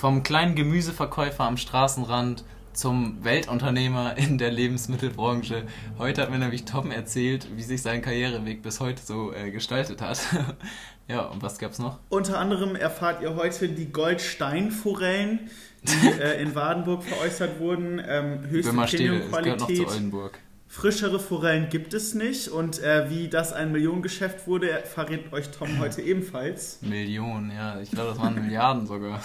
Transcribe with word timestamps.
Vom 0.00 0.22
kleinen 0.22 0.54
Gemüseverkäufer 0.54 1.44
am 1.44 1.58
Straßenrand 1.58 2.42
zum 2.72 3.22
Weltunternehmer 3.22 4.16
in 4.16 4.38
der 4.38 4.50
Lebensmittelbranche. 4.50 5.64
Heute 5.98 6.22
hat 6.22 6.30
mir 6.30 6.38
nämlich 6.38 6.64
Tom 6.64 6.90
erzählt, 6.90 7.48
wie 7.54 7.62
sich 7.62 7.82
sein 7.82 8.00
Karriereweg 8.00 8.62
bis 8.62 8.80
heute 8.80 9.02
so 9.02 9.30
äh, 9.34 9.50
gestaltet 9.50 10.00
hat. 10.00 10.18
ja, 11.06 11.26
und 11.26 11.42
was 11.42 11.58
gab's 11.58 11.78
noch? 11.78 11.98
Unter 12.08 12.38
anderem 12.38 12.76
erfahrt 12.76 13.20
ihr 13.20 13.34
heute 13.34 13.68
die 13.68 13.92
Goldsteinforellen, 13.92 15.50
die 15.82 16.08
äh, 16.18 16.40
in 16.40 16.54
Wadenburg 16.54 17.04
veräußert 17.04 17.60
wurden. 17.60 18.00
Ähm, 18.02 18.48
höchste 18.48 18.72
Premium-Qualität. 18.72 19.86
Frischere 20.72 21.18
Forellen 21.18 21.68
gibt 21.68 21.94
es 21.94 22.14
nicht 22.14 22.46
und 22.46 22.80
äh, 22.80 23.10
wie 23.10 23.26
das 23.26 23.52
ein 23.52 23.72
Millionengeschäft 23.72 24.46
wurde, 24.46 24.84
verrät 24.84 25.32
euch 25.32 25.50
Tom 25.50 25.66
heute 25.80 26.00
ebenfalls. 26.00 26.78
Millionen, 26.80 27.50
ja, 27.50 27.80
ich 27.80 27.90
glaube, 27.90 28.10
das 28.10 28.20
waren 28.20 28.36
Milliarden 28.36 28.86
sogar. 28.86 29.20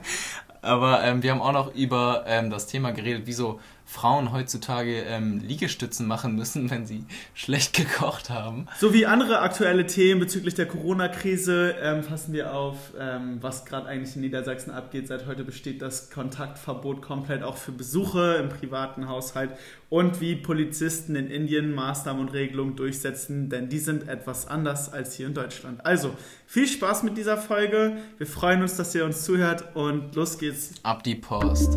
Aber 0.60 1.02
ähm, 1.02 1.22
wir 1.22 1.30
haben 1.30 1.40
auch 1.40 1.52
noch 1.52 1.74
über 1.74 2.24
ähm, 2.26 2.50
das 2.50 2.66
Thema 2.66 2.90
geredet, 2.90 3.22
wieso 3.24 3.60
Frauen 3.86 4.32
heutzutage 4.32 5.02
ähm, 5.02 5.40
Liegestützen 5.40 6.06
machen 6.06 6.34
müssen, 6.34 6.70
wenn 6.70 6.86
sie 6.86 7.04
schlecht 7.34 7.74
gekocht 7.74 8.30
haben. 8.30 8.66
So 8.78 8.92
wie 8.92 9.06
andere 9.06 9.40
aktuelle 9.40 9.86
Themen 9.86 10.20
bezüglich 10.20 10.54
der 10.54 10.66
Corona-Krise 10.66 11.76
ähm, 11.80 12.02
fassen 12.02 12.32
wir 12.32 12.54
auf, 12.54 12.92
ähm, 12.98 13.38
was 13.40 13.64
gerade 13.64 13.86
eigentlich 13.86 14.16
in 14.16 14.22
Niedersachsen 14.22 14.70
abgeht. 14.70 15.08
Seit 15.08 15.26
heute 15.26 15.44
besteht 15.44 15.82
das 15.82 16.10
Kontaktverbot 16.10 17.02
komplett 17.02 17.42
auch 17.42 17.56
für 17.56 17.72
Besuche 17.72 18.34
im 18.34 18.48
privaten 18.48 19.08
Haushalt 19.08 19.50
und 19.90 20.20
wie 20.20 20.34
Polizisten 20.34 21.14
in 21.14 21.28
Indien 21.30 21.72
Maßnahmen 21.72 22.20
und 22.20 22.32
Regelungen 22.32 22.74
durchsetzen, 22.74 23.48
denn 23.48 23.68
die 23.68 23.78
sind 23.78 24.08
etwas 24.08 24.48
anders 24.48 24.92
als 24.92 25.14
hier 25.14 25.28
in 25.28 25.34
Deutschland. 25.34 25.84
Also 25.86 26.14
viel 26.46 26.66
Spaß 26.66 27.04
mit 27.04 27.16
dieser 27.16 27.36
Folge. 27.36 27.98
Wir 28.18 28.26
freuen 28.26 28.62
uns, 28.62 28.76
dass 28.76 28.94
ihr 28.94 29.04
uns 29.04 29.22
zuhört 29.24 29.76
und 29.76 30.14
los 30.14 30.38
geht's. 30.38 30.72
Ab 30.82 31.04
die 31.04 31.14
Post. 31.14 31.76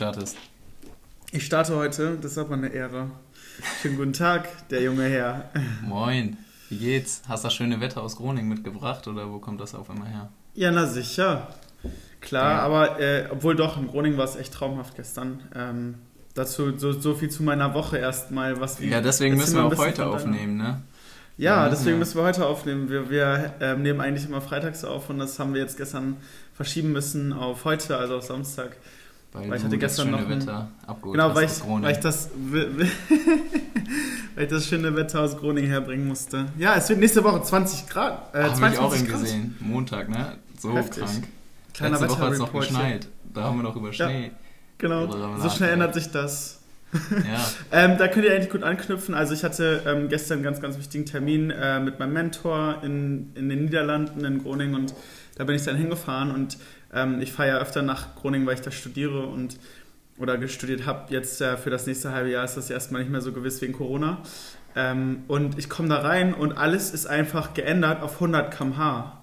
Startest. 0.00 0.38
Ich 1.30 1.44
starte 1.44 1.76
heute, 1.76 2.16
das 2.22 2.32
ist 2.32 2.38
aber 2.38 2.54
eine 2.54 2.68
Ehre. 2.68 3.10
Schönen 3.82 3.98
guten 3.98 4.14
Tag, 4.14 4.48
der 4.70 4.80
junge 4.80 5.04
Herr. 5.04 5.50
Moin, 5.82 6.38
wie 6.70 6.78
geht's? 6.78 7.20
Hast 7.28 7.44
du 7.44 7.48
das 7.48 7.54
schöne 7.54 7.82
Wetter 7.82 8.02
aus 8.02 8.16
Groningen 8.16 8.48
mitgebracht 8.48 9.06
oder 9.08 9.30
wo 9.30 9.40
kommt 9.40 9.60
das 9.60 9.74
auf 9.74 9.90
einmal 9.90 10.08
her? 10.08 10.30
Ja, 10.54 10.70
na 10.70 10.86
sicher. 10.86 11.48
Klar, 12.22 12.50
ja. 12.50 12.58
aber 12.60 12.98
äh, 12.98 13.28
obwohl 13.30 13.54
doch, 13.54 13.76
in 13.76 13.88
Groningen 13.88 14.16
war 14.16 14.24
es 14.24 14.36
echt 14.36 14.54
traumhaft 14.54 14.96
gestern. 14.96 15.42
Ähm, 15.54 15.96
dazu 16.32 16.78
so, 16.78 16.92
so 16.92 17.14
viel 17.14 17.28
zu 17.28 17.42
meiner 17.42 17.74
Woche 17.74 17.98
erstmal. 17.98 18.58
Was 18.58 18.80
ja, 18.80 19.02
deswegen 19.02 19.36
müssen 19.36 19.56
wir 19.56 19.64
auch 19.64 19.76
heute 19.76 20.06
aufnehmen, 20.06 20.56
ne? 20.56 20.80
Ja, 21.36 21.64
ja 21.64 21.68
deswegen 21.68 21.98
müssen 21.98 22.16
wir 22.16 22.24
heute 22.24 22.46
aufnehmen. 22.46 22.88
Wir, 22.88 23.10
wir 23.10 23.52
äh, 23.60 23.76
nehmen 23.76 24.00
eigentlich 24.00 24.26
immer 24.26 24.40
freitags 24.40 24.82
auf 24.82 25.10
und 25.10 25.18
das 25.18 25.38
haben 25.38 25.52
wir 25.52 25.60
jetzt 25.60 25.76
gestern 25.76 26.16
verschieben 26.54 26.92
müssen 26.92 27.34
auf 27.34 27.66
heute, 27.66 27.98
also 27.98 28.16
auf 28.16 28.24
Samstag. 28.24 28.78
Weil, 29.32 29.48
weil 29.48 29.58
ich 29.58 29.64
hatte 29.64 29.78
gestern 29.78 30.10
noch 30.10 30.28
Wetter 30.28 30.68
abgeholt 30.86 31.16
genau, 31.16 31.34
weil 31.34 31.44
ich, 31.44 31.64
weil 31.64 31.92
ich 31.92 31.98
das 31.98 32.30
weil 34.34 34.44
ich 34.44 34.50
das 34.50 34.66
schöne 34.66 34.96
Wetter 34.96 35.20
aus 35.20 35.36
Groningen 35.36 35.70
herbringen 35.70 36.08
musste. 36.08 36.46
Ja, 36.58 36.74
es 36.74 36.88
wird 36.88 36.98
nächste 36.98 37.22
Woche 37.22 37.40
20 37.40 37.88
Grad. 37.88 38.34
Äh, 38.34 38.42
Habe 38.42 38.72
ich 38.72 38.78
auch 38.78 38.94
eben 38.94 39.06
gesehen. 39.06 39.56
Montag, 39.60 40.08
ne? 40.08 40.38
So 40.58 40.74
Heftig. 40.74 41.04
krank. 41.04 41.28
Kleiner 41.74 42.00
Letzte 42.00 42.10
Woche 42.10 42.26
hat 42.26 42.32
es 42.32 42.38
noch 42.40 42.52
geschneit. 42.52 43.08
Da 43.32 43.44
haben 43.44 43.58
wir 43.58 43.62
noch 43.62 43.76
über 43.76 43.92
Schnee. 43.92 44.24
Ja, 44.24 44.30
genau. 44.78 45.38
So 45.38 45.48
schnell 45.48 45.70
ändert 45.70 45.94
sich 45.94 46.10
das. 46.10 46.60
Ja. 46.92 47.46
ähm, 47.84 47.98
da 47.98 48.08
könnt 48.08 48.24
ihr 48.24 48.34
eigentlich 48.34 48.50
gut 48.50 48.64
anknüpfen. 48.64 49.14
Also 49.14 49.32
ich 49.34 49.44
hatte 49.44 49.82
ähm, 49.86 50.08
gestern 50.08 50.38
einen 50.38 50.44
ganz, 50.44 50.60
ganz 50.60 50.76
wichtigen 50.76 51.06
Termin 51.06 51.50
äh, 51.50 51.78
mit 51.78 52.00
meinem 52.00 52.14
Mentor 52.14 52.78
in, 52.82 53.30
in 53.36 53.48
den 53.48 53.66
Niederlanden, 53.66 54.24
in 54.24 54.42
Groningen 54.42 54.74
und 54.74 54.94
da 55.36 55.44
bin 55.44 55.54
ich 55.54 55.62
dann 55.62 55.76
hingefahren 55.76 56.32
und 56.32 56.58
ähm, 56.94 57.20
ich 57.20 57.32
fahre 57.32 57.48
ja 57.50 57.58
öfter 57.58 57.82
nach 57.82 58.14
Groningen, 58.16 58.46
weil 58.46 58.54
ich 58.54 58.60
da 58.60 58.70
studiere 58.70 59.26
und 59.26 59.58
oder 60.18 60.46
studiert 60.48 60.86
habe. 60.86 61.12
Jetzt 61.12 61.40
äh, 61.40 61.56
für 61.56 61.70
das 61.70 61.86
nächste 61.86 62.12
halbe 62.12 62.30
Jahr 62.30 62.44
ist 62.44 62.56
das 62.56 62.68
erstmal 62.68 63.02
nicht 63.02 63.10
mehr 63.10 63.22
so 63.22 63.32
gewiss 63.32 63.60
wegen 63.62 63.72
Corona. 63.72 64.18
Ähm, 64.76 65.24
und 65.26 65.58
ich 65.58 65.68
komme 65.68 65.88
da 65.88 66.00
rein 66.00 66.34
und 66.34 66.52
alles 66.52 66.92
ist 66.92 67.06
einfach 67.06 67.54
geändert 67.54 68.02
auf 68.02 68.14
100 68.14 68.54
km/h. 68.56 69.18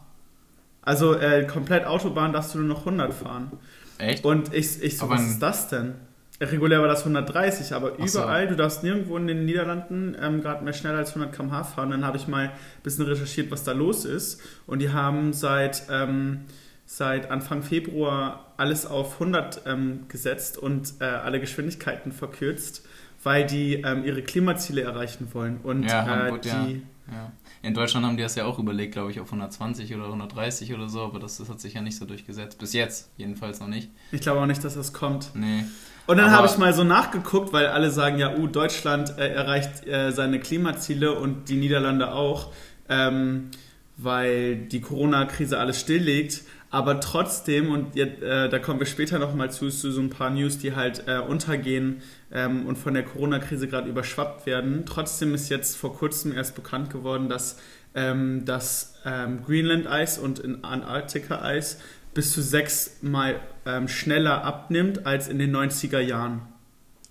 Also 0.81 1.15
äh, 1.15 1.45
komplett 1.45 1.85
Autobahn 1.85 2.33
darfst 2.33 2.53
du 2.53 2.59
nur 2.59 2.67
noch 2.67 2.79
100 2.79 3.13
fahren. 3.13 3.51
Echt? 3.97 4.25
Und 4.25 4.53
ich, 4.53 4.81
ich 4.81 4.97
so, 4.97 5.05
aber 5.05 5.15
was 5.15 5.27
ist 5.27 5.39
das 5.41 5.69
denn? 5.69 5.95
Regulär 6.39 6.81
war 6.81 6.87
das 6.87 6.99
130, 6.99 7.73
aber 7.73 7.97
überall, 7.97 8.43
so. 8.43 8.49
du 8.51 8.55
darfst 8.55 8.83
nirgendwo 8.83 9.17
in 9.17 9.25
den 9.25 9.45
Niederlanden 9.45 10.15
ähm, 10.21 10.41
gerade 10.41 10.63
mehr 10.63 10.73
schneller 10.73 10.99
als 10.99 11.09
100 11.09 11.35
km/h 11.35 11.63
fahren. 11.63 11.91
Dann 11.91 12.05
habe 12.05 12.17
ich 12.17 12.27
mal 12.27 12.45
ein 12.45 12.51
bisschen 12.83 13.05
recherchiert, 13.05 13.49
was 13.51 13.63
da 13.63 13.71
los 13.71 14.05
ist. 14.05 14.41
Und 14.65 14.79
die 14.79 14.91
haben 14.91 15.33
seit 15.33 15.83
ähm, 15.89 16.41
seit 16.87 17.29
Anfang 17.29 17.61
Februar 17.61 18.53
alles 18.57 18.87
auf 18.87 19.13
100 19.13 19.61
ähm, 19.67 20.05
gesetzt 20.07 20.57
und 20.57 20.95
äh, 20.99 21.03
alle 21.03 21.39
Geschwindigkeiten 21.39 22.11
verkürzt, 22.11 22.83
weil 23.21 23.45
die 23.45 23.75
ähm, 23.75 24.03
ihre 24.03 24.23
Klimaziele 24.23 24.81
erreichen 24.81 25.27
wollen. 25.33 25.59
Und 25.61 25.83
ja, 25.83 26.03
äh, 26.03 26.09
Hamburg, 26.09 26.41
die, 26.41 26.47
ja. 26.47 26.63
Ja. 27.11 27.31
In 27.61 27.73
Deutschland 27.73 28.05
haben 28.05 28.17
die 28.17 28.23
das 28.23 28.35
ja 28.35 28.45
auch 28.45 28.59
überlegt, 28.59 28.93
glaube 28.93 29.11
ich, 29.11 29.19
auf 29.19 29.27
120 29.27 29.93
oder 29.95 30.05
130 30.05 30.73
oder 30.73 30.89
so, 30.89 31.01
aber 31.01 31.19
das, 31.19 31.37
das, 31.37 31.49
hat 31.49 31.59
sich 31.59 31.73
ja 31.73 31.81
nicht 31.81 31.97
so 31.97 32.05
durchgesetzt. 32.05 32.59
Bis 32.59 32.73
jetzt 32.73 33.09
jedenfalls 33.17 33.59
noch 33.59 33.67
nicht. 33.67 33.89
Ich 34.11 34.21
glaube 34.21 34.41
auch 34.41 34.45
nicht, 34.45 34.63
dass 34.63 34.75
das 34.75 34.93
kommt. 34.93 35.31
Nee. 35.33 35.63
Und 36.05 36.17
dann 36.17 36.31
habe 36.31 36.47
ich 36.47 36.57
mal 36.57 36.73
so 36.73 36.83
nachgeguckt, 36.83 37.51
weil 37.51 37.67
alle 37.67 37.91
sagen 37.91 38.17
ja, 38.17 38.35
uh, 38.35 38.47
Deutschland 38.47 39.17
äh, 39.17 39.27
erreicht 39.33 39.85
äh, 39.85 40.11
seine 40.11 40.39
Klimaziele 40.39 41.19
und 41.19 41.49
die 41.49 41.55
Niederlande 41.55 42.13
auch, 42.13 42.53
ähm, 42.87 43.51
weil 43.97 44.55
die 44.55 44.79
Corona-Krise 44.79 45.59
alles 45.59 45.79
stilllegt. 45.79 46.43
Aber 46.69 46.99
trotzdem, 46.99 47.71
und 47.71 47.95
jetzt, 47.95 48.21
äh, 48.21 48.49
da 48.49 48.59
kommen 48.59 48.79
wir 48.79 48.87
später 48.87 49.19
nochmal 49.19 49.51
zu, 49.51 49.69
zu 49.69 49.91
so 49.91 50.01
ein 50.01 50.09
paar 50.09 50.29
News, 50.29 50.57
die 50.57 50.75
halt 50.75 51.03
äh, 51.07 51.19
untergehen 51.19 52.01
ähm, 52.31 52.65
und 52.65 52.77
von 52.77 52.93
der 52.93 53.03
Corona-Krise 53.03 53.67
gerade 53.67 53.89
überschwappt 53.89 54.45
werden. 54.45 54.85
Trotzdem 54.85 55.33
ist 55.33 55.49
jetzt 55.49 55.77
vor 55.77 55.95
kurzem 55.95 56.33
erst 56.33 56.55
bekannt 56.55 56.89
geworden, 56.89 57.29
dass 57.29 57.57
ähm, 57.95 58.43
das 58.43 58.95
ähm, 59.05 59.43
Greenland-Eis 59.45 60.19
und 60.19 60.39
in 60.39 60.63
Antarktika-Eis 60.63 61.79
bis 62.13 62.33
zu 62.33 62.41
sechsmal 62.41 63.39
ähm, 63.65 63.87
schneller 63.87 64.43
abnimmt 64.43 65.05
als 65.05 65.29
in 65.29 65.39
den 65.39 65.55
90er 65.55 65.99
Jahren. 65.99 66.41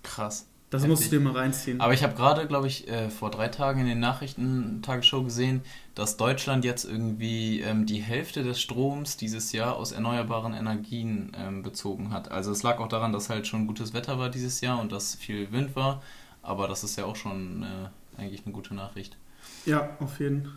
Krass. 0.03 0.47
Das 0.69 0.81
Heftig. 0.81 0.89
musst 0.89 1.11
du 1.11 1.17
dir 1.17 1.23
mal 1.23 1.33
reinziehen. 1.33 1.79
Aber 1.79 1.93
ich 1.93 2.03
habe 2.03 2.13
gerade, 2.13 2.45
glaube 2.45 2.67
ich, 2.67 2.89
äh, 2.89 3.09
vor 3.09 3.31
drei 3.31 3.47
Tagen 3.47 3.79
in 3.79 3.87
den 3.87 4.01
Nachrichten 4.01 4.81
Tagesshow 4.81 5.23
gesehen, 5.23 5.61
dass 5.97 6.15
Deutschland 6.15 6.63
jetzt 6.63 6.85
irgendwie 6.85 7.61
ähm, 7.61 7.87
die 7.87 7.99
Hälfte 7.99 8.43
des 8.43 8.61
Stroms 8.61 9.17
dieses 9.17 9.51
Jahr 9.51 9.75
aus 9.75 9.91
erneuerbaren 9.91 10.53
Energien 10.53 11.31
ähm, 11.35 11.63
bezogen 11.63 12.11
hat. 12.11 12.31
Also 12.31 12.51
es 12.51 12.61
lag 12.61 12.77
auch 12.77 12.87
daran, 12.87 13.13
dass 13.13 13.31
halt 13.31 13.47
schon 13.47 13.65
gutes 13.65 13.95
Wetter 13.95 14.19
war 14.19 14.29
dieses 14.29 14.61
Jahr 14.61 14.79
und 14.79 14.91
dass 14.91 15.15
viel 15.15 15.51
Wind 15.51 15.75
war. 15.75 16.03
Aber 16.43 16.67
das 16.67 16.83
ist 16.83 16.97
ja 16.97 17.05
auch 17.05 17.15
schon 17.15 17.63
äh, 17.63 18.21
eigentlich 18.21 18.45
eine 18.45 18.53
gute 18.53 18.75
Nachricht. 18.75 19.17
Ja, 19.65 19.89
auf 19.99 20.19
jeden 20.19 20.43
Fall. 20.43 20.53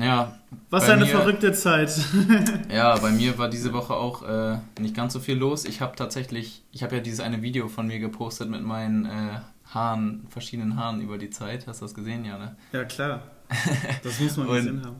Ja. 0.00 0.38
Was 0.70 0.88
eine 0.88 1.04
mir, 1.04 1.10
verrückte 1.10 1.52
Zeit. 1.52 1.92
ja, 2.72 2.96
bei 2.96 3.10
mir 3.10 3.36
war 3.36 3.48
diese 3.48 3.72
Woche 3.72 3.94
auch 3.94 4.22
äh, 4.22 4.58
nicht 4.78 4.94
ganz 4.94 5.12
so 5.12 5.18
viel 5.18 5.36
los. 5.36 5.64
Ich 5.64 5.80
habe 5.80 5.96
tatsächlich, 5.96 6.62
ich 6.70 6.84
habe 6.84 6.96
ja 6.96 7.02
dieses 7.02 7.18
eine 7.18 7.42
Video 7.42 7.66
von 7.66 7.88
mir 7.88 7.98
gepostet 7.98 8.48
mit 8.48 8.62
meinen 8.62 9.06
äh, 9.06 9.40
Haaren, 9.72 10.26
verschiedenen 10.30 10.76
Haaren 10.76 11.00
über 11.00 11.18
die 11.18 11.30
Zeit. 11.30 11.66
Hast 11.66 11.80
du 11.80 11.84
das 11.84 11.94
gesehen, 11.94 12.24
ja, 12.24 12.38
ne? 12.38 12.56
Ja, 12.72 12.84
klar. 12.84 13.22
Das 14.02 14.20
muss 14.20 14.36
man 14.36 14.46
gesehen 14.48 14.84
haben. 14.84 14.96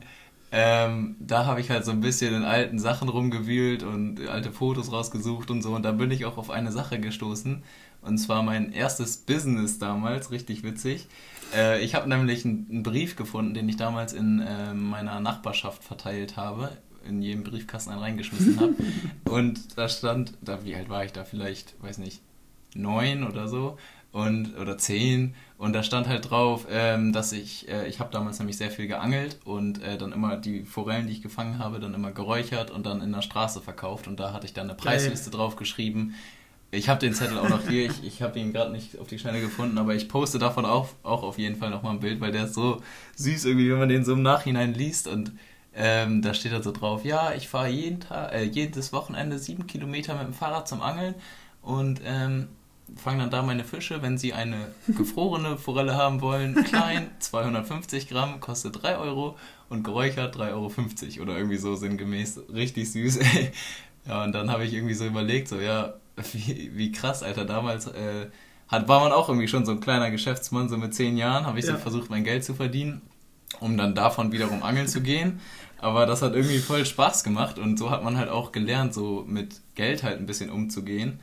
Ähm, 0.51 1.15
da 1.19 1.45
habe 1.45 1.59
ich 1.59 1.69
halt 1.69 1.83
so 1.83 1.91
ein 1.91 1.99
bisschen 1.99 2.33
in 2.33 2.43
alten 2.43 2.79
Sachen 2.79 3.09
rumgewühlt 3.09 3.83
und 3.83 4.25
alte 4.27 4.51
Fotos 4.51 4.91
rausgesucht 4.91 5.51
und 5.51 5.61
so. 5.61 5.75
Und 5.75 5.83
da 5.83 5.91
bin 5.91 6.11
ich 6.11 6.25
auch 6.25 6.37
auf 6.37 6.49
eine 6.49 6.71
Sache 6.71 6.99
gestoßen. 6.99 7.63
Und 8.01 8.17
zwar 8.19 8.43
mein 8.43 8.71
erstes 8.71 9.17
Business 9.17 9.79
damals, 9.79 10.31
richtig 10.31 10.63
witzig. 10.63 11.07
Äh, 11.53 11.83
ich 11.83 11.95
habe 11.95 12.07
nämlich 12.07 12.45
einen, 12.45 12.83
Brief 12.83 13.15
gefunden, 13.15 13.53
den 13.53 13.67
ich 13.67 13.77
damals 13.77 14.13
in 14.13 14.39
äh, 14.39 14.73
meiner 14.73 15.19
Nachbarschaft 15.19 15.83
verteilt 15.83 16.37
habe, 16.37 16.71
in 17.05 17.21
jedem 17.21 17.43
Briefkasten 17.43 17.91
einen 17.91 18.01
reingeschmissen 18.01 18.59
habe. 18.59 18.75
und 19.29 19.77
da 19.77 19.89
stand, 19.89 20.33
da, 20.41 20.63
wie 20.63 20.75
alt 20.75 20.87
war 20.87 21.03
ich 21.03 21.11
da? 21.11 21.23
Vielleicht, 21.23 21.75
weiß 21.83 21.97
nicht, 21.97 22.21
neun 22.75 23.23
oder 23.23 23.47
so 23.47 23.77
und 24.11 24.57
oder 24.57 24.77
zehn 24.77 25.35
und 25.57 25.73
da 25.73 25.83
stand 25.83 26.07
halt 26.07 26.29
drauf, 26.29 26.67
ähm, 26.69 27.13
dass 27.13 27.31
ich, 27.31 27.67
äh, 27.69 27.87
ich 27.87 27.99
habe 27.99 28.11
damals 28.11 28.39
nämlich 28.39 28.57
sehr 28.57 28.71
viel 28.71 28.87
geangelt 28.87 29.39
und 29.45 29.81
äh, 29.81 29.97
dann 29.97 30.11
immer 30.11 30.35
die 30.37 30.63
Forellen, 30.63 31.07
die 31.07 31.13
ich 31.13 31.21
gefangen 31.21 31.59
habe, 31.59 31.79
dann 31.79 31.93
immer 31.93 32.11
geräuchert 32.11 32.71
und 32.71 32.85
dann 32.85 33.01
in 33.01 33.11
der 33.13 33.21
Straße 33.21 33.61
verkauft 33.61 34.07
und 34.07 34.19
da 34.19 34.33
hatte 34.33 34.45
ich 34.45 34.53
dann 34.53 34.69
eine 34.69 34.75
Preisliste 34.77 35.29
Geil. 35.31 35.39
drauf 35.39 35.55
geschrieben, 35.55 36.13
Ich 36.71 36.89
habe 36.89 36.99
den 36.99 37.13
Zettel 37.13 37.37
auch 37.37 37.47
noch 37.47 37.67
hier. 37.67 37.85
Ich, 37.85 38.03
ich 38.03 38.21
habe 38.21 38.37
ihn 38.39 38.51
gerade 38.51 38.71
nicht 38.71 38.99
auf 38.99 39.07
die 39.07 39.17
Schnelle 39.17 39.39
gefunden, 39.39 39.77
aber 39.77 39.95
ich 39.95 40.09
poste 40.09 40.39
davon 40.39 40.65
auch, 40.65 40.89
auch 41.03 41.23
auf 41.23 41.37
jeden 41.37 41.55
Fall 41.55 41.69
nochmal 41.69 41.93
ein 41.93 41.99
Bild, 42.01 42.19
weil 42.19 42.31
der 42.33 42.45
ist 42.45 42.53
so 42.53 42.81
süß 43.15 43.45
irgendwie, 43.45 43.69
wenn 43.71 43.79
man 43.79 43.89
den 43.89 44.03
so 44.03 44.13
im 44.13 44.21
Nachhinein 44.23 44.73
liest. 44.73 45.07
Und 45.07 45.31
ähm, 45.73 46.21
da 46.21 46.33
steht 46.33 46.51
da 46.51 46.61
so 46.61 46.71
drauf, 46.71 47.05
ja, 47.05 47.33
ich 47.33 47.47
fahre 47.47 47.69
jeden 47.69 48.01
Tag, 48.01 48.33
äh, 48.33 48.43
jedes 48.43 48.91
Wochenende 48.93 49.39
sieben 49.39 49.67
Kilometer 49.67 50.15
mit 50.15 50.23
dem 50.27 50.33
Fahrrad 50.33 50.67
zum 50.67 50.81
Angeln 50.81 51.15
und 51.61 52.01
ähm, 52.05 52.47
fange 52.95 53.19
dann 53.19 53.29
da 53.29 53.41
meine 53.41 53.63
Fische. 53.63 54.01
Wenn 54.01 54.17
sie 54.17 54.33
eine 54.33 54.73
gefrorene 54.87 55.57
Forelle 55.57 55.95
haben 55.95 56.21
wollen, 56.21 56.55
klein, 56.63 57.09
250 57.19 58.07
Gramm, 58.07 58.39
kostet 58.39 58.83
3 58.83 58.97
Euro 58.97 59.37
und 59.69 59.83
geräuchert 59.83 60.35
3,50 60.35 60.49
Euro 60.51 61.23
oder 61.23 61.37
irgendwie 61.37 61.57
so 61.57 61.75
sinngemäß. 61.75 62.41
Richtig 62.53 62.91
süß, 62.91 63.17
ey. 63.17 63.51
Ja, 64.07 64.23
und 64.23 64.33
dann 64.33 64.51
habe 64.51 64.63
ich 64.65 64.71
irgendwie 64.71 64.93
so 64.93 65.03
überlegt, 65.03 65.47
so, 65.47 65.59
ja, 65.59 65.95
wie, 66.31 66.71
wie 66.75 66.91
krass, 66.91 67.23
Alter, 67.23 67.43
damals 67.43 67.87
äh, 67.87 68.27
hat, 68.67 68.87
war 68.87 68.99
man 68.99 69.11
auch 69.11 69.29
irgendwie 69.29 69.47
schon 69.47 69.65
so 69.65 69.71
ein 69.71 69.79
kleiner 69.79 70.11
Geschäftsmann, 70.11 70.69
so 70.69 70.77
mit 70.77 70.93
zehn 70.93 71.17
Jahren 71.17 71.47
habe 71.47 71.57
ich 71.57 71.65
ja. 71.65 71.71
so 71.71 71.79
versucht, 71.79 72.11
mein 72.11 72.23
Geld 72.23 72.43
zu 72.43 72.53
verdienen, 72.53 73.01
um 73.59 73.77
dann 73.77 73.95
davon 73.95 74.31
wiederum 74.31 74.61
angeln 74.61 74.87
zu 74.87 75.01
gehen. 75.01 75.39
Aber 75.79 76.05
das 76.05 76.21
hat 76.21 76.35
irgendwie 76.35 76.59
voll 76.59 76.85
Spaß 76.85 77.23
gemacht 77.23 77.59
und 77.59 77.77
so 77.77 77.89
hat 77.89 78.03
man 78.03 78.17
halt 78.17 78.29
auch 78.29 78.51
gelernt, 78.51 78.93
so 78.93 79.23
mit 79.27 79.61
Geld 79.75 80.03
halt 80.03 80.19
ein 80.19 80.25
bisschen 80.25 80.49
umzugehen. 80.49 81.19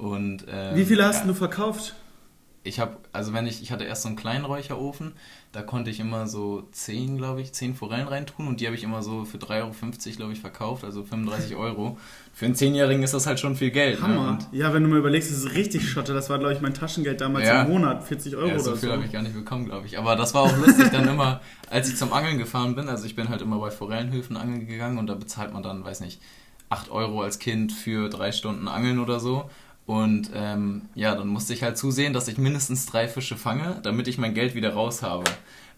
Und, 0.00 0.46
ähm, 0.50 0.76
Wie 0.76 0.86
viele 0.86 1.04
hast 1.04 1.20
ja, 1.20 1.26
du 1.26 1.34
verkauft? 1.34 1.94
Ich 2.62 2.80
habe, 2.80 2.96
also 3.12 3.32
wenn 3.32 3.46
ich, 3.46 3.62
ich 3.62 3.70
hatte 3.70 3.84
erst 3.84 4.02
so 4.02 4.08
einen 4.08 4.16
kleinen 4.16 4.44
Räucherofen, 4.46 5.12
da 5.52 5.62
konnte 5.62 5.90
ich 5.90 6.00
immer 6.00 6.26
so 6.26 6.68
10, 6.72 7.18
glaube 7.18 7.40
ich, 7.42 7.52
10 7.52 7.74
Forellen 7.74 8.08
reintun 8.08 8.48
und 8.48 8.60
die 8.60 8.66
habe 8.66 8.76
ich 8.76 8.82
immer 8.82 9.02
so 9.02 9.24
für 9.24 9.36
3,50 9.36 9.50
Euro, 9.58 10.16
glaube 10.16 10.32
ich, 10.32 10.40
verkauft, 10.40 10.84
also 10.84 11.02
35 11.02 11.54
Euro. 11.56 11.98
Für 12.32 12.46
einen 12.46 12.54
Zehnjährigen 12.54 13.02
ist 13.02 13.12
das 13.12 13.26
halt 13.26 13.40
schon 13.40 13.56
viel 13.56 13.70
Geld. 13.70 14.00
Ne? 14.00 14.06
Hammer. 14.06 14.32
Ne? 14.32 14.38
ja, 14.52 14.72
wenn 14.72 14.82
du 14.82 14.88
mal 14.88 14.98
überlegst, 14.98 15.30
das 15.30 15.38
ist 15.38 15.54
richtig 15.54 15.88
Schotte. 15.88 16.14
Das 16.14 16.30
war, 16.30 16.38
glaube 16.38 16.54
ich, 16.54 16.62
mein 16.62 16.72
Taschengeld 16.72 17.20
damals 17.20 17.46
ja. 17.46 17.62
im 17.62 17.68
Monat, 17.68 18.04
40 18.04 18.36
Euro 18.36 18.48
ja, 18.48 18.58
so 18.58 18.70
oder. 18.70 18.76
So 18.76 18.80
viel 18.80 18.92
habe 18.92 19.04
ich 19.04 19.12
gar 19.12 19.22
nicht 19.22 19.34
bekommen, 19.34 19.66
glaube 19.66 19.86
ich. 19.86 19.98
Aber 19.98 20.16
das 20.16 20.32
war 20.34 20.42
auch 20.42 20.56
lustig 20.56 20.90
dann 20.90 21.08
immer, 21.08 21.40
als 21.68 21.90
ich 21.90 21.96
zum 21.96 22.12
Angeln 22.12 22.38
gefahren 22.38 22.74
bin. 22.74 22.88
Also 22.88 23.04
ich 23.04 23.16
bin 23.16 23.28
halt 23.28 23.42
immer 23.42 23.58
bei 23.58 23.70
Forellenhöfen 23.70 24.36
angeln 24.36 24.66
gegangen 24.66 24.98
und 24.98 25.08
da 25.08 25.14
bezahlt 25.14 25.52
man 25.52 25.62
dann, 25.62 25.84
weiß 25.84 26.00
nicht, 26.00 26.20
8 26.70 26.90
Euro 26.90 27.22
als 27.22 27.38
Kind 27.38 27.72
für 27.72 28.08
drei 28.08 28.32
Stunden 28.32 28.68
Angeln 28.68 28.98
oder 28.98 29.18
so. 29.18 29.50
Und 29.90 30.30
ähm, 30.36 30.82
ja, 30.94 31.16
dann 31.16 31.26
musste 31.26 31.52
ich 31.52 31.64
halt 31.64 31.76
zusehen, 31.76 32.12
dass 32.12 32.28
ich 32.28 32.38
mindestens 32.38 32.86
drei 32.86 33.08
Fische 33.08 33.36
fange, 33.36 33.80
damit 33.82 34.06
ich 34.06 34.18
mein 34.18 34.34
Geld 34.34 34.54
wieder 34.54 34.74
raus 34.74 35.02
habe. 35.02 35.24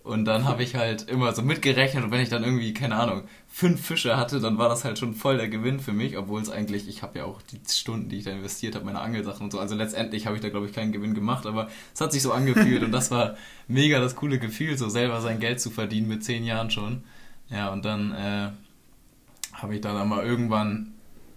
Und 0.03 0.27
dann 0.27 0.45
habe 0.45 0.63
ich 0.63 0.75
halt 0.75 1.09
immer 1.09 1.33
so 1.33 1.41
mitgerechnet 1.41 2.05
und 2.05 2.11
wenn 2.11 2.21
ich 2.21 2.29
dann 2.29 2.45
irgendwie, 2.45 2.75
keine 2.75 2.97
Ahnung, 2.97 3.23
fünf 3.49 3.81
Fische 3.81 4.19
hatte, 4.19 4.39
dann 4.39 4.59
war 4.59 4.69
das 4.69 4.85
halt 4.85 4.99
schon 4.99 5.15
voll 5.15 5.39
der 5.39 5.49
Gewinn 5.49 5.81
für 5.81 5.95
mich, 5.95 6.19
obwohl 6.19 6.43
es 6.43 6.51
eigentlich, 6.51 6.89
ich 6.89 7.03
habe 7.03 7.21
ja 7.21 7.25
auch 7.25 7.41
die 7.41 7.61
Stunden, 7.67 8.11
die 8.11 8.19
ich 8.19 8.25
da 8.25 8.33
investiert 8.33 8.75
habe, 8.75 8.85
meine 8.85 9.01
Angelsachen 9.01 9.45
und 9.45 9.51
so. 9.51 9.59
Also 9.59 9.77
letztendlich 9.77 10.27
habe 10.27 10.37
ich 10.37 10.43
da, 10.43 10.51
glaube 10.51 10.67
ich, 10.67 10.75
keinen 10.75 10.93
Gewinn 10.93 11.15
gemacht, 11.15 11.47
aber 11.47 11.71
es 11.95 12.03
hat 12.03 12.13
sich 12.13 12.21
so 12.21 12.33
angefühlt 12.33 12.83
und 12.83 12.93
das 12.93 13.11
war 13.11 13.37
mega 13.67 13.99
das 13.99 14.15
coole 14.15 14.39
Gefühl, 14.39 14.77
so 14.77 14.91
selber 14.91 15.23
sein 15.23 15.41
Geld 15.41 15.59
zu 15.59 15.71
verdienen 15.71 16.09
mit 16.09 16.23
zehn 16.23 16.45
Jahren 16.45 16.71
schon. 16.71 17.03
Ja, 17.49 17.73
und 17.73 17.87
dann 17.87 18.13
äh, 18.13 18.51
habe 19.55 19.75
ich 19.75 19.81
dann 19.81 19.97
aber 19.97 20.23
irgendwann 20.23 20.93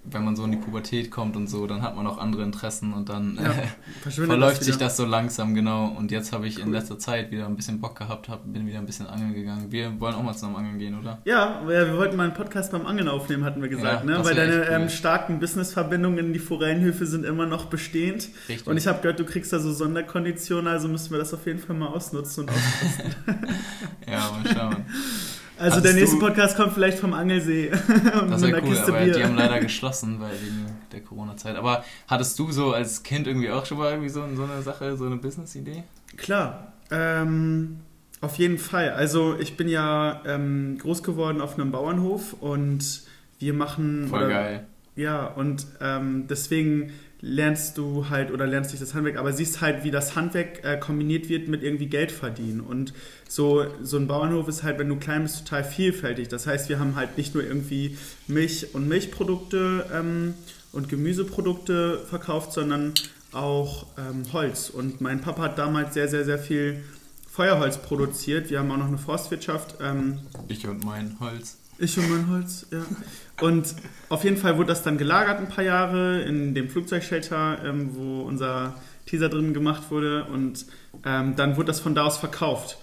wenn 0.10 0.24
man 0.24 0.36
so 0.36 0.44
in 0.44 0.52
die 0.52 0.58
Pubertät 0.58 1.10
kommt 1.10 1.36
und 1.36 1.48
so, 1.48 1.66
dann 1.68 1.82
hat 1.82 1.96
man 1.96 2.06
auch 2.06 2.18
andere 2.18 2.44
Interessen 2.44 2.94
und 2.94 3.10
dann 3.10 3.40
ja, 3.42 3.52
äh, 3.52 4.12
verläuft 4.12 4.60
das 4.60 4.66
sich 4.66 4.78
das 4.78 4.98
so 4.98 5.06
langsam, 5.06 5.56
genau. 5.56 5.88
Und 5.88 6.12
jetzt 6.12 6.32
habe 6.32 6.48
ich 6.48 6.58
cool. 6.58 6.66
in 6.66 6.72
letzter 6.72 7.00
Zeit 7.00 7.32
wieder 7.32 7.46
ein 7.46 7.56
bisschen 7.56 7.82
Bock 7.82 7.98
gehabt, 7.98 8.30
hab, 8.30 8.52
bin 8.52 8.68
wieder 8.68 8.80
ein 8.80 8.86
bisschen 8.86 9.08
angeln 9.08 9.34
gegangen. 9.34 9.72
Wir 9.72 10.00
wollen 10.00 10.16
auch 10.16 10.24
mal 10.24 10.34
zusammen 10.34 10.58
angeln 10.58 10.78
gehen, 10.78 11.00
oder? 11.00 11.20
Ja, 11.26 11.62
wir 11.68 11.98
wollten 11.98 12.16
mal 12.16 12.24
einen 12.24 12.34
Podcast 12.34 12.72
beim 12.72 12.86
Angeln 12.86 13.08
aufnehmen, 13.08 13.44
hatten 13.44 13.62
wir 13.62 13.70
gesagt, 13.70 14.06
ja, 14.06 14.18
ne? 14.18 14.24
Weil 14.24 14.36
deine 14.36 14.58
cool. 14.58 14.68
ähm, 14.72 14.90
starken 14.90 15.40
Businessverbindungen 15.40 16.20
in 16.20 16.34
die 16.34 16.40
Forellenhöfe 16.40 17.06
sind 17.06 17.26
immer 17.26 17.46
noch 17.46 17.66
bestehend. 17.66 18.30
Richtig. 18.48 18.68
Und 18.68 18.78
ich 18.78 18.88
habe 18.88 19.02
gehört, 19.02 19.20
du 19.20 19.26
kriegst 19.26 19.52
da 19.54 19.60
so 19.60 19.74
Sonderkonditionen, 19.74 20.68
also 20.68 20.88
müssen 20.88 21.12
wir 21.12 21.18
das 21.18 21.34
auf 21.34 21.46
jeden 21.46 21.60
Fall 21.60 21.76
mal 21.76 21.88
ausnutzen 21.88 22.44
und 22.44 22.50
aufpassen. 22.56 23.16
ja, 24.08 24.32
mal 24.32 24.54
schauen. 24.54 24.86
Also 25.58 25.78
Hattest 25.78 25.86
der 25.86 25.94
nächste 25.94 26.18
Podcast 26.18 26.58
kommt 26.58 26.74
vielleicht 26.74 27.00
vom 27.00 27.14
Angelsee. 27.14 27.70
das 28.30 28.42
wäre 28.42 28.62
cool, 28.62 28.70
Kiste 28.70 28.92
aber 28.94 29.04
Bier. 29.06 29.14
die 29.14 29.24
haben 29.24 29.36
leider 29.38 29.60
geschlossen 29.60 30.20
weil 30.20 30.34
wegen 30.34 30.66
der 30.92 31.02
Corona-Zeit. 31.02 31.56
Aber 31.56 31.86
hattest 32.08 32.38
du 32.40 32.52
so 32.52 32.74
als 32.74 33.04
Kind 33.04 33.26
irgendwie 33.26 33.50
auch 33.50 33.66
schon 33.66 33.78
mal 33.78 33.92
irgendwie 33.92 34.10
so, 34.10 34.24
so 34.36 34.44
eine 34.44 34.62
Sache, 34.62 34.98
so 34.98 35.06
eine 35.06 35.16
Business-Idee? 35.16 35.84
Klar, 36.18 36.74
ähm, 36.92 37.80
auf 38.20 38.36
jeden 38.38 38.58
Fall. 38.58 38.92
Also 38.92 39.38
ich 39.40 39.56
bin 39.56 39.70
ja 39.70 40.22
ähm, 40.26 40.78
groß 40.78 41.04
geworden 41.04 41.40
auf 41.40 41.58
einem 41.58 41.72
Bauernhof 41.72 42.34
und 42.34 43.04
wir 43.40 43.54
machen... 43.54 44.08
Voll 44.10 44.24
oder, 44.24 44.30
geil. 44.30 44.66
Ja, 44.98 45.26
und 45.26 45.68
ähm, 45.82 46.26
deswegen 46.30 46.92
lernst 47.22 47.78
du 47.78 48.10
halt 48.10 48.32
oder 48.32 48.46
lernst 48.46 48.74
dich 48.74 48.80
das 48.80 48.94
Handwerk, 48.94 49.18
aber 49.18 49.34
siehst 49.34 49.62
halt, 49.62 49.84
wie 49.84 49.92
das 49.92 50.16
Handwerk 50.16 50.64
äh, 50.64 50.78
kombiniert 50.78 51.30
wird 51.30 51.48
mit 51.48 51.64
irgendwie 51.64 51.88
Geld 51.88 52.12
verdienen. 52.12 52.62
Und 52.62 52.94
so, 53.28 53.66
so 53.82 53.98
ein 53.98 54.08
Bauernhof 54.08 54.48
ist 54.48 54.64
halt, 54.64 54.80
wenn 54.80 54.90
du 54.90 54.98
klein 54.98 55.24
bist, 55.24 55.40
total 55.40 55.64
vielfältig. 55.64 56.28
Das 56.28 56.46
heißt, 56.46 56.70
wir 56.70 56.80
haben 56.80 56.96
halt 56.96 57.18
nicht 57.18 57.34
nur 57.34 57.44
irgendwie 57.44 57.98
Milch 58.28 58.74
und 58.74 58.88
Milchprodukte 58.88 59.86
ähm, 59.94 60.34
und 60.72 60.90
Gemüseprodukte 60.90 62.00
verkauft, 62.10 62.54
sondern 62.54 62.94
auch 63.32 63.88
ähm, 63.98 64.24
Holz. 64.34 64.70
Und 64.70 65.02
mein 65.02 65.22
Papa 65.22 65.44
hat 65.44 65.58
damals 65.58 65.94
sehr, 65.94 66.08
sehr, 66.08 66.26
sehr 66.26 66.40
viel 66.40 66.84
Feuerholz 67.30 67.78
produziert. 67.78 68.50
Wir 68.50 68.60
haben 68.60 68.72
auch 68.72 68.78
noch 68.78 68.88
eine 68.88 68.98
Forstwirtschaft. 68.98 69.76
Ähm, 69.82 70.20
ich 70.48 70.66
und 70.68 70.84
mein 70.86 71.18
Holz. 71.20 71.58
Ich 71.78 71.98
und 71.98 72.10
mein 72.10 72.30
Holz, 72.30 72.66
ja. 72.72 72.86
Und 73.42 73.76
auf 74.10 74.24
jeden 74.24 74.38
Fall 74.38 74.58
wurde 74.58 74.68
das 74.68 74.84
dann 74.84 74.98
gelagert 74.98 75.40
ein 75.40 75.50
paar 75.50 75.64
Jahre 75.64 76.22
in 76.22 76.56
dem 76.56 76.70
Flugzeugshelter, 76.70 77.60
ähm, 77.66 77.90
wo 77.94 78.22
unser 78.22 78.76
Teaser 79.06 79.30
drin 79.30 79.54
gemacht 79.54 79.92
wurde. 79.92 80.26
Und 80.26 80.66
ähm, 81.06 81.36
dann 81.36 81.58
wurde 81.58 81.68
das 81.68 81.80
von 81.80 81.96
da 81.96 82.06
aus 82.06 82.18
verkauft. 82.18 82.78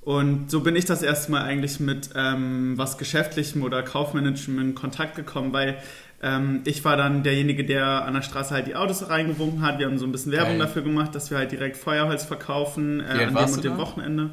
Und 0.00 0.50
so 0.50 0.60
bin 0.60 0.76
ich 0.76 0.84
das 0.84 1.02
erste 1.02 1.30
Mal 1.30 1.42
eigentlich 1.42 1.80
mit 1.80 2.10
ähm, 2.14 2.76
was 2.76 2.98
Geschäftlichem 2.98 3.62
oder 3.62 3.82
Kaufmanagements 3.82 4.62
in 4.62 4.74
Kontakt 4.74 5.16
gekommen, 5.16 5.52
weil 5.54 5.78
ähm, 6.22 6.60
ich 6.64 6.84
war 6.84 6.96
dann 6.96 7.22
derjenige, 7.22 7.64
der 7.64 8.04
an 8.04 8.14
der 8.14 8.22
Straße 8.22 8.52
halt 8.52 8.66
die 8.66 8.76
Autos 8.76 9.08
reingewunken 9.08 9.62
hat. 9.62 9.78
Wir 9.78 9.86
haben 9.86 9.98
so 9.98 10.04
ein 10.04 10.12
bisschen 10.12 10.32
Werbung 10.32 10.58
Geil. 10.58 10.66
dafür 10.66 10.82
gemacht, 10.82 11.14
dass 11.14 11.30
wir 11.30 11.38
halt 11.38 11.52
direkt 11.52 11.76
Feuerholz 11.76 12.24
verkaufen 12.24 13.00
äh, 13.00 13.04
an 13.04 13.34
dem 13.34 13.52
und 13.52 13.64
dem 13.64 13.78
Wochenende. 13.78 14.30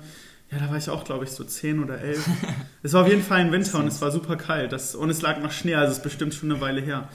Ja, 0.52 0.60
da 0.60 0.70
war 0.70 0.78
ich 0.78 0.90
auch, 0.90 1.06
glaube 1.06 1.24
ich, 1.24 1.32
so 1.32 1.44
10 1.44 1.82
oder 1.82 2.00
11. 2.00 2.28
es 2.84 2.94
war 2.94 3.04
auf 3.04 3.08
jeden 3.08 3.24
Fall 3.24 3.42
im 3.42 3.52
Winter 3.52 3.80
und 3.80 3.88
es 3.88 4.02
war 4.02 4.12
super 4.12 4.36
kalt. 4.36 4.74
Das, 4.74 4.96
und 4.96 5.10
es 5.10 5.22
lag 5.22 5.40
noch 5.40 5.52
Schnee, 5.52 5.76
also 5.76 5.92
es 5.92 5.98
ist 6.00 6.04
bestimmt 6.04 6.34
schon 6.34 6.52
eine 6.52 6.60
Weile 6.60 6.82
her. 6.82 7.08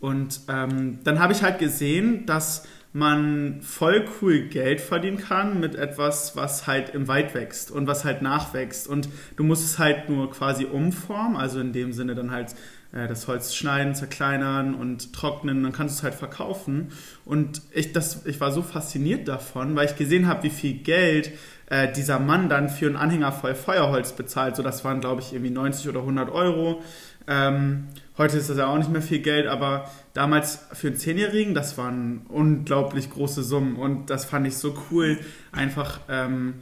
Und 0.00 0.40
ähm, 0.48 0.98
dann 1.04 1.20
habe 1.20 1.34
ich 1.34 1.42
halt 1.42 1.58
gesehen, 1.58 2.24
dass 2.24 2.66
man 2.92 3.60
voll 3.60 4.04
cool 4.20 4.48
Geld 4.48 4.80
verdienen 4.80 5.18
kann 5.18 5.60
mit 5.60 5.74
etwas, 5.74 6.36
was 6.36 6.66
halt 6.66 6.88
im 6.88 7.06
Wald 7.06 7.34
wächst 7.34 7.70
und 7.70 7.86
was 7.86 8.04
halt 8.04 8.22
nachwächst. 8.22 8.88
Und 8.88 9.08
du 9.36 9.44
musst 9.44 9.64
es 9.64 9.78
halt 9.78 10.08
nur 10.08 10.30
quasi 10.30 10.64
umformen, 10.64 11.36
also 11.36 11.60
in 11.60 11.72
dem 11.72 11.92
Sinne 11.92 12.14
dann 12.14 12.30
halt 12.30 12.54
das 12.92 13.28
Holz 13.28 13.54
schneiden, 13.54 13.94
zerkleinern 13.94 14.74
und 14.74 15.12
trocknen, 15.12 15.62
dann 15.62 15.72
kannst 15.72 15.96
du 15.96 15.98
es 15.98 16.02
halt 16.02 16.14
verkaufen. 16.14 16.88
Und 17.24 17.62
ich, 17.72 17.92
das, 17.92 18.26
ich 18.26 18.40
war 18.40 18.50
so 18.50 18.62
fasziniert 18.62 19.28
davon, 19.28 19.76
weil 19.76 19.86
ich 19.86 19.96
gesehen 19.96 20.26
habe, 20.26 20.42
wie 20.42 20.50
viel 20.50 20.74
Geld 20.74 21.32
äh, 21.66 21.90
dieser 21.92 22.18
Mann 22.18 22.48
dann 22.48 22.68
für 22.68 22.86
einen 22.86 22.96
Anhänger 22.96 23.32
voll 23.32 23.54
Feuerholz 23.54 24.12
bezahlt. 24.12 24.56
So, 24.56 24.62
das 24.62 24.84
waren, 24.84 25.00
glaube 25.00 25.20
ich, 25.20 25.32
irgendwie 25.32 25.52
90 25.52 25.88
oder 25.88 26.00
100 26.00 26.30
Euro. 26.30 26.82
Ähm, 27.28 27.86
heute 28.18 28.38
ist 28.38 28.50
das 28.50 28.58
ja 28.58 28.66
auch 28.66 28.76
nicht 28.76 28.90
mehr 28.90 29.02
viel 29.02 29.20
Geld, 29.20 29.46
aber 29.46 29.88
damals 30.14 30.66
für 30.72 30.88
einen 30.88 30.96
Zehnjährigen, 30.96 31.54
das 31.54 31.78
waren 31.78 32.22
unglaublich 32.28 33.08
große 33.08 33.44
Summen 33.44 33.76
und 33.76 34.10
das 34.10 34.24
fand 34.24 34.48
ich 34.48 34.56
so 34.56 34.76
cool, 34.90 35.18
einfach, 35.52 36.00
ähm, 36.08 36.54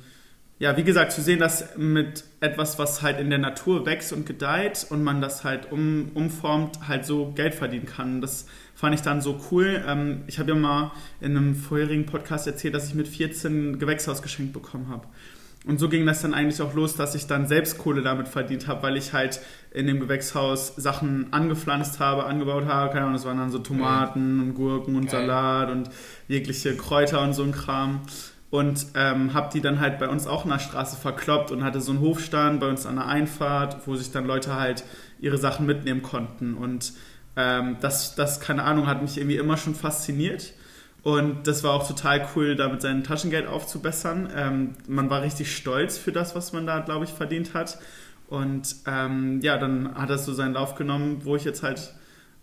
ja, 0.60 0.76
wie 0.76 0.82
gesagt, 0.82 1.12
zu 1.12 1.22
sehen, 1.22 1.38
dass 1.38 1.76
mit 1.76 2.24
etwas, 2.40 2.78
was 2.78 3.00
halt 3.00 3.20
in 3.20 3.30
der 3.30 3.38
Natur 3.38 3.86
wächst 3.86 4.12
und 4.12 4.26
gedeiht 4.26 4.86
und 4.90 5.04
man 5.04 5.20
das 5.20 5.44
halt 5.44 5.70
um, 5.70 6.10
umformt, 6.14 6.88
halt 6.88 7.04
so 7.04 7.32
Geld 7.32 7.54
verdienen 7.54 7.86
kann. 7.86 8.20
Das 8.20 8.46
fand 8.74 8.94
ich 8.94 9.02
dann 9.02 9.20
so 9.20 9.40
cool. 9.50 9.84
Ähm, 9.86 10.24
ich 10.26 10.40
habe 10.40 10.50
ja 10.50 10.56
mal 10.56 10.92
in 11.20 11.36
einem 11.36 11.54
vorherigen 11.54 12.06
Podcast 12.06 12.48
erzählt, 12.48 12.74
dass 12.74 12.88
ich 12.88 12.94
mit 12.94 13.06
14 13.06 13.78
Gewächshaus 13.78 14.20
geschenkt 14.20 14.52
bekommen 14.52 14.88
habe. 14.88 15.06
Und 15.64 15.78
so 15.78 15.88
ging 15.88 16.06
das 16.06 16.22
dann 16.22 16.34
eigentlich 16.34 16.60
auch 16.62 16.74
los, 16.74 16.96
dass 16.96 17.14
ich 17.14 17.26
dann 17.26 17.46
selbst 17.46 17.78
Kohle 17.78 18.02
damit 18.02 18.26
verdient 18.26 18.66
habe, 18.68 18.82
weil 18.82 18.96
ich 18.96 19.12
halt 19.12 19.40
in 19.72 19.86
dem 19.86 20.00
Gewächshaus 20.00 20.74
Sachen 20.76 21.32
angepflanzt 21.32 22.00
habe, 22.00 22.24
angebaut 22.24 22.66
habe. 22.66 22.90
Keine 22.90 23.02
Ahnung, 23.02 23.14
das 23.14 23.24
waren 23.24 23.38
dann 23.38 23.50
so 23.50 23.58
Tomaten 23.58 24.40
und 24.40 24.54
Gurken 24.54 24.96
und 24.96 25.10
Geil. 25.10 25.26
Salat 25.26 25.70
und 25.70 25.90
jegliche 26.26 26.76
Kräuter 26.76 27.22
und 27.22 27.34
so 27.34 27.42
ein 27.42 27.52
Kram. 27.52 28.00
Und 28.50 28.87
ähm, 28.95 29.35
habe 29.35 29.50
die 29.52 29.61
dann 29.61 29.78
halt 29.78 29.99
bei 29.99 30.09
uns 30.09 30.26
auch 30.26 30.45
in 30.45 30.50
der 30.50 30.59
Straße 30.59 30.97
verkloppt 30.97 31.50
und 31.50 31.62
hatte 31.62 31.83
so 31.83 31.93
einen 31.93 32.00
Hofstand 32.00 32.61
bei 32.61 32.69
uns 32.69 32.87
an 32.87 32.97
der 32.97 33.07
Einfahrt, 33.07 33.87
wo 33.87 33.95
sich 33.95 34.11
dann 34.11 34.26
Leute 34.26 34.55
halt 34.55 34.85
ihre 35.21 35.37
Sachen 35.37 35.67
mitnehmen 35.67 36.00
konnten. 36.00 36.55
Und 36.55 36.95
ähm, 37.37 37.76
das, 37.81 38.14
das, 38.14 38.40
keine 38.40 38.64
Ahnung, 38.64 38.87
hat 38.87 39.02
mich 39.02 39.19
irgendwie 39.19 39.37
immer 39.37 39.59
schon 39.59 39.75
fasziniert. 39.75 40.55
Und 41.02 41.47
das 41.47 41.62
war 41.62 41.75
auch 41.75 41.87
total 41.87 42.26
cool, 42.35 42.57
damit 42.57 42.83
sein 42.83 43.05
Taschengeld 43.05 43.47
aufzubessern. 43.47 44.31
Ähm, 44.35 44.75
man 44.88 45.11
war 45.11 45.23
richtig 45.23 45.55
stolz 45.55 45.99
für 45.99 46.12
das, 46.12 46.35
was 46.35 46.52
man 46.52 46.67
da, 46.67 46.81
glaube 46.81 47.05
ich, 47.05 47.11
verdient 47.12 47.55
hat. 47.55 47.78
Und 48.28 48.76
ähm, 48.87 49.40
ja, 49.43 49.59
dann 49.59 49.95
hat 49.95 50.11
das 50.11 50.25
so 50.25 50.33
seinen 50.33 50.55
Lauf 50.55 50.75
genommen, 50.75 51.21
wo 51.25 51.37
ich 51.37 51.45
jetzt 51.45 51.62
halt 51.62 51.95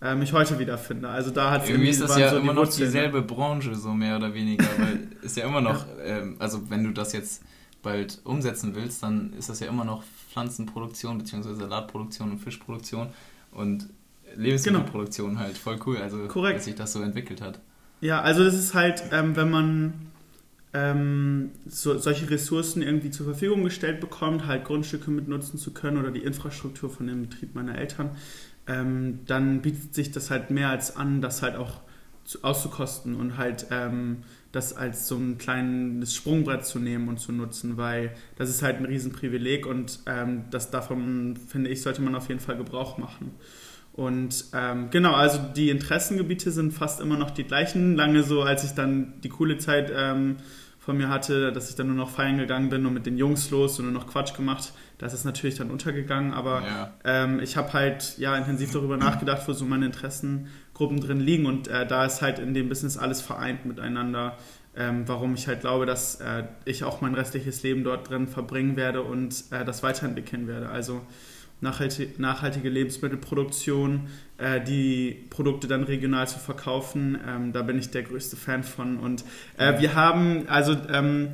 äh, 0.02 0.16
mich 0.16 0.34
heute 0.34 0.60
wiederfinde. 0.60 1.08
Also 1.08 1.32
da 1.32 1.52
hat 1.52 1.70
irgendwie 1.70 1.90
ist 1.90 2.02
das 2.02 2.18
ja 2.18 2.30
so 2.30 2.38
immer 2.38 2.54
die 2.54 2.60
noch 2.60 2.70
dieselbe 2.70 3.22
Branche 3.22 3.76
so 3.76 3.94
mehr 3.94 4.18
oder 4.18 4.34
weniger, 4.34 4.66
weil 4.78 5.08
ist 5.22 5.38
ja 5.38 5.48
immer 5.48 5.62
noch. 5.62 5.86
Ähm, 6.04 6.36
also 6.40 6.70
wenn 6.70 6.84
du 6.84 6.92
das 6.92 7.14
jetzt 7.14 7.44
bald 7.82 8.20
umsetzen 8.24 8.76
willst, 8.76 9.04
dann 9.04 9.34
ist 9.34 9.50
das 9.50 9.60
ja 9.60 9.68
immer 9.68 9.86
noch 9.86 10.04
Pflanzenproduktion 10.32 11.20
bzw. 11.20 11.54
Salatproduktion 11.54 12.32
und 12.32 12.40
Fischproduktion 12.40 13.10
und 13.52 13.88
Lebensmittelproduktion 14.36 15.30
genau. 15.30 15.42
halt 15.42 15.58
voll 15.58 15.80
cool, 15.86 15.98
also 15.98 16.28
Korrekt. 16.28 16.58
dass 16.58 16.66
sich 16.66 16.76
das 16.76 16.94
so 16.94 17.02
entwickelt 17.02 17.42
hat. 17.42 17.60
Ja, 18.02 18.22
also 18.22 18.44
das 18.44 18.56
ist 18.56 18.74
halt, 18.74 19.04
ähm, 19.12 19.36
wenn 19.36 19.50
man 19.50 19.94
ähm, 20.74 21.52
so, 21.66 21.98
solche 21.98 22.30
Ressourcen 22.30 22.82
irgendwie 22.82 23.12
zur 23.12 23.26
Verfügung 23.26 23.64
gestellt 23.64 24.02
bekommt, 24.02 24.46
halt 24.46 24.66
Grundstücke 24.66 25.10
mit 25.10 25.28
nutzen 25.28 25.58
zu 25.58 25.72
können 25.72 25.98
oder 25.98 26.12
die 26.12 26.20
Infrastruktur 26.20 26.90
von 26.90 27.08
dem 27.08 27.22
Betrieb 27.22 27.56
meiner 27.56 27.78
Eltern, 27.78 28.10
ähm, 28.68 29.20
dann 29.26 29.62
bietet 29.62 29.94
sich 29.94 30.12
das 30.12 30.32
halt 30.32 30.50
mehr 30.50 30.70
als 30.70 30.96
an, 30.96 31.22
das 31.22 31.42
halt 31.42 31.56
auch 31.56 31.82
zu, 32.24 32.44
auszukosten 32.44 33.16
und 33.16 33.38
halt 33.38 33.68
ähm, 33.72 34.24
das 34.52 34.76
als 34.76 35.08
so 35.08 35.16
ein 35.16 35.38
kleines 35.38 36.16
Sprungbrett 36.16 36.66
zu 36.66 36.80
nehmen 36.80 37.08
und 37.08 37.20
zu 37.20 37.32
nutzen, 37.32 37.78
weil 37.78 38.16
das 38.38 38.50
ist 38.50 38.62
halt 38.62 38.78
ein 38.78 38.86
Riesenprivileg 38.86 39.66
und 39.66 40.00
ähm, 40.08 40.46
das 40.50 40.72
davon, 40.72 41.38
finde 41.48 41.70
ich, 41.70 41.82
sollte 41.82 42.02
man 42.02 42.16
auf 42.16 42.30
jeden 42.30 42.40
Fall 42.40 42.58
Gebrauch 42.58 42.98
machen. 42.98 43.32
Und 43.94 44.46
ähm, 44.54 44.90
genau, 44.92 45.14
also 45.14 45.40
die 45.56 45.70
Interessengebiete 45.70 46.52
sind 46.52 46.74
fast 46.74 47.00
immer 47.00 47.18
noch 47.18 47.32
die 47.32 47.46
gleichen. 47.46 47.96
Lange 47.96 48.24
so, 48.24 48.42
als 48.42 48.66
ich 48.66 48.72
dann 48.72 49.14
die 49.22 49.30
coole 49.30 49.58
Zeit 49.58 49.92
ähm, 49.96 50.38
von 50.86 50.98
mir 50.98 51.10
hatte, 51.10 51.52
dass 51.52 51.72
ich 51.72 51.76
dann 51.76 51.88
nur 51.88 51.96
noch 51.96 52.12
feiern 52.12 52.38
gegangen 52.38 52.70
bin 52.70 52.86
und 52.86 52.94
mit 52.94 53.08
den 53.08 53.18
Jungs 53.18 53.50
los 53.50 53.80
und 53.80 53.86
nur 53.86 53.94
noch 53.94 54.06
Quatsch 54.06 54.36
gemacht. 54.36 54.72
Das 55.00 55.16
ist 55.16 55.26
natürlich 55.26 55.56
dann 55.56 55.72
untergegangen, 55.72 56.32
aber 56.32 56.62
ja. 56.62 56.94
ähm, 57.04 57.40
ich 57.40 57.58
habe 57.58 57.74
halt 57.74 58.16
ja 58.20 58.38
intensiv 58.38 58.72
darüber 58.72 58.96
nachgedacht, 58.96 59.48
wo 59.48 59.54
so 59.54 59.66
meine 59.66 59.88
Interessengruppen 59.88 61.02
drin 61.02 61.20
liegen 61.20 61.48
und 61.48 61.68
äh, 61.68 61.88
da 61.88 62.06
ist 62.06 62.22
halt 62.22 62.38
in 62.38 62.54
dem 62.54 62.70
Business 62.70 62.98
alles 62.98 63.20
vereint 63.20 63.66
miteinander, 63.66 64.38
ähm, 64.76 65.08
warum 65.08 65.34
ich 65.34 65.48
halt 65.48 65.62
glaube, 65.62 65.88
dass 65.88 66.22
äh, 66.22 66.44
ich 66.66 66.84
auch 66.84 67.02
mein 67.02 67.16
restliches 67.16 67.64
Leben 67.64 67.84
dort 67.84 68.08
drin 68.12 68.28
verbringen 68.28 68.76
werde 68.76 69.02
und 69.02 69.46
äh, 69.50 69.66
das 69.66 69.82
weiterentwickeln 69.82 70.48
werde. 70.48 70.70
Also 70.70 71.02
nachhaltige 71.66 72.70
Lebensmittelproduktion, 72.70 74.08
äh, 74.38 74.62
die 74.62 75.26
Produkte 75.30 75.68
dann 75.68 75.84
regional 75.84 76.28
zu 76.28 76.40
verkaufen. 76.40 77.18
Ähm, 77.28 77.54
da 77.54 77.62
bin 77.62 77.78
ich 77.80 77.90
der 77.90 78.04
größte 78.04 78.36
Fan 78.36 78.64
von. 78.64 78.98
Und 78.98 79.24
äh, 79.58 79.80
wir 79.80 79.96
haben 79.96 80.48
also 80.48 80.78
ähm, 80.92 81.30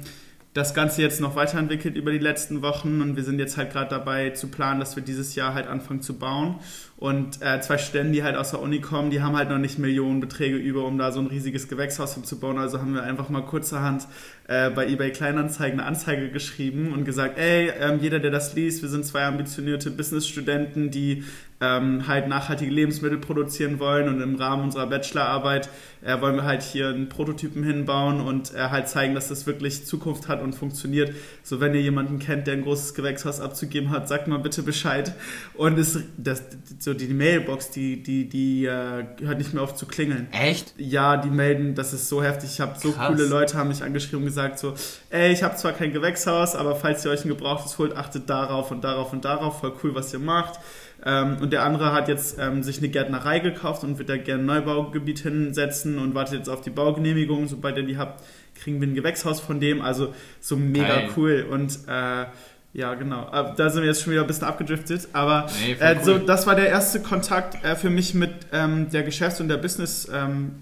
das 0.53 0.73
Ganze 0.73 1.01
jetzt 1.01 1.21
noch 1.21 1.35
weiterentwickelt 1.35 1.95
über 1.95 2.11
die 2.11 2.17
letzten 2.17 2.61
Wochen 2.61 3.01
und 3.01 3.15
wir 3.15 3.23
sind 3.23 3.39
jetzt 3.39 3.55
halt 3.55 3.71
gerade 3.71 3.89
dabei 3.89 4.31
zu 4.31 4.49
planen, 4.49 4.81
dass 4.81 4.97
wir 4.97 5.03
dieses 5.03 5.33
Jahr 5.35 5.53
halt 5.53 5.67
anfangen 5.67 6.01
zu 6.01 6.19
bauen. 6.19 6.55
Und 6.97 7.41
äh, 7.41 7.61
zwei 7.61 7.77
Studenten, 7.77 8.11
die 8.11 8.21
halt 8.21 8.35
aus 8.35 8.51
der 8.51 8.61
Uni 8.61 8.79
kommen, 8.79 9.11
die 9.11 9.21
haben 9.21 9.35
halt 9.35 9.49
noch 9.49 9.57
nicht 9.57 9.79
Millionenbeträge 9.79 10.57
über, 10.57 10.85
um 10.85 10.97
da 10.97 11.11
so 11.13 11.21
ein 11.21 11.27
riesiges 11.27 11.69
Gewächshaus 11.69 12.15
hinzubauen. 12.15 12.57
Also 12.57 12.79
haben 12.79 12.93
wir 12.93 13.03
einfach 13.03 13.29
mal 13.29 13.41
kurzerhand 13.41 14.07
äh, 14.47 14.69
bei 14.69 14.87
eBay 14.87 15.11
Kleinanzeigen 15.11 15.79
eine 15.79 15.87
Anzeige 15.87 16.29
geschrieben 16.29 16.91
und 16.93 17.05
gesagt, 17.05 17.39
ey, 17.39 17.69
äh, 17.69 17.95
jeder, 17.95 18.19
der 18.19 18.29
das 18.29 18.53
liest, 18.53 18.81
wir 18.81 18.89
sind 18.89 19.05
zwei 19.05 19.23
ambitionierte 19.23 19.89
Businessstudenten, 19.89 20.91
die 20.91 21.23
ähm, 21.61 22.07
halt 22.07 22.27
nachhaltige 22.27 22.71
Lebensmittel 22.71 23.19
produzieren 23.19 23.79
wollen 23.79 24.09
und 24.09 24.19
im 24.19 24.35
Rahmen 24.35 24.63
unserer 24.63 24.87
Bachelorarbeit 24.87 25.69
äh, 26.03 26.19
wollen 26.19 26.35
wir 26.35 26.43
halt 26.43 26.63
hier 26.63 26.89
einen 26.89 27.07
Prototypen 27.07 27.63
hinbauen 27.63 28.19
und 28.19 28.53
äh, 28.53 28.69
halt 28.69 28.89
zeigen, 28.89 29.13
dass 29.13 29.27
das 29.27 29.45
wirklich 29.45 29.85
Zukunft 29.85 30.27
hat 30.27 30.41
und 30.41 30.53
funktioniert. 30.53 31.13
So, 31.43 31.59
wenn 31.59 31.75
ihr 31.75 31.81
jemanden 31.81 32.17
kennt, 32.17 32.47
der 32.47 32.55
ein 32.55 32.63
großes 32.63 32.95
Gewächshaus 32.95 33.39
abzugeben 33.39 33.91
hat, 33.91 34.07
sagt 34.07 34.27
mal 34.27 34.39
bitte 34.39 34.63
Bescheid. 34.63 35.13
Und 35.53 35.77
es, 35.77 35.99
das, 36.17 36.43
so 36.79 36.95
die 36.95 37.07
Mailbox, 37.07 37.69
die, 37.69 38.01
die, 38.01 38.27
die 38.27 38.65
äh, 38.65 39.05
hört 39.21 39.37
nicht 39.37 39.53
mehr 39.53 39.61
auf 39.61 39.75
zu 39.75 39.85
klingeln. 39.85 40.27
Echt? 40.31 40.73
Ja, 40.77 41.17
die 41.17 41.29
melden, 41.29 41.75
das 41.75 41.93
ist 41.93 42.09
so 42.09 42.23
heftig. 42.23 42.49
Ich 42.53 42.61
habe 42.61 42.79
so 42.79 42.91
Krass. 42.91 43.09
coole 43.09 43.25
Leute 43.25 43.57
haben 43.57 43.67
mich 43.67 43.83
angeschrieben 43.83 44.21
und 44.21 44.25
gesagt 44.25 44.57
so, 44.57 44.73
ey, 45.11 45.31
ich 45.31 45.43
habe 45.43 45.55
zwar 45.55 45.73
kein 45.73 45.93
Gewächshaus, 45.93 46.55
aber 46.55 46.75
falls 46.75 47.05
ihr 47.05 47.11
euch 47.11 47.23
ein 47.23 47.29
gebrauchtes 47.29 47.77
holt, 47.77 47.95
achtet 47.95 48.27
darauf 48.29 48.71
und 48.71 48.83
darauf 48.83 49.13
und 49.13 49.23
darauf. 49.25 49.59
Voll 49.59 49.73
cool, 49.83 49.93
was 49.93 50.11
ihr 50.13 50.19
macht. 50.19 50.59
Ähm, 51.03 51.37
und 51.41 51.51
der 51.51 51.63
andere 51.63 51.93
hat 51.93 52.07
jetzt 52.07 52.37
ähm, 52.39 52.63
sich 52.63 52.77
eine 52.77 52.89
Gärtnerei 52.89 53.39
gekauft 53.39 53.83
und 53.83 53.97
wird 53.97 54.09
da 54.09 54.17
gerne 54.17 54.43
ein 54.43 54.45
Neubaugebiet 54.45 55.19
hinsetzen 55.19 55.97
und 55.97 56.13
wartet 56.13 56.39
jetzt 56.39 56.49
auf 56.49 56.61
die 56.61 56.69
Baugenehmigung. 56.69 57.47
Sobald 57.47 57.77
ihr 57.77 57.83
die 57.83 57.97
habt, 57.97 58.23
kriegen 58.55 58.79
wir 58.79 58.87
ein 58.87 58.95
Gewächshaus 58.95 59.39
von 59.39 59.59
dem. 59.59 59.81
Also 59.81 60.13
so 60.39 60.55
mega 60.55 60.87
Geil. 60.87 61.09
cool. 61.17 61.47
Und 61.49 61.79
äh, 61.87 62.25
ja, 62.73 62.93
genau. 62.93 63.29
Äh, 63.31 63.55
da 63.55 63.69
sind 63.69 63.81
wir 63.81 63.87
jetzt 63.87 64.01
schon 64.03 64.13
wieder 64.13 64.21
ein 64.21 64.27
bisschen 64.27 64.47
abgedriftet. 64.47 65.09
Aber 65.13 65.47
nee, 65.65 65.73
äh, 65.73 65.95
cool. 65.97 66.03
so, 66.03 66.17
das 66.19 66.45
war 66.47 66.55
der 66.55 66.69
erste 66.69 67.01
Kontakt 67.01 67.63
äh, 67.65 67.75
für 67.75 67.89
mich 67.89 68.13
mit 68.13 68.31
ähm, 68.53 68.89
der 68.91 69.03
Geschäfts- 69.03 69.41
und 69.41 69.49
der 69.49 69.57
Businesswelt, 69.57 70.11
ähm, 70.13 70.61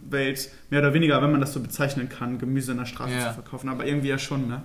mehr 0.70 0.82
oder 0.82 0.94
weniger, 0.94 1.22
wenn 1.22 1.32
man 1.32 1.42
das 1.42 1.54
so 1.54 1.60
bezeichnen 1.60 2.10
kann, 2.10 2.40
Gemüse 2.40 2.72
in 2.72 2.78
der 2.78 2.86
Straße 2.86 3.14
ja. 3.14 3.28
zu 3.28 3.34
verkaufen. 3.36 3.70
Aber 3.70 3.86
irgendwie 3.86 4.08
ja 4.08 4.18
schon, 4.18 4.48
ne? 4.48 4.64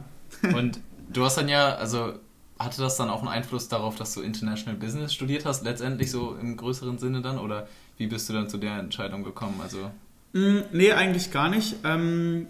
und 0.54 0.80
du 1.12 1.24
hast 1.24 1.36
dann 1.36 1.48
ja, 1.48 1.74
also 1.74 2.14
hatte 2.58 2.80
das 2.80 2.96
dann 2.96 3.10
auch 3.10 3.20
einen 3.20 3.28
Einfluss 3.28 3.68
darauf, 3.68 3.96
dass 3.96 4.14
du 4.14 4.20
International 4.20 4.78
Business 4.78 5.12
studiert 5.12 5.44
hast, 5.44 5.64
letztendlich 5.64 6.10
so 6.10 6.36
im 6.40 6.56
größeren 6.56 6.98
Sinne 6.98 7.20
dann? 7.20 7.38
Oder 7.38 7.68
wie 7.98 8.06
bist 8.06 8.28
du 8.28 8.32
dann 8.32 8.48
zu 8.48 8.58
der 8.58 8.78
Entscheidung 8.78 9.24
gekommen? 9.24 9.60
Also 9.62 9.90
mm, 10.32 10.60
nee, 10.72 10.92
eigentlich 10.92 11.30
gar 11.30 11.48
nicht. 11.48 11.76
Ähm, 11.84 12.46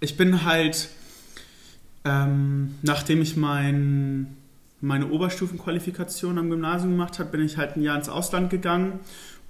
ich 0.00 0.16
bin 0.16 0.44
halt, 0.44 0.88
ähm, 2.04 2.74
nachdem 2.82 3.20
ich 3.20 3.36
mein, 3.36 4.36
meine 4.80 5.08
Oberstufenqualifikation 5.08 6.38
am 6.38 6.50
Gymnasium 6.50 6.92
gemacht 6.92 7.18
habe, 7.18 7.30
bin 7.30 7.44
ich 7.44 7.56
halt 7.56 7.76
ein 7.76 7.82
Jahr 7.82 7.96
ins 7.96 8.08
Ausland 8.08 8.50
gegangen 8.50 9.00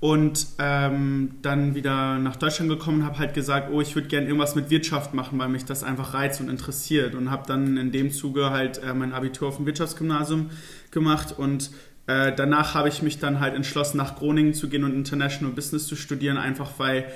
und 0.01 0.47
ähm, 0.59 1.33
dann 1.43 1.75
wieder 1.75 2.19
nach 2.19 2.37
Deutschland 2.37 2.71
gekommen 2.71 3.05
habe 3.05 3.19
halt 3.19 3.35
gesagt, 3.35 3.71
oh, 3.73 3.81
ich 3.81 3.97
würde 3.97 4.07
gerne 4.07 4.27
irgendwas 4.27 4.55
mit 4.55 4.71
Wirtschaft 4.71 5.13
machen, 5.13 5.39
weil 5.41 5.49
mich 5.49 5.65
das 5.65 5.83
einfach 5.83 6.15
reizt 6.15 6.41
und 6.41 6.49
interessiert 6.49 7.17
und 7.17 7.31
habe 7.31 7.45
dann 7.49 7.77
in 7.77 7.91
dem 7.91 8.13
Zuge 8.13 8.51
halt 8.51 8.79
äh, 8.79 8.95
mein 8.95 9.13
Abitur 9.13 9.49
auf 9.49 9.57
dem 9.57 9.67
Wirtschaftsgymnasium 9.67 10.51
gemacht 10.93 11.35
und 11.37 11.71
äh, 12.07 12.33
danach 12.35 12.75
habe 12.75 12.89
ich 12.89 13.03
mich 13.03 13.19
dann 13.19 13.41
halt 13.41 13.55
entschlossen, 13.55 13.97
nach 13.97 14.15
Groningen 14.17 14.55
zu 14.55 14.69
gehen 14.69 14.85
und 14.85 14.95
International 14.95 15.53
Business 15.53 15.87
zu 15.87 15.97
studieren, 15.97 16.37
einfach 16.37 16.79
weil 16.79 17.07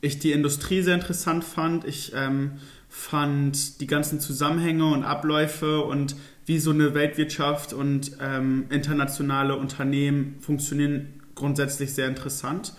ich 0.00 0.18
die 0.18 0.32
Industrie 0.32 0.82
sehr 0.82 0.94
interessant 0.94 1.44
fand. 1.44 1.84
Ich 1.84 2.12
ähm, 2.14 2.52
fand 2.88 3.80
die 3.80 3.86
ganzen 3.86 4.20
Zusammenhänge 4.20 4.86
und 4.86 5.04
Abläufe 5.04 5.82
und 5.82 6.16
wie 6.44 6.58
so 6.58 6.72
eine 6.72 6.92
Weltwirtschaft 6.94 7.72
und 7.72 8.16
ähm, 8.20 8.64
internationale 8.70 9.56
Unternehmen 9.56 10.36
funktionieren 10.40 11.21
grundsätzlich 11.42 11.92
sehr 11.92 12.08
interessant 12.08 12.72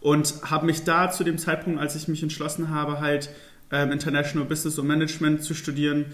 und 0.00 0.42
habe 0.44 0.66
mich 0.66 0.84
da 0.84 1.10
zu 1.10 1.24
dem 1.24 1.38
Zeitpunkt, 1.38 1.80
als 1.80 1.96
ich 1.96 2.08
mich 2.08 2.22
entschlossen 2.22 2.70
habe, 2.70 3.00
halt 3.00 3.30
ähm, 3.70 3.92
International 3.92 4.46
Business 4.46 4.78
und 4.78 4.86
Management 4.86 5.42
zu 5.42 5.54
studieren, 5.54 6.06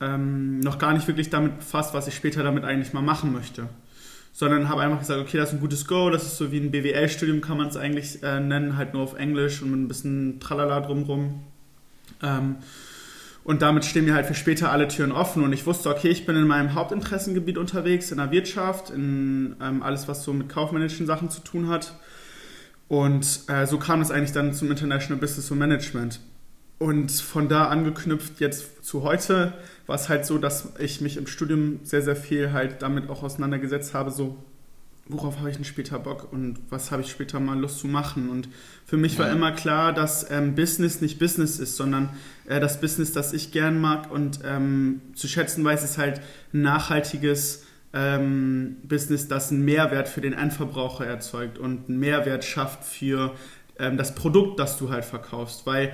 ähm, 0.00 0.60
noch 0.60 0.78
gar 0.78 0.92
nicht 0.92 1.06
wirklich 1.06 1.30
damit 1.30 1.58
befasst, 1.58 1.94
was 1.94 2.08
ich 2.08 2.14
später 2.14 2.42
damit 2.42 2.64
eigentlich 2.64 2.92
mal 2.92 3.02
machen 3.02 3.32
möchte. 3.32 3.68
Sondern 4.32 4.68
habe 4.68 4.82
einfach 4.82 4.98
gesagt, 4.98 5.20
okay, 5.20 5.36
das 5.36 5.50
ist 5.50 5.54
ein 5.54 5.60
gutes 5.60 5.86
Go, 5.86 6.10
das 6.10 6.24
ist 6.24 6.36
so 6.38 6.50
wie 6.50 6.58
ein 6.58 6.70
BWL-Studium, 6.72 7.40
kann 7.40 7.56
man 7.56 7.68
es 7.68 7.76
eigentlich 7.76 8.22
äh, 8.22 8.40
nennen, 8.40 8.76
halt 8.76 8.92
nur 8.92 9.02
auf 9.02 9.14
Englisch 9.14 9.62
und 9.62 9.70
mit 9.70 9.80
ein 9.80 9.88
bisschen 9.88 10.40
Tralala 10.40 10.80
drumrum. 10.80 11.44
Ähm, 12.22 12.56
und 13.44 13.60
damit 13.60 13.84
stehen 13.84 14.06
mir 14.06 14.14
halt 14.14 14.26
für 14.26 14.34
später 14.34 14.72
alle 14.72 14.88
Türen 14.88 15.12
offen. 15.12 15.44
Und 15.44 15.52
ich 15.52 15.66
wusste, 15.66 15.90
okay, 15.90 16.08
ich 16.08 16.24
bin 16.24 16.34
in 16.34 16.46
meinem 16.46 16.74
Hauptinteressengebiet 16.74 17.58
unterwegs, 17.58 18.10
in 18.10 18.16
der 18.16 18.30
Wirtschaft, 18.30 18.88
in 18.88 19.54
ähm, 19.62 19.82
alles, 19.82 20.08
was 20.08 20.24
so 20.24 20.32
mit 20.32 20.48
kaufmännischen 20.48 21.06
Sachen 21.06 21.28
zu 21.28 21.42
tun 21.42 21.68
hat. 21.68 21.94
Und 22.88 23.40
äh, 23.48 23.66
so 23.66 23.78
kam 23.78 24.00
es 24.00 24.10
eigentlich 24.10 24.32
dann 24.32 24.54
zum 24.54 24.70
International 24.70 25.20
Business 25.20 25.50
und 25.50 25.58
Management. 25.58 26.20
Und 26.78 27.12
von 27.12 27.48
da 27.48 27.68
angeknüpft 27.68 28.40
jetzt 28.40 28.84
zu 28.84 29.02
heute 29.02 29.52
war 29.86 29.96
es 29.96 30.08
halt 30.08 30.24
so, 30.24 30.38
dass 30.38 30.72
ich 30.78 31.02
mich 31.02 31.18
im 31.18 31.26
Studium 31.26 31.80
sehr, 31.82 32.02
sehr 32.02 32.16
viel 32.16 32.52
halt 32.52 32.80
damit 32.82 33.10
auch 33.10 33.22
auseinandergesetzt 33.22 33.92
habe, 33.94 34.10
so 34.10 34.36
worauf 35.08 35.38
habe 35.38 35.50
ich 35.50 35.56
denn 35.56 35.64
später 35.64 35.98
Bock 35.98 36.32
und 36.32 36.58
was 36.70 36.90
habe 36.90 37.02
ich 37.02 37.10
später 37.10 37.38
mal 37.40 37.58
Lust 37.58 37.78
zu 37.78 37.86
machen. 37.86 38.30
Und 38.30 38.48
für 38.86 38.96
mich 38.96 39.14
ja. 39.14 39.20
war 39.20 39.30
immer 39.30 39.52
klar, 39.52 39.92
dass 39.92 40.30
ähm, 40.30 40.54
Business 40.54 41.00
nicht 41.00 41.18
Business 41.18 41.58
ist, 41.58 41.76
sondern 41.76 42.10
äh, 42.46 42.60
das 42.60 42.80
Business, 42.80 43.12
das 43.12 43.32
ich 43.32 43.52
gern 43.52 43.80
mag 43.80 44.10
und 44.10 44.40
ähm, 44.44 45.02
zu 45.14 45.28
schätzen 45.28 45.64
weiß, 45.64 45.84
ist 45.84 45.98
halt 45.98 46.20
ein 46.52 46.62
nachhaltiges 46.62 47.64
ähm, 47.92 48.76
Business, 48.82 49.28
das 49.28 49.50
einen 49.50 49.64
Mehrwert 49.64 50.08
für 50.08 50.20
den 50.20 50.32
Endverbraucher 50.32 51.06
erzeugt 51.06 51.58
und 51.58 51.88
einen 51.88 51.98
Mehrwert 51.98 52.44
schafft 52.44 52.84
für 52.84 53.34
ähm, 53.78 53.96
das 53.98 54.14
Produkt, 54.14 54.58
das 54.58 54.78
du 54.78 54.90
halt 54.90 55.04
verkaufst. 55.04 55.66
Weil 55.66 55.92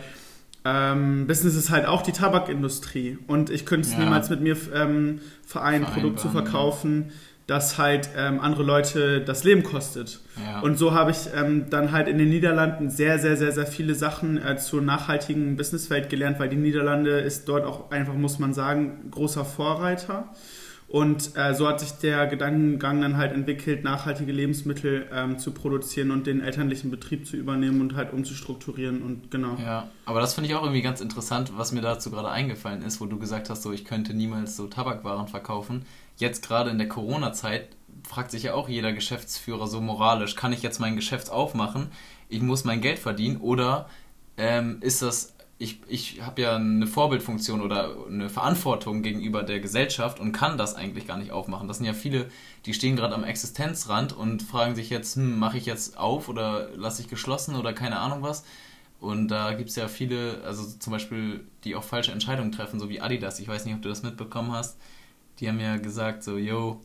ähm, 0.65 1.27
Business 1.27 1.57
ist 1.57 1.71
halt 1.71 1.87
auch 1.87 2.03
die 2.03 2.13
Tabakindustrie 2.13 3.19
und 3.27 3.51
ich 3.51 3.67
könnte 3.67 3.89
es 3.89 3.95
ja. 3.95 4.01
niemals 4.01 4.31
mit 4.31 4.41
mir 4.41 4.57
ähm, 4.75 5.21
vereinen, 5.45 5.85
ein 5.85 5.93
Produkt 5.93 6.21
zu 6.21 6.29
verkaufen. 6.29 7.13
Ja 7.51 7.57
das 7.57 7.79
halt 7.79 8.11
ähm, 8.17 8.39
andere 8.39 8.63
Leute 8.63 9.21
das 9.21 9.43
Leben 9.43 9.65
kostet. 9.65 10.21
Ja. 10.41 10.61
Und 10.61 10.79
so 10.79 10.95
habe 10.95 11.11
ich 11.11 11.19
ähm, 11.37 11.69
dann 11.69 11.91
halt 11.91 12.07
in 12.07 12.17
den 12.17 12.29
Niederlanden 12.29 12.91
sehr, 12.91 13.19
sehr, 13.19 13.37
sehr, 13.37 13.51
sehr 13.51 13.67
viele 13.67 13.97
Sachen 13.97 14.41
äh, 14.41 14.57
zur 14.57 14.81
nachhaltigen 14.83 15.57
Businesswelt 15.57 16.09
gelernt, 16.09 16.39
weil 16.39 16.49
die 16.49 16.57
Niederlande 16.57 17.19
ist 17.19 17.49
dort 17.49 17.67
auch 17.67 17.91
einfach, 17.91 18.15
muss 18.15 18.39
man 18.39 18.55
sagen, 18.55 19.11
großer 19.11 19.45
Vorreiter. 19.45 20.29
Und 20.87 21.37
äh, 21.37 21.55
so 21.55 21.69
hat 21.69 21.81
sich 21.81 21.93
der 21.93 22.29
Gedankengang 22.29 23.01
dann 23.01 23.17
halt 23.17 23.33
entwickelt, 23.33 23.83
nachhaltige 23.83 24.31
Lebensmittel 24.31 25.07
ähm, 25.13 25.39
zu 25.39 25.51
produzieren 25.51 26.13
und 26.13 26.29
den 26.29 26.41
elterlichen 26.41 26.91
Betrieb 26.91 27.27
zu 27.27 27.37
übernehmen 27.37 27.81
und 27.81 27.97
halt 27.97 28.13
umzustrukturieren 28.13 29.03
und 29.03 29.31
genau. 29.31 29.57
Ja, 29.61 29.89
aber 30.05 30.21
das 30.21 30.35
finde 30.35 30.51
ich 30.51 30.57
auch 30.57 30.63
irgendwie 30.63 30.83
ganz 30.83 31.01
interessant, 31.01 31.53
was 31.57 31.71
mir 31.71 31.81
dazu 31.81 32.11
gerade 32.11 32.29
eingefallen 32.29 32.83
ist, 32.83 33.01
wo 33.01 33.07
du 33.07 33.19
gesagt 33.19 33.51
hast, 33.51 33.63
so 33.63 33.73
ich 33.73 33.85
könnte 33.85 34.15
niemals 34.15 34.57
so 34.57 34.67
Tabakwaren 34.67 35.29
verkaufen. 35.29 35.83
Jetzt 36.21 36.47
gerade 36.47 36.71
in 36.71 36.79
der 36.79 36.89
Corona-Zeit 36.89 37.69
fragt 38.07 38.31
sich 38.31 38.45
ja 38.45 38.55
auch 38.55 38.69
jeder 38.69 38.93
Geschäftsführer 38.93 39.67
so 39.67 39.81
moralisch, 39.81 40.37
kann 40.37 40.53
ich 40.53 40.63
jetzt 40.63 40.79
mein 40.79 40.97
Geschäft 40.97 41.31
aufmachen? 41.31 41.89
Ich 42.29 42.41
muss 42.41 42.65
mein 42.65 42.81
Geld 42.81 42.99
verdienen 42.99 43.39
oder 43.39 43.89
ähm, 44.37 44.79
ist 44.81 45.03
das 45.03 45.35
ich, 45.61 45.79
ich 45.89 46.23
habe 46.23 46.41
ja 46.41 46.57
eine 46.57 46.87
Vorbildfunktion 46.87 47.61
oder 47.61 47.95
eine 48.09 48.31
Verantwortung 48.31 49.03
gegenüber 49.03 49.43
der 49.43 49.61
Gesellschaft 49.61 50.19
und 50.19 50.33
kann 50.33 50.57
das 50.57 50.75
eigentlich 50.75 51.07
gar 51.07 51.19
nicht 51.19 51.33
aufmachen. 51.33 51.69
Das 51.69 51.77
sind 51.77 51.85
ja 51.85 51.93
viele, 51.93 52.31
die 52.65 52.73
stehen 52.73 52.97
gerade 52.97 53.15
am 53.15 53.25
Existenzrand 53.25 54.15
und 54.15 54.43
fragen 54.43 54.75
sich 54.75 54.89
jetzt, 54.89 55.17
hm, 55.17 55.39
mache 55.39 55.59
ich 55.59 55.67
jetzt 55.67 55.99
auf 55.99 56.31
oder 56.31 56.71
lasse 56.77 57.03
ich 57.03 57.09
geschlossen 57.09 57.57
oder 57.57 57.75
keine 57.75 57.99
Ahnung 57.99 58.23
was. 58.23 58.45
Und 59.01 59.29
da 59.29 59.53
gibt 59.53 59.69
es 59.69 59.77
ja 59.77 59.89
viele, 59.89 60.41
also 60.47 60.65
zum 60.65 60.95
Beispiel, 60.95 61.45
die 61.65 61.77
auch 61.77 61.85
falsche 61.85 62.13
Entscheidungen 62.13 62.53
treffen, 62.53 62.81
so 62.81 62.89
wie 62.89 63.03
Adidas. 63.03 63.39
Ich 63.39 63.49
weiß 63.49 63.67
nicht, 63.67 63.75
ob 63.75 63.83
du 63.83 63.91
das 63.91 64.03
mitbekommen 64.03 64.53
hast. 64.53 64.79
Die 65.41 65.49
haben 65.49 65.59
ja 65.59 65.77
gesagt, 65.77 66.23
so, 66.23 66.37
yo, 66.37 66.81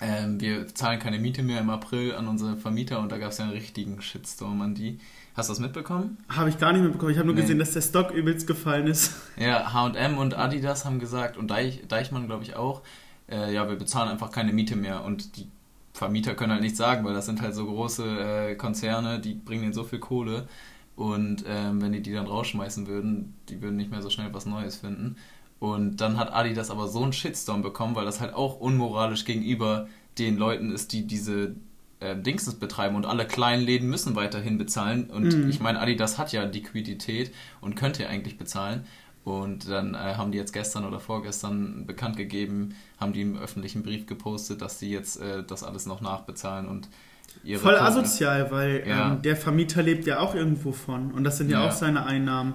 ähm, 0.00 0.40
wir 0.40 0.66
zahlen 0.74 0.98
keine 0.98 1.18
Miete 1.18 1.42
mehr 1.42 1.60
im 1.60 1.70
April 1.70 2.14
an 2.14 2.28
unsere 2.28 2.56
Vermieter 2.56 3.00
und 3.00 3.12
da 3.12 3.18
gab 3.18 3.30
es 3.30 3.38
ja 3.38 3.44
einen 3.44 3.54
richtigen 3.54 4.00
Shitstorm 4.02 4.60
an 4.60 4.74
die. 4.74 4.98
Hast 5.34 5.48
du 5.48 5.52
das 5.52 5.60
mitbekommen? 5.60 6.16
Habe 6.28 6.48
ich 6.48 6.58
gar 6.58 6.72
nicht 6.72 6.82
mitbekommen. 6.82 7.12
Ich 7.12 7.18
habe 7.18 7.26
nur 7.26 7.34
nee. 7.34 7.42
gesehen, 7.42 7.58
dass 7.58 7.72
der 7.72 7.82
Stock 7.82 8.10
übelst 8.10 8.46
gefallen 8.46 8.86
ist. 8.86 9.14
Ja, 9.38 9.72
HM 9.74 10.16
und 10.16 10.34
Adidas 10.34 10.86
haben 10.86 10.98
gesagt 10.98 11.36
und 11.36 11.50
Deich, 11.50 11.82
Deichmann, 11.88 12.26
glaube 12.26 12.42
ich, 12.42 12.56
auch, 12.56 12.82
äh, 13.28 13.52
ja, 13.52 13.68
wir 13.68 13.76
bezahlen 13.76 14.10
einfach 14.10 14.30
keine 14.30 14.52
Miete 14.52 14.76
mehr. 14.76 15.04
Und 15.04 15.36
die 15.36 15.46
Vermieter 15.92 16.34
können 16.34 16.52
halt 16.52 16.62
nichts 16.62 16.78
sagen, 16.78 17.04
weil 17.04 17.12
das 17.12 17.26
sind 17.26 17.42
halt 17.42 17.54
so 17.54 17.66
große 17.66 18.04
äh, 18.04 18.54
Konzerne, 18.54 19.20
die 19.20 19.34
bringen 19.34 19.62
denen 19.62 19.74
so 19.74 19.84
viel 19.84 19.98
Kohle. 19.98 20.48
Und 20.94 21.44
ähm, 21.46 21.82
wenn 21.82 21.92
die 21.92 22.00
die 22.00 22.14
dann 22.14 22.26
rausschmeißen 22.26 22.86
würden, 22.86 23.34
die 23.50 23.60
würden 23.60 23.76
nicht 23.76 23.90
mehr 23.90 24.00
so 24.00 24.08
schnell 24.08 24.32
was 24.32 24.46
Neues 24.46 24.76
finden. 24.76 25.16
Und 25.58 26.00
dann 26.00 26.18
hat 26.18 26.32
Adidas 26.32 26.70
aber 26.70 26.88
so 26.88 27.02
einen 27.02 27.12
Shitstorm 27.12 27.62
bekommen, 27.62 27.94
weil 27.94 28.04
das 28.04 28.20
halt 28.20 28.34
auch 28.34 28.60
unmoralisch 28.60 29.24
gegenüber 29.24 29.88
den 30.18 30.36
Leuten 30.36 30.70
ist, 30.70 30.92
die 30.92 31.06
diese 31.06 31.56
äh, 32.00 32.16
Dingsens 32.16 32.56
betreiben 32.56 32.94
und 32.94 33.06
alle 33.06 33.26
kleinen 33.26 33.64
Läden 33.64 33.88
müssen 33.88 34.16
weiterhin 34.16 34.58
bezahlen. 34.58 35.10
Und 35.10 35.34
mhm. 35.34 35.48
ich 35.48 35.60
meine, 35.60 35.80
Adidas 35.80 36.18
hat 36.18 36.32
ja 36.32 36.44
Liquidität 36.44 37.32
und 37.60 37.74
könnte 37.74 38.02
ja 38.02 38.08
eigentlich 38.08 38.36
bezahlen. 38.38 38.84
Und 39.24 39.68
dann 39.68 39.94
äh, 39.94 39.96
haben 39.96 40.30
die 40.30 40.38
jetzt 40.38 40.52
gestern 40.52 40.84
oder 40.84 41.00
vorgestern 41.00 41.84
bekannt 41.84 42.16
gegeben, 42.16 42.76
haben 43.00 43.12
die 43.12 43.22
im 43.22 43.36
öffentlichen 43.36 43.82
Brief 43.82 44.06
gepostet, 44.06 44.62
dass 44.62 44.78
sie 44.78 44.90
jetzt 44.90 45.20
äh, 45.20 45.42
das 45.42 45.64
alles 45.64 45.86
noch 45.86 46.00
nachbezahlen 46.00 46.68
und 46.68 46.88
ihre 47.42 47.60
Voll 47.60 47.74
Kunden, 47.74 47.86
asozial, 47.86 48.52
weil 48.52 48.84
ja. 48.86 49.12
ähm, 49.12 49.22
der 49.22 49.34
Vermieter 49.36 49.82
lebt 49.82 50.06
ja 50.06 50.20
auch 50.20 50.36
irgendwo 50.36 50.70
von 50.70 51.10
und 51.10 51.24
das 51.24 51.38
sind 51.38 51.50
ja, 51.50 51.60
ja. 51.60 51.68
auch 51.68 51.72
seine 51.72 52.06
Einnahmen. 52.06 52.54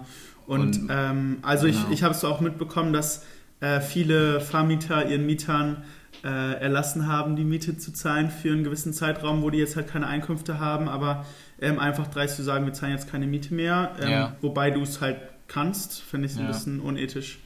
Und, 0.51 0.81
und 0.81 0.87
ähm, 0.89 1.37
also 1.43 1.65
genau. 1.65 1.79
ich, 1.87 1.93
ich 1.93 2.03
habe 2.03 2.13
es 2.13 2.25
auch 2.25 2.41
mitbekommen, 2.41 2.91
dass 2.91 3.23
äh, 3.61 3.79
viele 3.79 4.41
Vermieter 4.41 5.07
ihren 5.07 5.25
Mietern 5.25 5.83
äh, 6.25 6.27
erlassen 6.59 7.07
haben, 7.07 7.37
die 7.37 7.45
Miete 7.45 7.77
zu 7.77 7.93
zahlen 7.93 8.29
für 8.29 8.51
einen 8.51 8.65
gewissen 8.65 8.91
Zeitraum, 8.91 9.43
wo 9.43 9.49
die 9.49 9.59
jetzt 9.59 9.77
halt 9.77 9.87
keine 9.87 10.07
Einkünfte 10.07 10.59
haben, 10.59 10.89
aber 10.89 11.25
ähm, 11.61 11.79
einfach 11.79 12.07
dreist 12.07 12.35
zu 12.35 12.43
sagen, 12.43 12.65
wir 12.65 12.73
zahlen 12.73 12.91
jetzt 12.91 13.09
keine 13.09 13.27
Miete 13.27 13.53
mehr, 13.53 13.95
ähm, 14.01 14.09
ja. 14.11 14.35
wobei 14.41 14.71
du 14.71 14.81
es 14.81 14.99
halt 14.99 15.21
kannst, 15.47 16.01
finde 16.01 16.27
ich 16.27 16.35
ja. 16.35 16.41
ein 16.41 16.47
bisschen 16.47 16.81
unethisch. 16.81 17.39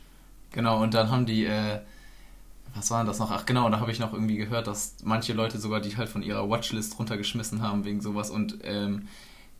Genau, 0.51 0.81
und 0.81 0.95
dann 0.95 1.11
haben 1.11 1.27
die, 1.27 1.45
äh, 1.45 1.81
was 2.73 2.89
war 2.89 3.01
denn 3.01 3.07
das 3.07 3.19
noch? 3.19 3.29
Ach 3.29 3.45
genau, 3.45 3.69
da 3.69 3.79
habe 3.79 3.91
ich 3.91 3.99
noch 3.99 4.13
irgendwie 4.13 4.37
gehört, 4.37 4.65
dass 4.65 4.95
manche 5.03 5.33
Leute 5.33 5.59
sogar 5.59 5.79
die 5.79 5.95
halt 5.95 6.09
von 6.09 6.23
ihrer 6.23 6.49
Watchlist 6.49 6.97
runtergeschmissen 6.97 7.61
haben 7.61 7.85
wegen 7.85 8.01
sowas 8.01 8.31
und 8.31 8.57
ähm, 8.63 9.07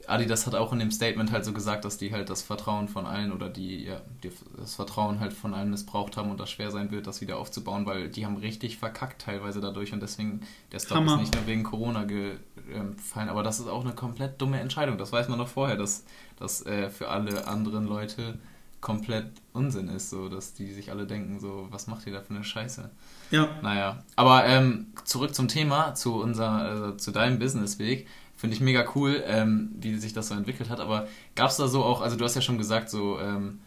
Adidas 0.08 0.46
hat 0.46 0.56
auch 0.56 0.74
in 0.74 0.80
dem 0.80 0.92
Statement 0.92 1.32
halt 1.32 1.46
so 1.46 1.54
gesagt, 1.54 1.86
dass 1.86 1.98
die 1.98 2.12
halt 2.12 2.30
das 2.30 2.42
Vertrauen 2.42 2.88
von 2.88 3.06
allen 3.06 3.32
oder 3.32 3.50
die, 3.50 3.86
ja, 3.86 4.02
die, 4.24 4.32
das 4.58 4.76
Vertrauen 4.76 5.20
halt 5.20 5.34
von 5.34 5.54
allen 5.54 5.70
missbraucht 5.70 6.18
haben 6.18 6.32
und 6.32 6.40
das 6.40 6.50
schwer 6.50 6.72
sein 6.72 6.92
wird, 6.92 7.08
das 7.08 7.22
wieder 7.22 7.38
aufzubauen, 7.38 7.86
weil 7.86 8.10
die 8.10 8.26
haben 8.26 8.38
richtig 8.38 8.78
verkackt 8.78 9.22
teilweise 9.22 9.62
dadurch 9.62 9.94
und 9.94 10.02
deswegen, 10.02 10.42
der 10.72 10.80
Stock 10.80 10.98
Hammer. 10.98 11.16
ist 11.16 11.20
nicht 11.20 11.36
nur 11.36 11.48
wegen 11.48 11.64
Corona 11.64 12.04
gefallen, 12.04 13.30
aber 13.30 13.44
das 13.44 13.60
ist 13.60 13.68
auch 13.68 13.84
eine 13.84 13.94
komplett 13.94 14.42
dumme 14.42 14.60
Entscheidung. 14.60 14.98
Das 14.98 15.12
weiß 15.12 15.28
man 15.30 15.40
doch 15.40 15.48
vorher, 15.48 15.78
dass 15.78 16.06
das 16.38 16.66
äh, 16.66 16.90
für 16.90 17.10
alle 17.10 17.48
anderen 17.48 17.86
Leute 17.86 18.40
komplett 18.86 19.32
Unsinn 19.52 19.88
ist, 19.88 20.12
so 20.12 20.30
dass 20.30 20.54
die 20.54 20.72
sich 20.72 20.92
alle 20.92 21.08
denken, 21.08 21.40
so, 21.40 21.68
was 21.72 21.88
macht 21.88 22.06
ihr 22.06 22.14
da 22.14 22.22
für 22.22 22.36
eine 22.36 22.44
Scheiße? 22.44 22.92
Ja. 23.32 23.50
Naja. 23.64 24.04
Aber 24.16 24.46
ähm, 24.46 24.94
zurück 25.06 25.34
zum 25.34 25.48
Thema, 25.48 25.96
zu 25.96 26.22
unser, 26.22 26.90
äh, 26.90 26.98
zu 26.98 27.10
deinem 27.10 27.40
Businessweg. 27.40 28.08
Finde 28.36 28.56
ich 28.56 28.62
mega 28.62 28.86
cool, 28.96 29.24
ähm, 29.26 29.72
wie 29.80 29.96
sich 29.96 30.14
das 30.14 30.28
so 30.28 30.36
entwickelt 30.36 30.70
hat. 30.70 30.80
Aber 30.80 31.08
gab 31.36 31.50
es 31.50 31.58
da 31.58 31.68
so 31.68 31.84
auch, 31.84 32.02
also 32.02 32.18
du 32.18 32.26
hast 32.26 32.36
ja 32.36 32.42
schon 32.42 32.58
gesagt, 32.58 32.90
so 32.90 33.20
ähm, 33.20 33.60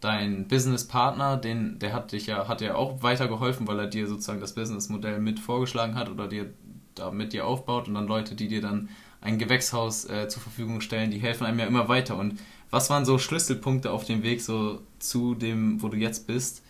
dein 0.00 0.48
Businesspartner, 0.48 1.36
den, 1.36 1.78
der 1.78 1.92
hat 1.92 2.12
dich 2.12 2.26
ja, 2.26 2.48
hat 2.48 2.60
ja 2.60 2.74
auch 2.74 3.02
weitergeholfen, 3.02 3.66
weil 3.66 3.78
er 3.78 3.86
dir 3.86 4.06
sozusagen 4.06 4.40
das 4.40 4.54
Businessmodell 4.54 5.20
mit 5.20 5.38
vorgeschlagen 5.38 5.94
hat 5.94 6.08
oder 6.08 6.28
dir 6.28 6.52
da 6.94 7.10
mit 7.10 7.32
dir 7.32 7.46
aufbaut 7.46 7.88
und 7.88 7.94
dann 7.94 8.06
Leute, 8.06 8.34
die 8.34 8.48
dir 8.48 8.60
dann 8.60 8.88
ein 9.20 9.38
Gewächshaus 9.38 10.04
äh, 10.06 10.28
zur 10.28 10.42
Verfügung 10.42 10.80
stellen, 10.80 11.10
die 11.10 11.18
helfen 11.18 11.46
einem 11.46 11.58
ja 11.58 11.66
immer 11.66 11.88
weiter. 11.88 12.16
Und 12.16 12.38
was 12.70 12.90
waren 12.90 13.04
so 13.04 13.18
Schlüsselpunkte 13.18 13.90
auf 13.90 14.04
dem 14.04 14.22
Weg 14.22 14.40
so 14.40 14.80
zu 14.98 15.34
dem, 15.34 15.82
wo 15.82 15.88
du 15.88 15.96
jetzt 15.96 16.26
bist, 16.26 16.62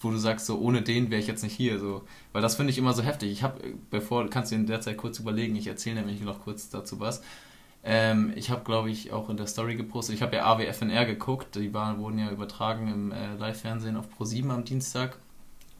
wo 0.00 0.10
du 0.10 0.16
sagst, 0.16 0.46
so 0.46 0.58
ohne 0.58 0.82
den 0.82 1.10
wäre 1.10 1.20
ich 1.20 1.26
jetzt 1.26 1.42
nicht 1.42 1.54
hier, 1.54 1.78
so, 1.78 2.02
weil 2.32 2.42
das 2.42 2.56
finde 2.56 2.70
ich 2.70 2.78
immer 2.78 2.92
so 2.92 3.02
heftig. 3.02 3.30
Ich 3.30 3.42
habe, 3.42 3.60
bevor, 3.90 4.28
kannst 4.28 4.52
du 4.52 4.56
in 4.56 4.66
der 4.66 4.80
Zeit 4.80 4.96
kurz 4.96 5.18
überlegen, 5.18 5.56
ich 5.56 5.66
erzähle 5.66 5.96
nämlich 5.96 6.20
noch 6.20 6.42
kurz 6.42 6.68
dazu 6.68 7.00
was. 7.00 7.22
Ähm, 7.84 8.32
ich 8.34 8.50
habe, 8.50 8.64
glaube 8.64 8.90
ich, 8.90 9.12
auch 9.12 9.30
in 9.30 9.36
der 9.36 9.46
Story 9.46 9.76
gepostet, 9.76 10.16
ich 10.16 10.22
habe 10.22 10.36
ja 10.36 10.44
AWFNR 10.44 11.04
geguckt, 11.04 11.54
die 11.54 11.72
waren, 11.72 11.98
wurden 11.98 12.18
ja 12.18 12.30
übertragen 12.30 12.88
im 12.88 13.12
äh, 13.12 13.36
Live-Fernsehen 13.36 13.96
auf 13.96 14.06
Pro7 14.18 14.50
am 14.50 14.64
Dienstag, 14.64 15.18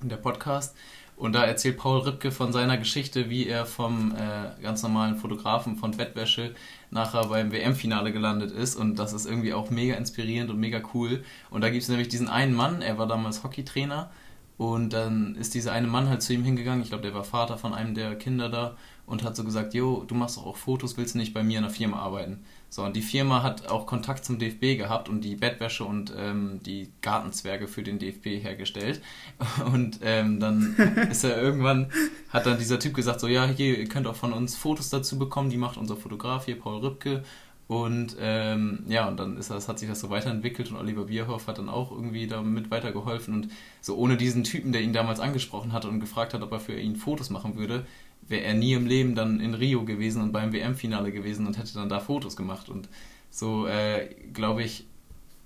in 0.00 0.08
der 0.08 0.16
Podcast. 0.16 0.76
Und 1.16 1.32
da 1.32 1.44
erzählt 1.44 1.78
Paul 1.78 2.00
Ripke 2.00 2.30
von 2.30 2.52
seiner 2.52 2.76
Geschichte, 2.76 3.30
wie 3.30 3.46
er 3.46 3.64
vom 3.64 4.14
äh, 4.14 4.62
ganz 4.62 4.82
normalen 4.82 5.16
Fotografen 5.16 5.76
von 5.76 5.96
Wettwäsche 5.96 6.54
nachher 6.90 7.24
beim 7.28 7.52
WM-Finale 7.52 8.12
gelandet 8.12 8.50
ist. 8.50 8.76
Und 8.76 8.96
das 8.96 9.14
ist 9.14 9.24
irgendwie 9.24 9.54
auch 9.54 9.70
mega 9.70 9.94
inspirierend 9.94 10.50
und 10.50 10.60
mega 10.60 10.82
cool. 10.92 11.24
Und 11.48 11.62
da 11.62 11.70
gibt 11.70 11.82
es 11.82 11.88
nämlich 11.88 12.08
diesen 12.08 12.28
einen 12.28 12.54
Mann, 12.54 12.82
er 12.82 12.98
war 12.98 13.06
damals 13.06 13.42
Hockeytrainer. 13.42 14.10
Und 14.58 14.92
dann 14.92 15.34
ist 15.36 15.54
dieser 15.54 15.72
eine 15.72 15.86
Mann 15.86 16.08
halt 16.08 16.22
zu 16.22 16.32
ihm 16.32 16.44
hingegangen, 16.44 16.82
ich 16.82 16.88
glaube, 16.88 17.02
der 17.02 17.14
war 17.14 17.24
Vater 17.24 17.58
von 17.58 17.74
einem 17.74 17.94
der 17.94 18.16
Kinder 18.16 18.48
da 18.48 18.76
und 19.06 19.22
hat 19.22 19.36
so 19.36 19.44
gesagt, 19.44 19.74
jo, 19.74 20.04
du 20.06 20.14
machst 20.14 20.36
doch 20.36 20.46
auch 20.46 20.56
Fotos, 20.56 20.96
willst 20.96 21.14
du 21.14 21.18
nicht 21.18 21.34
bei 21.34 21.42
mir 21.42 21.58
in 21.58 21.64
der 21.64 21.72
Firma 21.72 21.98
arbeiten? 21.98 22.44
So, 22.68 22.82
und 22.82 22.96
die 22.96 23.02
Firma 23.02 23.42
hat 23.42 23.68
auch 23.68 23.86
Kontakt 23.86 24.24
zum 24.24 24.38
DFB 24.38 24.76
gehabt 24.76 25.08
und 25.08 25.22
die 25.22 25.36
Bettwäsche 25.36 25.84
und 25.84 26.12
ähm, 26.16 26.60
die 26.64 26.90
Gartenzwerge 27.00 27.68
für 27.68 27.82
den 27.82 27.98
DFB 27.98 28.42
hergestellt. 28.42 29.00
Und 29.72 30.00
ähm, 30.02 30.40
dann 30.40 30.74
ist 31.10 31.24
er 31.24 31.40
irgendwann, 31.40 31.90
hat 32.30 32.46
dann 32.46 32.58
dieser 32.58 32.78
Typ 32.78 32.94
gesagt, 32.94 33.20
so, 33.20 33.28
ja, 33.28 33.46
hier, 33.46 33.78
ihr 33.78 33.88
könnt 33.88 34.06
auch 34.06 34.16
von 34.16 34.32
uns 34.32 34.56
Fotos 34.56 34.90
dazu 34.90 35.18
bekommen, 35.18 35.50
die 35.50 35.56
macht 35.56 35.76
unser 35.76 35.96
Fotograf 35.96 36.44
hier, 36.44 36.58
Paul 36.58 36.80
Rübke. 36.80 37.22
Und 37.68 38.16
ähm, 38.20 38.84
ja, 38.86 39.08
und 39.08 39.18
dann 39.18 39.36
ist 39.36 39.50
das, 39.50 39.68
hat 39.68 39.80
sich 39.80 39.88
das 39.88 39.98
so 39.98 40.08
weiterentwickelt 40.08 40.70
und 40.70 40.76
Oliver 40.76 41.06
Bierhoff 41.06 41.48
hat 41.48 41.58
dann 41.58 41.68
auch 41.68 41.90
irgendwie 41.90 42.28
damit 42.28 42.70
weitergeholfen. 42.70 43.34
Und 43.34 43.48
so 43.80 43.96
ohne 43.96 44.16
diesen 44.16 44.44
Typen, 44.44 44.70
der 44.70 44.82
ihn 44.82 44.92
damals 44.92 45.18
angesprochen 45.18 45.72
hatte 45.72 45.88
und 45.88 45.98
gefragt 45.98 46.32
hat, 46.32 46.42
ob 46.42 46.52
er 46.52 46.60
für 46.60 46.78
ihn 46.78 46.94
Fotos 46.94 47.30
machen 47.30 47.56
würde, 47.56 47.84
wäre 48.28 48.42
er 48.42 48.54
nie 48.54 48.72
im 48.72 48.86
Leben 48.86 49.14
dann 49.14 49.40
in 49.40 49.54
Rio 49.54 49.84
gewesen 49.84 50.22
und 50.22 50.32
beim 50.32 50.52
WM-Finale 50.52 51.12
gewesen 51.12 51.46
und 51.46 51.58
hätte 51.58 51.74
dann 51.74 51.88
da 51.88 52.00
Fotos 52.00 52.36
gemacht. 52.36 52.68
Und 52.68 52.88
so 53.30 53.66
äh, 53.66 54.08
glaube 54.32 54.62
ich, 54.62 54.86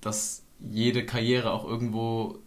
dass 0.00 0.42
jede 0.58 1.04
Karriere 1.04 1.52
auch 1.52 1.66
irgendwo 1.66 2.38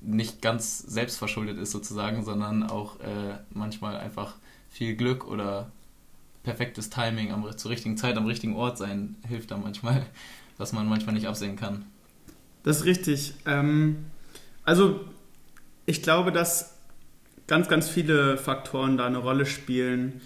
nicht 0.00 0.42
ganz 0.42 0.78
selbstverschuldet 0.78 1.58
ist 1.58 1.70
sozusagen, 1.70 2.24
sondern 2.24 2.62
auch 2.62 3.00
äh, 3.00 3.38
manchmal 3.50 3.96
einfach 3.96 4.34
viel 4.68 4.96
Glück 4.96 5.26
oder 5.26 5.70
perfektes 6.42 6.90
Timing 6.90 7.32
am, 7.32 7.56
zur 7.56 7.70
richtigen 7.70 7.96
Zeit 7.96 8.16
am 8.16 8.26
richtigen 8.26 8.54
Ort 8.54 8.76
sein 8.76 9.16
hilft 9.26 9.50
da 9.50 9.56
manchmal, 9.56 10.06
was 10.58 10.72
man 10.72 10.88
manchmal 10.88 11.14
nicht 11.14 11.26
absehen 11.26 11.56
kann. 11.56 11.84
Das 12.62 12.78
ist 12.78 12.84
richtig. 12.84 13.34
Ähm, 13.46 14.06
also 14.64 15.00
ich 15.86 16.02
glaube, 16.02 16.32
dass 16.32 16.73
ganz, 17.46 17.68
ganz 17.68 17.88
viele 17.88 18.36
Faktoren 18.36 18.96
da 18.96 19.06
eine 19.06 19.18
Rolle 19.18 19.46
spielen, 19.46 20.20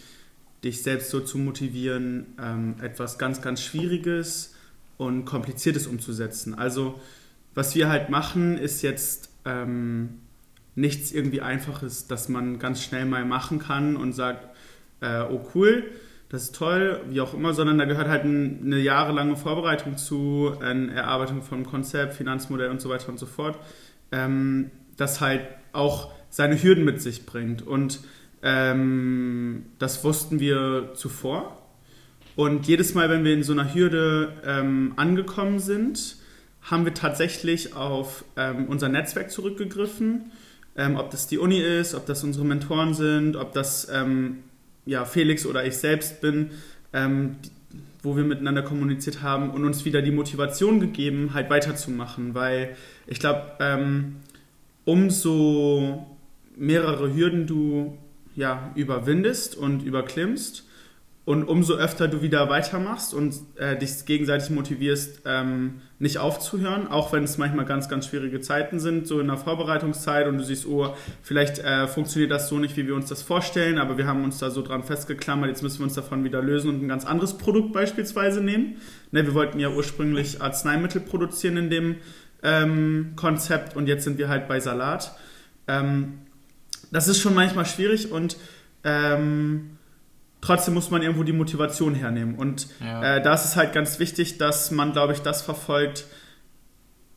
dich 0.64 0.82
selbst 0.82 1.10
so 1.10 1.20
zu 1.20 1.38
motivieren, 1.38 2.26
ähm, 2.42 2.76
etwas 2.82 3.18
ganz, 3.18 3.42
ganz 3.42 3.62
Schwieriges 3.62 4.54
und 4.96 5.24
Kompliziertes 5.24 5.86
umzusetzen. 5.86 6.54
Also 6.54 7.00
was 7.54 7.74
wir 7.74 7.88
halt 7.88 8.10
machen, 8.10 8.58
ist 8.58 8.82
jetzt 8.82 9.30
ähm, 9.44 10.20
nichts 10.74 11.12
irgendwie 11.12 11.40
Einfaches, 11.40 12.06
das 12.06 12.28
man 12.28 12.58
ganz 12.58 12.82
schnell 12.82 13.04
mal 13.04 13.24
machen 13.24 13.58
kann 13.58 13.96
und 13.96 14.12
sagt, 14.12 14.48
äh, 15.00 15.22
oh 15.22 15.40
cool, 15.54 15.84
das 16.28 16.44
ist 16.44 16.56
toll, 16.56 17.00
wie 17.08 17.20
auch 17.20 17.34
immer, 17.34 17.54
sondern 17.54 17.78
da 17.78 17.84
gehört 17.84 18.08
halt 18.08 18.24
ein, 18.24 18.60
eine 18.64 18.78
jahrelange 18.78 19.36
Vorbereitung 19.36 19.96
zu, 19.96 20.54
eine 20.60 20.92
Erarbeitung 20.92 21.42
von 21.42 21.64
Konzept, 21.64 22.14
Finanzmodell 22.14 22.70
und 22.70 22.80
so 22.80 22.90
weiter 22.90 23.08
und 23.08 23.18
so 23.18 23.26
fort, 23.26 23.58
ähm, 24.12 24.70
das 24.96 25.20
halt 25.20 25.42
auch 25.72 26.12
seine 26.30 26.62
Hürden 26.62 26.84
mit 26.84 27.00
sich 27.02 27.26
bringt. 27.26 27.66
Und 27.66 28.00
ähm, 28.42 29.66
das 29.78 30.04
wussten 30.04 30.40
wir 30.40 30.90
zuvor. 30.94 31.58
Und 32.36 32.68
jedes 32.68 32.94
Mal, 32.94 33.10
wenn 33.10 33.24
wir 33.24 33.34
in 33.34 33.42
so 33.42 33.52
einer 33.52 33.74
Hürde 33.74 34.32
ähm, 34.44 34.92
angekommen 34.96 35.58
sind, 35.58 36.16
haben 36.62 36.84
wir 36.84 36.94
tatsächlich 36.94 37.74
auf 37.74 38.24
ähm, 38.36 38.66
unser 38.68 38.88
Netzwerk 38.88 39.30
zurückgegriffen. 39.30 40.30
Ähm, 40.76 40.96
ob 40.96 41.10
das 41.10 41.26
die 41.26 41.38
Uni 41.38 41.60
ist, 41.60 41.94
ob 41.94 42.06
das 42.06 42.22
unsere 42.22 42.44
Mentoren 42.44 42.94
sind, 42.94 43.34
ob 43.34 43.52
das 43.52 43.88
ähm, 43.92 44.44
ja, 44.86 45.04
Felix 45.04 45.46
oder 45.46 45.66
ich 45.66 45.76
selbst 45.78 46.20
bin, 46.20 46.50
ähm, 46.92 47.36
wo 48.04 48.16
wir 48.16 48.22
miteinander 48.22 48.62
kommuniziert 48.62 49.22
haben 49.22 49.50
und 49.50 49.64
uns 49.64 49.84
wieder 49.84 50.02
die 50.02 50.12
Motivation 50.12 50.78
gegeben, 50.78 51.34
halt 51.34 51.50
weiterzumachen. 51.50 52.34
Weil 52.34 52.76
ich 53.08 53.18
glaube, 53.18 53.42
umso 54.84 56.17
mehrere 56.58 57.14
Hürden 57.14 57.46
du 57.46 57.96
ja, 58.34 58.70
überwindest 58.74 59.56
und 59.56 59.82
überklimmst, 59.82 60.68
und 61.28 61.44
umso 61.44 61.74
öfter 61.74 62.08
du 62.08 62.22
wieder 62.22 62.48
weitermachst 62.48 63.12
und 63.12 63.34
äh, 63.56 63.76
dich 63.76 64.06
gegenseitig 64.06 64.48
motivierst, 64.48 65.24
ähm, 65.26 65.82
nicht 65.98 66.16
aufzuhören, 66.16 66.86
auch 66.86 67.12
wenn 67.12 67.22
es 67.22 67.36
manchmal 67.36 67.66
ganz, 67.66 67.90
ganz 67.90 68.06
schwierige 68.06 68.40
Zeiten 68.40 68.80
sind, 68.80 69.06
so 69.06 69.20
in 69.20 69.26
der 69.26 69.36
Vorbereitungszeit 69.36 70.26
und 70.26 70.38
du 70.38 70.44
siehst, 70.44 70.64
oh, 70.64 70.94
vielleicht 71.20 71.58
äh, 71.58 71.86
funktioniert 71.86 72.30
das 72.30 72.48
so 72.48 72.58
nicht, 72.58 72.78
wie 72.78 72.86
wir 72.86 72.94
uns 72.94 73.10
das 73.10 73.20
vorstellen, 73.20 73.76
aber 73.76 73.98
wir 73.98 74.06
haben 74.06 74.24
uns 74.24 74.38
da 74.38 74.48
so 74.48 74.62
dran 74.62 74.84
festgeklammert, 74.84 75.50
jetzt 75.50 75.62
müssen 75.62 75.80
wir 75.80 75.84
uns 75.84 75.92
davon 75.92 76.24
wieder 76.24 76.40
lösen 76.40 76.70
und 76.70 76.82
ein 76.82 76.88
ganz 76.88 77.04
anderes 77.04 77.36
Produkt 77.36 77.74
beispielsweise 77.74 78.40
nehmen. 78.40 78.76
Ne, 79.10 79.26
wir 79.26 79.34
wollten 79.34 79.60
ja 79.60 79.68
ursprünglich 79.68 80.40
Arzneimittel 80.40 81.02
produzieren 81.02 81.58
in 81.58 81.68
dem 81.68 81.96
ähm, 82.42 83.12
Konzept 83.16 83.76
und 83.76 83.86
jetzt 83.86 84.04
sind 84.04 84.16
wir 84.16 84.30
halt 84.30 84.48
bei 84.48 84.60
Salat. 84.60 85.14
Ähm, 85.66 86.20
das 86.90 87.08
ist 87.08 87.20
schon 87.20 87.34
manchmal 87.34 87.66
schwierig 87.66 88.10
und 88.10 88.36
ähm, 88.84 89.78
trotzdem 90.40 90.74
muss 90.74 90.90
man 90.90 91.02
irgendwo 91.02 91.24
die 91.24 91.32
Motivation 91.32 91.94
hernehmen. 91.94 92.34
Und 92.34 92.68
ja. 92.80 93.16
äh, 93.16 93.22
da 93.22 93.34
ist 93.34 93.44
es 93.44 93.56
halt 93.56 93.72
ganz 93.72 93.98
wichtig, 93.98 94.38
dass 94.38 94.70
man, 94.70 94.92
glaube 94.92 95.12
ich, 95.12 95.20
das 95.20 95.42
verfolgt, 95.42 96.06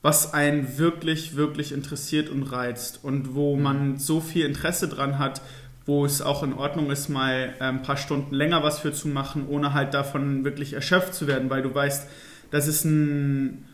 was 0.01 0.33
einen 0.33 0.77
wirklich, 0.77 1.35
wirklich 1.35 1.71
interessiert 1.71 2.29
und 2.29 2.43
reizt 2.43 3.03
und 3.03 3.35
wo 3.35 3.55
mhm. 3.55 3.61
man 3.61 3.97
so 3.97 4.19
viel 4.19 4.45
Interesse 4.45 4.87
dran 4.87 5.19
hat, 5.19 5.41
wo 5.85 6.05
es 6.05 6.21
auch 6.21 6.43
in 6.43 6.53
Ordnung 6.53 6.91
ist, 6.91 7.09
mal 7.09 7.53
ein 7.59 7.81
paar 7.81 7.97
Stunden 7.97 8.33
länger 8.33 8.63
was 8.63 8.79
für 8.79 8.93
zu 8.93 9.07
machen, 9.07 9.47
ohne 9.47 9.73
halt 9.73 9.93
davon 9.93 10.43
wirklich 10.43 10.73
erschöpft 10.73 11.13
zu 11.13 11.27
werden, 11.27 11.49
weil 11.49 11.61
du 11.61 11.73
weißt, 11.73 12.07
das 12.51 12.67
ist 12.67 12.85
ein 12.85 13.67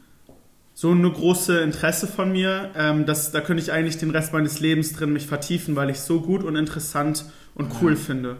so 0.80 0.92
eine 0.92 1.12
große 1.12 1.60
Interesse 1.62 2.06
von 2.06 2.32
mir, 2.32 2.70
ähm, 2.76 3.08
dass 3.08 3.32
da 3.32 3.42
könnte 3.42 3.64
ich 3.64 3.72
eigentlich 3.72 3.98
den 3.98 4.12
Rest 4.12 4.32
meines 4.32 4.60
Lebens 4.60 4.94
drin 4.94 5.12
mich 5.12 5.26
vertiefen, 5.26 5.76
weil 5.76 5.90
ich 5.90 5.98
es 5.98 6.06
so 6.06 6.22
gut 6.22 6.44
und 6.44 6.56
interessant 6.56 7.26
und 7.56 7.72
cool 7.82 7.94
ja. 7.94 7.98
finde. 7.98 8.38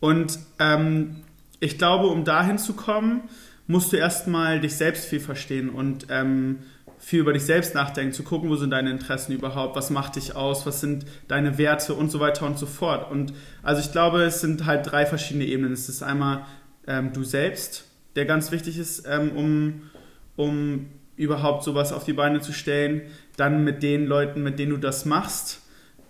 Und 0.00 0.38
ähm, 0.58 1.16
ich 1.60 1.76
glaube, 1.76 2.06
um 2.06 2.24
dahin 2.24 2.56
zu 2.56 2.72
kommen, 2.72 3.24
musst 3.66 3.92
du 3.92 3.98
erstmal 3.98 4.60
dich 4.60 4.76
selbst 4.76 5.04
viel 5.04 5.20
verstehen 5.20 5.68
und 5.68 6.06
ähm, 6.08 6.60
viel 6.98 7.20
über 7.20 7.34
dich 7.34 7.44
selbst 7.44 7.74
nachdenken, 7.74 8.14
zu 8.14 8.22
gucken, 8.22 8.48
wo 8.48 8.56
sind 8.56 8.70
deine 8.70 8.90
Interessen 8.90 9.32
überhaupt, 9.32 9.76
was 9.76 9.90
macht 9.90 10.16
dich 10.16 10.34
aus, 10.34 10.64
was 10.64 10.80
sind 10.80 11.04
deine 11.28 11.58
Werte 11.58 11.92
und 11.92 12.10
so 12.10 12.18
weiter 12.18 12.46
und 12.46 12.58
so 12.58 12.64
fort. 12.64 13.10
Und 13.10 13.34
also 13.62 13.82
ich 13.82 13.92
glaube, 13.92 14.22
es 14.22 14.40
sind 14.40 14.64
halt 14.64 14.90
drei 14.90 15.04
verschiedene 15.04 15.44
Ebenen. 15.44 15.74
Es 15.74 15.90
ist 15.90 16.02
einmal 16.02 16.46
ähm, 16.86 17.12
du 17.12 17.24
selbst, 17.24 17.84
der 18.16 18.24
ganz 18.24 18.52
wichtig 18.52 18.78
ist, 18.78 19.04
ähm, 19.06 19.32
um, 19.32 19.82
um 20.36 20.86
überhaupt 21.16 21.64
sowas 21.64 21.92
auf 21.92 22.04
die 22.04 22.12
Beine 22.12 22.40
zu 22.40 22.52
stellen. 22.52 23.02
Dann 23.36 23.64
mit 23.64 23.82
den 23.82 24.06
Leuten, 24.06 24.42
mit 24.42 24.58
denen 24.58 24.72
du 24.72 24.76
das 24.76 25.04
machst 25.04 25.60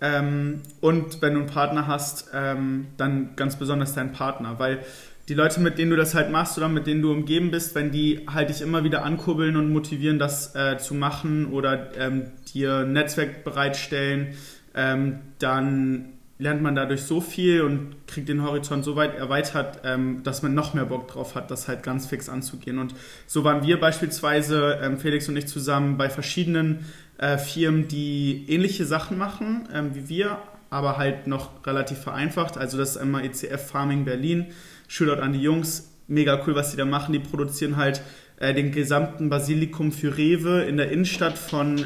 ähm, 0.05 0.61
und 0.81 1.23
wenn 1.23 1.35
du 1.35 1.41
einen 1.41 1.49
Partner 1.49 1.87
hast, 1.87 2.31
ähm, 2.35 2.89
dann 2.99 3.37
ganz 3.37 3.57
besonders 3.57 3.95
deinen 3.95 4.13
Partner, 4.13 4.59
weil 4.59 4.81
die 5.29 5.35
Leute, 5.35 5.61
mit 5.61 5.79
denen 5.79 5.91
du 5.91 5.97
das 5.97 6.15
halt 6.15 6.31
machst 6.31 6.59
oder 6.59 6.69
mit 6.69 6.87
denen 6.87 7.01
du 7.01 7.11
umgeben 7.11 7.51
bist, 7.51 7.75
wenn 7.75 7.91
die 7.91 8.27
halt 8.31 8.51
dich 8.51 8.61
immer 8.61 8.85
wieder 8.85 9.03
ankurbeln 9.03 9.57
und 9.57 9.73
motivieren, 9.73 10.19
das 10.19 10.55
äh, 10.55 10.77
zu 10.77 10.95
machen 10.95 11.47
oder 11.47 11.97
ähm, 11.97 12.25
dir 12.53 12.81
ein 12.81 12.93
Netzwerk 12.93 13.45
bereitstellen, 13.45 14.35
ähm, 14.75 15.21
dann 15.39 16.14
lernt 16.39 16.63
man 16.63 16.75
dadurch 16.75 17.03
so 17.03 17.21
viel 17.21 17.63
und 17.63 17.95
kriegt 18.07 18.29
den 18.29 18.43
Horizont 18.43 18.85
so 18.85 18.97
weit 18.97 19.17
erweitert, 19.17 19.81
ähm, 19.85 20.23
dass 20.25 20.43
man 20.43 20.55
noch 20.55 20.75
mehr 20.75 20.87
Bock 20.87 21.07
drauf 21.09 21.35
hat, 21.35 21.51
das 21.51 21.69
halt 21.69 21.83
ganz 21.83 22.07
fix 22.07 22.29
anzugehen. 22.29 22.79
Und 22.79 22.95
so 23.27 23.45
waren 23.45 23.65
wir 23.65 23.79
beispielsweise, 23.79 24.81
ähm, 24.83 24.99
Felix 24.99 25.29
und 25.29 25.37
ich 25.37 25.47
zusammen, 25.47 25.97
bei 25.97 26.11
verschiedenen 26.11 26.87
äh, 27.19 27.39
Firmen, 27.39 27.87
die 27.87 28.47
ähnliche 28.49 28.85
Sachen 28.85 29.17
machen 29.17 29.69
ähm, 29.73 29.95
wie 29.95 30.09
wir, 30.09 30.39
aber 30.71 30.99
halt 30.99 31.29
noch 31.29 31.65
relativ 31.67 31.99
vereinfacht. 31.99 32.59
Also 32.59 32.79
das 32.79 32.91
ist 32.91 32.97
einmal 32.97 33.25
ECF 33.25 33.69
Farming 33.69 34.05
Berlin. 34.05 34.47
Shootout 34.89 35.23
an 35.23 35.33
die 35.33 35.41
Jungs. 35.41 35.93
Mega 36.09 36.43
cool, 36.47 36.57
was 36.57 36.73
die 36.73 36.77
da 36.77 36.85
machen. 36.85 37.13
Die 37.13 37.21
produzieren 37.21 37.77
halt 37.77 38.03
äh, 38.41 38.53
den 38.53 38.73
gesamten 38.73 39.29
Basilikum 39.29 39.93
für 39.93 40.19
Rewe 40.19 40.65
in 40.65 40.77
der 40.79 40.91
Innenstadt 40.91 41.39
von 41.39 41.77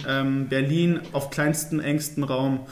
Berlin 0.49 1.01
auf 1.13 1.29
kleinstem, 1.29 1.81
engstem 1.81 2.25
Raum. 2.25 2.67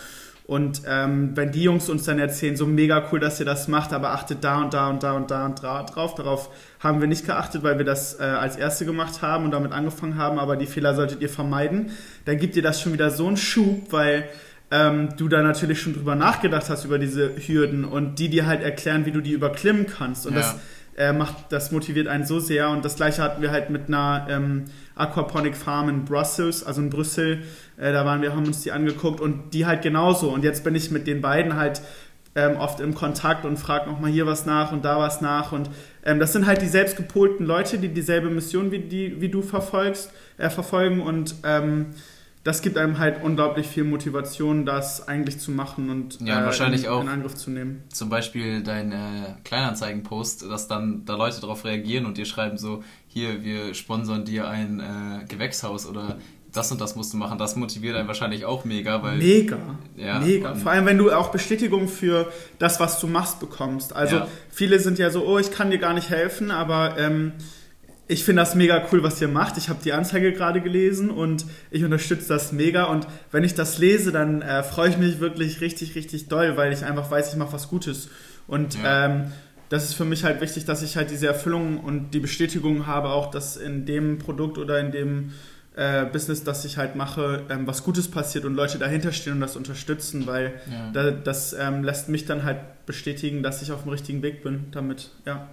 Und 0.46 0.82
ähm, 0.86 1.32
wenn 1.34 1.50
die 1.50 1.64
Jungs 1.64 1.88
uns 1.88 2.04
dann 2.04 2.20
erzählen, 2.20 2.56
so 2.56 2.66
mega 2.66 3.08
cool, 3.10 3.18
dass 3.18 3.40
ihr 3.40 3.46
das 3.46 3.66
macht, 3.66 3.92
aber 3.92 4.12
achtet 4.12 4.44
da 4.44 4.62
und 4.62 4.72
da 4.74 4.88
und 4.88 5.02
da 5.02 5.12
und 5.14 5.28
da 5.28 5.44
und 5.44 5.60
da 5.60 5.82
drauf. 5.82 6.14
Darauf 6.14 6.50
haben 6.78 7.00
wir 7.00 7.08
nicht 7.08 7.26
geachtet, 7.26 7.64
weil 7.64 7.78
wir 7.78 7.84
das 7.84 8.20
äh, 8.20 8.22
als 8.22 8.56
Erste 8.56 8.84
gemacht 8.84 9.22
haben 9.22 9.44
und 9.44 9.50
damit 9.50 9.72
angefangen 9.72 10.16
haben, 10.16 10.38
aber 10.38 10.56
die 10.56 10.66
Fehler 10.66 10.94
solltet 10.94 11.20
ihr 11.20 11.28
vermeiden. 11.28 11.90
Dann 12.26 12.38
gibt 12.38 12.54
ihr 12.54 12.62
das 12.62 12.80
schon 12.80 12.92
wieder 12.92 13.10
so 13.10 13.26
einen 13.26 13.36
Schub, 13.36 13.90
weil 13.90 14.28
ähm, 14.70 15.16
du 15.16 15.26
da 15.26 15.42
natürlich 15.42 15.80
schon 15.80 15.94
drüber 15.94 16.14
nachgedacht 16.14 16.70
hast 16.70 16.84
über 16.84 17.00
diese 17.00 17.34
Hürden 17.36 17.84
und 17.84 18.20
die 18.20 18.28
dir 18.28 18.46
halt 18.46 18.62
erklären, 18.62 19.04
wie 19.04 19.12
du 19.12 19.20
die 19.20 19.32
überklimmen 19.32 19.86
kannst. 19.86 20.28
Und 20.28 20.34
ja. 20.34 20.40
das 20.40 20.56
äh, 20.96 21.12
macht, 21.12 21.50
das 21.50 21.72
motiviert 21.72 22.08
einen 22.08 22.24
so 22.24 22.40
sehr. 22.40 22.70
Und 22.70 22.84
das 22.84 22.96
gleiche 22.96 23.22
hatten 23.22 23.42
wir 23.42 23.50
halt 23.50 23.70
mit 23.70 23.88
einer 23.88 24.26
ähm, 24.30 24.64
Aquaponic 24.94 25.56
Farm 25.56 25.88
in 25.88 26.04
Brussels, 26.04 26.64
also 26.64 26.80
in 26.80 26.90
Brüssel. 26.90 27.42
Äh, 27.76 27.92
da 27.92 28.04
waren 28.04 28.22
wir, 28.22 28.32
haben 28.34 28.46
uns 28.46 28.62
die 28.62 28.72
angeguckt 28.72 29.20
und 29.20 29.52
die 29.52 29.66
halt 29.66 29.82
genauso. 29.82 30.30
Und 30.30 30.42
jetzt 30.44 30.64
bin 30.64 30.74
ich 30.74 30.90
mit 30.90 31.06
den 31.06 31.20
beiden 31.20 31.56
halt 31.56 31.82
ähm, 32.34 32.56
oft 32.56 32.80
im 32.80 32.94
Kontakt 32.94 33.44
und 33.44 33.58
frage 33.58 33.90
nochmal 33.90 34.10
hier 34.10 34.26
was 34.26 34.46
nach 34.46 34.72
und 34.72 34.84
da 34.84 34.98
was 34.98 35.20
nach. 35.20 35.52
Und 35.52 35.70
ähm, 36.04 36.18
das 36.18 36.32
sind 36.32 36.46
halt 36.46 36.62
die 36.62 36.68
selbstgepolten 36.68 37.44
Leute, 37.44 37.78
die 37.78 37.88
dieselbe 37.88 38.30
Mission 38.30 38.70
wie, 38.70 38.80
die, 38.80 39.20
wie 39.20 39.28
du 39.28 39.42
verfolgst, 39.42 40.10
äh, 40.38 40.50
verfolgen. 40.50 41.00
Und 41.00 41.34
ähm, 41.44 41.86
das 42.46 42.62
gibt 42.62 42.78
einem 42.78 42.98
halt 42.98 43.24
unglaublich 43.24 43.66
viel 43.66 43.82
Motivation, 43.82 44.64
das 44.64 45.08
eigentlich 45.08 45.40
zu 45.40 45.50
machen 45.50 45.90
und, 45.90 46.20
ja, 46.20 46.42
äh, 46.42 46.44
wahrscheinlich 46.44 46.84
in, 46.84 46.90
auch 46.90 47.00
in 47.02 47.08
Angriff 47.08 47.34
zu 47.34 47.50
nehmen. 47.50 47.82
Zum 47.92 48.08
Beispiel 48.08 48.62
dein 48.62 48.92
äh, 48.92 49.34
Kleinanzeigenpost, 49.42 50.48
dass 50.48 50.68
dann 50.68 51.04
da 51.04 51.16
Leute 51.16 51.40
darauf 51.40 51.64
reagieren 51.64 52.06
und 52.06 52.18
dir 52.18 52.24
schreiben 52.24 52.56
so, 52.56 52.84
hier, 53.08 53.42
wir 53.42 53.74
sponsern 53.74 54.24
dir 54.24 54.46
ein 54.46 54.78
äh, 54.78 55.24
Gewächshaus 55.24 55.86
oder 55.86 56.18
das 56.52 56.70
und 56.70 56.80
das 56.80 56.94
musst 56.94 57.12
du 57.12 57.16
machen. 57.16 57.36
Das 57.36 57.56
motiviert 57.56 57.96
einen 57.96 58.06
wahrscheinlich 58.06 58.44
auch 58.44 58.64
mega, 58.64 59.02
weil. 59.02 59.18
Mega. 59.18 59.58
Ja, 59.96 60.20
mega. 60.20 60.54
Vor 60.54 60.70
allem, 60.70 60.86
wenn 60.86 60.98
du 60.98 61.10
auch 61.10 61.32
Bestätigung 61.32 61.88
für 61.88 62.30
das, 62.60 62.78
was 62.78 63.00
du 63.00 63.08
machst, 63.08 63.40
bekommst. 63.40 63.92
Also 63.92 64.18
ja. 64.18 64.28
viele 64.50 64.78
sind 64.78 65.00
ja 65.00 65.10
so, 65.10 65.26
oh, 65.26 65.40
ich 65.40 65.50
kann 65.50 65.72
dir 65.72 65.78
gar 65.78 65.94
nicht 65.94 66.10
helfen, 66.10 66.52
aber 66.52 66.96
ähm, 66.96 67.32
ich 68.08 68.24
finde 68.24 68.42
das 68.42 68.54
mega 68.54 68.86
cool, 68.92 69.02
was 69.02 69.20
ihr 69.20 69.28
macht. 69.28 69.58
Ich 69.58 69.68
habe 69.68 69.80
die 69.82 69.92
Anzeige 69.92 70.32
gerade 70.32 70.60
gelesen 70.60 71.10
und 71.10 71.44
ich 71.70 71.84
unterstütze 71.84 72.28
das 72.28 72.52
mega. 72.52 72.84
Und 72.84 73.06
wenn 73.32 73.42
ich 73.42 73.54
das 73.54 73.78
lese, 73.78 74.12
dann 74.12 74.42
äh, 74.42 74.62
freue 74.62 74.90
ich 74.90 74.98
mich 74.98 75.18
wirklich 75.18 75.60
richtig, 75.60 75.94
richtig 75.96 76.28
doll, 76.28 76.56
weil 76.56 76.72
ich 76.72 76.84
einfach 76.84 77.10
weiß, 77.10 77.32
ich 77.32 77.36
mache 77.36 77.52
was 77.52 77.68
Gutes. 77.68 78.08
Und 78.46 78.80
ja. 78.80 79.06
ähm, 79.06 79.32
das 79.68 79.84
ist 79.84 79.94
für 79.94 80.04
mich 80.04 80.22
halt 80.22 80.40
wichtig, 80.40 80.64
dass 80.64 80.82
ich 80.82 80.96
halt 80.96 81.10
diese 81.10 81.26
Erfüllung 81.26 81.80
und 81.80 82.12
die 82.12 82.20
Bestätigung 82.20 82.86
habe, 82.86 83.08
auch 83.08 83.30
dass 83.30 83.56
in 83.56 83.86
dem 83.86 84.18
Produkt 84.18 84.58
oder 84.58 84.78
in 84.78 84.92
dem 84.92 85.32
äh, 85.74 86.04
Business, 86.06 86.44
das 86.44 86.64
ich 86.64 86.76
halt 86.76 86.94
mache, 86.94 87.44
ähm, 87.50 87.66
was 87.66 87.82
Gutes 87.82 88.08
passiert 88.08 88.44
und 88.44 88.54
Leute 88.54 88.78
dahinter 88.78 89.10
stehen 89.10 89.34
und 89.34 89.40
das 89.40 89.56
unterstützen, 89.56 90.26
weil 90.28 90.54
ja. 90.70 90.90
da, 90.92 91.10
das 91.10 91.54
ähm, 91.54 91.82
lässt 91.82 92.08
mich 92.08 92.24
dann 92.24 92.44
halt 92.44 92.86
bestätigen, 92.86 93.42
dass 93.42 93.62
ich 93.62 93.72
auf 93.72 93.82
dem 93.82 93.90
richtigen 93.90 94.22
Weg 94.22 94.44
bin 94.44 94.66
damit, 94.70 95.10
ja. 95.26 95.48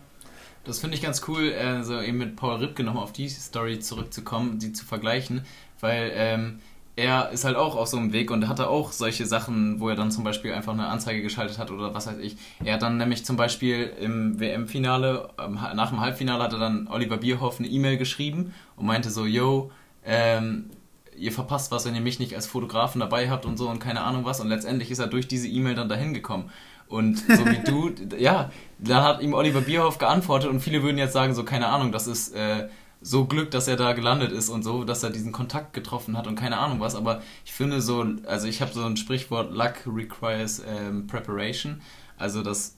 Das 0.63 0.79
finde 0.79 0.95
ich 0.95 1.01
ganz 1.03 1.21
cool, 1.27 1.53
also 1.53 1.99
eben 2.01 2.17
mit 2.17 2.37
Paul 2.37 2.55
Ripke 2.55 2.83
nochmal 2.83 3.03
auf 3.03 3.11
die 3.11 3.27
Story 3.27 3.79
zurückzukommen, 3.79 4.59
die 4.59 4.71
zu 4.71 4.85
vergleichen, 4.85 5.45
weil 5.81 6.11
ähm, 6.15 6.59
er 6.95 7.31
ist 7.31 7.43
halt 7.43 7.57
auch 7.57 7.75
auf 7.75 7.87
so 7.87 7.97
einem 7.97 8.13
Weg 8.13 8.31
und 8.31 8.47
hatte 8.47 8.69
auch 8.69 8.91
solche 8.91 9.25
Sachen, 9.25 9.79
wo 9.79 9.89
er 9.89 9.95
dann 9.95 10.11
zum 10.11 10.23
Beispiel 10.23 10.53
einfach 10.53 10.73
eine 10.73 10.87
Anzeige 10.87 11.21
geschaltet 11.21 11.57
hat 11.57 11.71
oder 11.71 11.93
was 11.93 12.07
weiß 12.07 12.19
ich. 12.19 12.37
Er 12.63 12.75
hat 12.75 12.81
dann 12.81 12.97
nämlich 12.97 13.25
zum 13.25 13.35
Beispiel 13.35 13.91
im 13.99 14.39
WM-Finale, 14.39 15.29
ähm, 15.43 15.55
nach 15.55 15.89
dem 15.89 15.99
Halbfinale 15.99 16.43
hat 16.43 16.53
er 16.53 16.59
dann 16.59 16.87
Oliver 16.87 17.17
Bierhoff 17.17 17.59
eine 17.59 17.67
E-Mail 17.67 17.97
geschrieben 17.97 18.53
und 18.75 18.85
meinte 18.85 19.09
so, 19.09 19.25
yo, 19.25 19.71
ähm, 20.05 20.69
ihr 21.17 21.31
verpasst 21.31 21.71
was, 21.71 21.85
wenn 21.85 21.95
ihr 21.95 22.01
mich 22.01 22.19
nicht 22.19 22.35
als 22.35 22.47
Fotografen 22.47 22.99
dabei 22.99 23.29
habt 23.29 23.45
und 23.45 23.57
so 23.57 23.69
und 23.69 23.79
keine 23.79 24.01
Ahnung 24.01 24.25
was. 24.25 24.39
Und 24.39 24.49
letztendlich 24.49 24.91
ist 24.91 24.99
er 24.99 25.07
durch 25.07 25.27
diese 25.27 25.47
E-Mail 25.47 25.75
dann 25.75 25.89
dahin 25.89 26.13
gekommen. 26.13 26.51
Und 26.93 27.17
so 27.17 27.45
wie 27.47 27.63
du, 27.63 27.91
ja, 28.17 28.51
da 28.77 29.03
hat 29.03 29.21
ihm 29.23 29.33
Oliver 29.33 29.61
Bierhoff 29.61 29.97
geantwortet 29.97 30.51
und 30.51 30.59
viele 30.59 30.83
würden 30.83 30.99
jetzt 30.99 31.13
sagen, 31.13 31.33
so 31.33 31.43
keine 31.43 31.67
Ahnung, 31.69 31.91
das 31.91 32.05
ist 32.05 32.35
äh, 32.35 32.67
so 33.01 33.25
Glück, 33.25 33.49
dass 33.49 33.67
er 33.67 33.77
da 33.77 33.93
gelandet 33.93 34.31
ist 34.31 34.49
und 34.49 34.61
so, 34.61 34.83
dass 34.83 35.01
er 35.01 35.09
diesen 35.09 35.31
Kontakt 35.31 35.73
getroffen 35.73 36.15
hat 36.15 36.27
und 36.27 36.35
keine 36.35 36.59
Ahnung 36.59 36.79
was. 36.79 36.93
Aber 36.95 37.23
ich 37.45 37.51
finde 37.51 37.81
so, 37.81 38.05
also 38.27 38.47
ich 38.47 38.61
habe 38.61 38.71
so 38.71 38.85
ein 38.85 38.95
Sprichwort, 38.95 39.51
Luck 39.51 39.73
requires 39.87 40.61
ähm, 40.67 41.07
preparation. 41.07 41.81
Also 42.19 42.43
das 42.43 42.77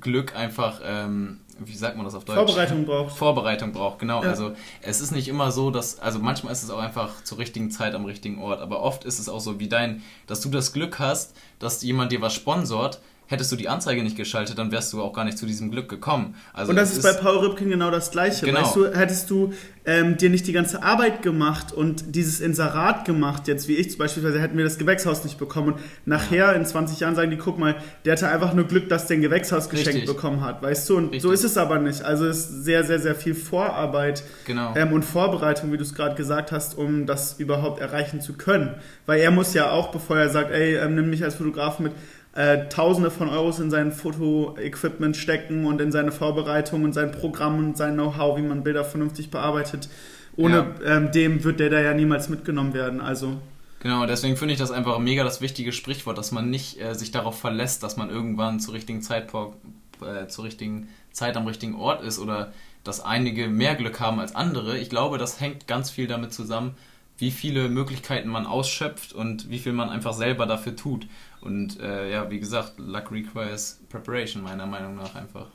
Glück 0.00 0.36
einfach, 0.36 0.82
ähm, 0.84 1.40
wie 1.58 1.74
sagt 1.74 1.96
man 1.96 2.04
das 2.04 2.14
auf 2.14 2.26
Deutsch? 2.26 2.36
Vorbereitung 2.36 2.84
braucht. 2.84 3.16
Vorbereitung 3.16 3.72
braucht, 3.72 4.00
genau. 4.00 4.22
Ja. 4.22 4.28
Also 4.28 4.52
es 4.82 5.00
ist 5.00 5.12
nicht 5.12 5.28
immer 5.28 5.50
so, 5.50 5.70
dass, 5.70 5.98
also 5.98 6.18
manchmal 6.18 6.52
ist 6.52 6.62
es 6.62 6.68
auch 6.68 6.78
einfach 6.78 7.24
zur 7.24 7.38
richtigen 7.38 7.70
Zeit 7.70 7.94
am 7.94 8.04
richtigen 8.04 8.38
Ort, 8.42 8.60
aber 8.60 8.82
oft 8.82 9.04
ist 9.04 9.18
es 9.18 9.30
auch 9.30 9.40
so 9.40 9.58
wie 9.58 9.68
dein, 9.68 10.02
dass 10.26 10.42
du 10.42 10.50
das 10.50 10.74
Glück 10.74 10.98
hast, 10.98 11.34
dass 11.58 11.82
jemand 11.82 12.12
dir 12.12 12.20
was 12.20 12.34
sponsort, 12.34 13.00
hättest 13.30 13.52
du 13.52 13.56
die 13.56 13.68
Anzeige 13.68 14.02
nicht 14.02 14.16
geschaltet, 14.16 14.58
dann 14.58 14.72
wärst 14.72 14.92
du 14.92 15.00
auch 15.00 15.12
gar 15.12 15.24
nicht 15.24 15.38
zu 15.38 15.46
diesem 15.46 15.70
Glück 15.70 15.88
gekommen. 15.88 16.34
Also 16.52 16.70
und 16.70 16.76
das 16.76 16.90
ist, 16.90 17.04
bei 17.04 17.12
Paul 17.12 17.38
Ripken 17.38 17.70
genau 17.70 17.92
das 17.92 18.10
Gleiche. 18.10 18.44
Genau. 18.44 18.62
Weißt 18.62 18.74
du, 18.74 18.92
hättest 18.92 19.30
du 19.30 19.52
ähm, 19.84 20.16
dir 20.16 20.30
nicht 20.30 20.48
die 20.48 20.52
ganze 20.52 20.82
Arbeit 20.82 21.22
gemacht 21.22 21.72
und 21.72 22.16
dieses 22.16 22.40
Inserat 22.40 23.04
gemacht, 23.04 23.46
jetzt 23.46 23.68
wie 23.68 23.76
ich 23.76 23.96
beispielsweise, 23.96 24.40
hätten 24.40 24.56
wir 24.56 24.64
das 24.64 24.78
Gewächshaus 24.78 25.22
nicht 25.22 25.38
bekommen. 25.38 25.74
Und 25.74 25.80
nachher 26.06 26.56
in 26.56 26.66
20 26.66 26.98
Jahren 26.98 27.14
sagen 27.14 27.30
die, 27.30 27.36
guck 27.36 27.56
mal, 27.56 27.76
der 28.04 28.14
hatte 28.14 28.28
einfach 28.28 28.52
nur 28.52 28.64
Glück, 28.64 28.88
dass 28.88 29.06
der 29.06 29.18
ein 29.18 29.22
Gewächshaus 29.22 29.70
geschenkt 29.70 30.00
Richtig. 30.00 30.06
bekommen 30.06 30.40
hat, 30.40 30.60
weißt 30.60 30.90
du? 30.90 30.96
Und 30.96 31.04
Richtig. 31.04 31.22
so 31.22 31.30
ist 31.30 31.44
es 31.44 31.56
aber 31.56 31.78
nicht. 31.78 32.02
Also 32.02 32.26
es 32.26 32.38
ist 32.38 32.64
sehr, 32.64 32.82
sehr, 32.82 32.98
sehr 32.98 33.14
viel 33.14 33.36
Vorarbeit 33.36 34.24
genau. 34.44 34.74
ähm, 34.74 34.92
und 34.92 35.04
Vorbereitung, 35.04 35.72
wie 35.72 35.76
du 35.76 35.84
es 35.84 35.94
gerade 35.94 36.16
gesagt 36.16 36.50
hast, 36.50 36.76
um 36.76 37.06
das 37.06 37.38
überhaupt 37.38 37.80
erreichen 37.80 38.20
zu 38.20 38.32
können. 38.32 38.74
Weil 39.06 39.20
er 39.20 39.30
muss 39.30 39.54
ja 39.54 39.70
auch, 39.70 39.92
bevor 39.92 40.18
er 40.18 40.30
sagt, 40.30 40.50
ey, 40.50 40.76
ähm, 40.76 40.96
nimm 40.96 41.10
mich 41.10 41.22
als 41.22 41.36
Fotografen 41.36 41.84
mit, 41.84 41.92
äh, 42.34 42.68
Tausende 42.68 43.10
von 43.10 43.28
Euros 43.28 43.58
in 43.58 43.70
sein 43.70 43.92
Fotoequipment 43.92 45.16
stecken 45.16 45.66
und 45.66 45.80
in 45.80 45.90
seine 45.90 46.12
Vorbereitung 46.12 46.84
und 46.84 46.92
sein 46.92 47.12
Programm 47.12 47.58
und 47.58 47.76
sein 47.76 47.94
Know-how, 47.94 48.38
wie 48.38 48.42
man 48.42 48.62
Bilder 48.62 48.84
vernünftig 48.84 49.30
bearbeitet. 49.30 49.88
Ohne 50.36 50.74
ja. 50.82 50.96
ähm, 50.96 51.12
dem 51.12 51.42
wird 51.44 51.60
der 51.60 51.70
da 51.70 51.80
ja 51.80 51.92
niemals 51.92 52.28
mitgenommen 52.28 52.72
werden. 52.72 53.00
Also 53.00 53.38
Genau, 53.80 54.04
deswegen 54.04 54.36
finde 54.36 54.52
ich 54.52 54.60
das 54.60 54.70
einfach 54.70 54.98
mega 54.98 55.24
das 55.24 55.40
wichtige 55.40 55.72
Sprichwort, 55.72 56.18
dass 56.18 56.32
man 56.32 56.50
nicht 56.50 56.80
äh, 56.80 56.94
sich 56.94 57.12
darauf 57.12 57.40
verlässt, 57.40 57.82
dass 57.82 57.96
man 57.96 58.10
irgendwann 58.10 58.60
zur 58.60 58.74
richtigen 58.74 59.00
Zeit 59.00 59.32
äh, 59.34 60.26
zur 60.28 60.44
richtigen 60.44 60.88
Zeit 61.12 61.36
am 61.36 61.46
richtigen 61.46 61.74
Ort 61.74 62.02
ist 62.02 62.18
oder 62.18 62.52
dass 62.84 63.00
einige 63.00 63.48
mehr 63.48 63.74
Glück 63.74 63.98
haben 63.98 64.20
als 64.20 64.34
andere. 64.34 64.78
Ich 64.78 64.90
glaube, 64.90 65.16
das 65.16 65.40
hängt 65.40 65.66
ganz 65.66 65.90
viel 65.90 66.06
damit 66.06 66.32
zusammen, 66.32 66.74
wie 67.16 67.30
viele 67.30 67.68
Möglichkeiten 67.68 68.28
man 68.28 68.46
ausschöpft 68.46 69.14
und 69.14 69.50
wie 69.50 69.58
viel 69.58 69.72
man 69.72 69.88
einfach 69.88 70.12
selber 70.12 70.46
dafür 70.46 70.76
tut. 70.76 71.06
Und 71.40 71.80
äh, 71.80 72.10
ja, 72.10 72.30
wie 72.30 72.38
gesagt, 72.38 72.74
Luck 72.78 73.10
requires 73.10 73.80
preparation, 73.88 74.42
meiner 74.42 74.66
Meinung 74.66 74.96
nach 74.96 75.14
einfach. 75.14 75.46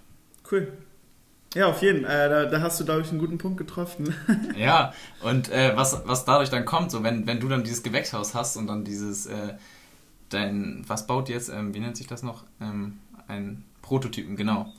Cool. 0.51 0.71
Ja, 1.53 1.67
auf 1.67 1.81
jeden 1.81 2.05
Fall. 2.05 2.25
Äh, 2.25 2.29
da, 2.29 2.45
da, 2.45 2.61
hast 2.61 2.79
du, 2.79 2.85
glaube 2.85 3.01
ich, 3.01 3.09
einen 3.09 3.19
guten 3.19 3.37
Punkt 3.37 3.57
getroffen. 3.57 4.13
ja, 4.57 4.93
und 5.21 5.49
äh, 5.49 5.71
was, 5.75 6.01
was 6.05 6.25
dadurch 6.25 6.49
dann 6.49 6.65
kommt, 6.65 6.91
so 6.91 7.03
wenn, 7.03 7.27
wenn 7.27 7.39
du 7.39 7.47
dann 7.47 7.63
dieses 7.63 7.81
Gewächshaus 7.81 8.33
hast 8.33 8.57
und 8.57 8.67
dann 8.67 8.83
dieses, 8.83 9.25
äh, 9.25 9.53
dein, 10.29 10.83
was 10.87 11.07
baut 11.07 11.29
jetzt, 11.29 11.49
ähm, 11.49 11.73
wie 11.73 11.79
nennt 11.79 11.97
sich 11.97 12.07
das 12.07 12.23
noch? 12.23 12.43
Ähm, 12.59 12.99
ein 13.27 13.63
Prototypen, 13.81 14.35
genau. 14.35 14.73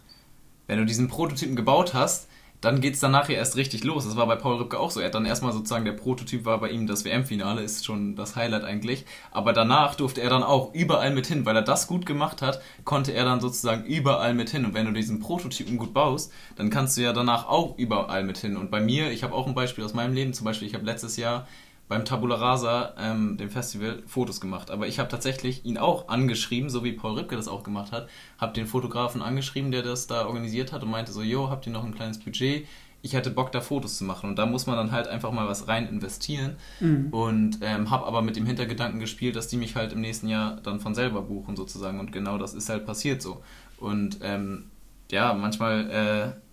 Wenn 0.67 0.79
du 0.79 0.85
diesen 0.85 1.09
Prototypen 1.09 1.57
gebaut 1.57 1.95
hast, 1.95 2.29
dann 2.67 2.81
geht 2.81 2.95
es 2.95 3.01
dann 3.01 3.13
nachher 3.13 3.37
erst 3.37 3.55
richtig 3.55 3.85
los. 3.85 4.07
Das 4.07 4.17
war 4.17 4.27
bei 4.27 4.35
Paul 4.35 4.57
Rübke 4.57 4.81
auch 4.81 4.91
so. 4.91 4.99
Er 4.99 5.07
hat 5.07 5.15
dann 5.15 5.25
erstmal 5.25 5.53
sozusagen, 5.53 5.85
der 5.85 5.93
Prototyp 5.93 6.45
war 6.45 6.59
bei 6.59 6.69
ihm 6.69 6.89
das 6.89 7.05
WM-Finale, 7.05 7.63
ist 7.63 7.85
schon 7.85 8.17
das 8.17 8.35
Highlight 8.35 8.65
eigentlich. 8.65 9.05
Aber 9.31 9.53
danach 9.53 9.95
durfte 9.95 10.21
er 10.21 10.31
dann 10.31 10.43
auch 10.43 10.75
überall 10.75 11.15
mit 11.15 11.29
hin, 11.29 11.47
weil 11.47 11.55
er 11.55 11.63
das 11.63 11.87
gut 11.87 12.07
gemacht 12.07 12.43
hat, 12.43 12.61
konnte 12.85 13.13
er 13.13 13.25
dann 13.25 13.41
sozusagen 13.41 13.85
überall 13.85 14.35
mit 14.35 14.51
hin. 14.51 14.65
Und 14.65 14.75
wenn 14.75 14.85
du 14.85 14.93
diesen 14.93 15.21
Prototypen 15.21 15.77
gut 15.77 15.95
baust, 15.95 16.33
dann 16.57 16.69
kannst 16.69 16.97
du 16.97 17.03
ja 17.03 17.13
danach 17.13 17.47
auch 17.47 17.79
überall 17.79 18.25
mit 18.25 18.39
hin. 18.39 18.57
Und 18.57 18.73
bei 18.73 18.81
mir, 18.81 19.13
ich 19.13 19.23
habe 19.23 19.33
auch 19.33 19.47
ein 19.47 19.55
Beispiel 19.55 19.85
aus 19.85 19.95
meinem 19.95 20.15
Leben, 20.15 20.33
zum 20.33 20.45
Beispiel, 20.45 20.67
ich 20.67 20.75
habe 20.75 20.85
letztes 20.85 21.17
Jahr 21.17 21.47
beim 21.89 22.05
Tabula 22.05 22.37
Rasa, 22.37 22.95
ähm, 22.99 23.37
dem 23.37 23.51
Festival, 23.51 24.03
Fotos 24.07 24.41
gemacht. 24.41 24.71
Aber 24.71 24.89
ich 24.89 24.99
habe 24.99 25.09
tatsächlich 25.09 25.65
ihn 25.65 25.79
auch 25.79 26.09
angeschrieben, 26.09 26.69
so 26.69 26.83
wie 26.83 26.93
Paul 26.93 27.19
Ripke 27.19 27.37
das 27.37 27.49
auch 27.49 27.63
gemacht 27.63 27.93
hat. 27.93 28.09
Habe 28.39 28.53
den 28.55 28.67
Fotografen 28.67 29.23
angeschrieben, 29.23 29.71
der 29.71 29.83
das 29.83 30.07
da 30.07 30.27
organisiert 30.27 30.73
hat 30.73 30.83
und 30.83 30.91
meinte 30.91 31.13
so, 31.13 31.23
jo, 31.23 31.49
habt 31.49 31.67
ihr 31.67 31.73
noch 31.73 31.85
ein 31.85 31.95
kleines 31.95 32.19
Budget? 32.19 32.67
Ich 33.03 33.13
hätte 33.13 33.31
Bock, 33.31 33.53
da 33.53 33.61
Fotos 33.61 33.99
zu 33.99 34.05
machen. 34.05 34.31
Und 34.31 34.37
da 34.37 34.47
muss 34.47 34.67
man 34.67 34.77
dann 34.77 34.91
halt 34.91 35.07
einfach 35.07 35.31
mal 35.31 35.47
was 35.47 35.69
rein 35.69 35.89
investieren. 35.89 36.57
Mhm. 36.81 37.09
Und 37.11 37.59
ähm, 37.61 37.91
habe 37.91 38.05
aber 38.07 38.21
mit 38.21 38.35
dem 38.35 38.47
Hintergedanken 38.47 38.99
gespielt, 38.99 39.37
dass 39.37 39.47
die 39.47 39.57
mich 39.57 39.77
halt 39.77 39.93
im 39.93 40.01
nächsten 40.01 40.29
Jahr 40.29 40.57
dann 40.63 40.81
von 40.81 40.95
selber 40.95 41.23
buchen 41.23 41.55
sozusagen. 41.55 42.01
Und 42.01 42.11
genau 42.11 42.37
das 42.37 42.53
ist 42.55 42.69
halt 42.69 42.85
passiert 42.85 43.23
so. 43.23 43.43
Und 43.79 44.19
ähm, 44.23 44.71
ja, 45.11 45.35
manchmal... 45.35 45.91
Äh, 46.37 46.46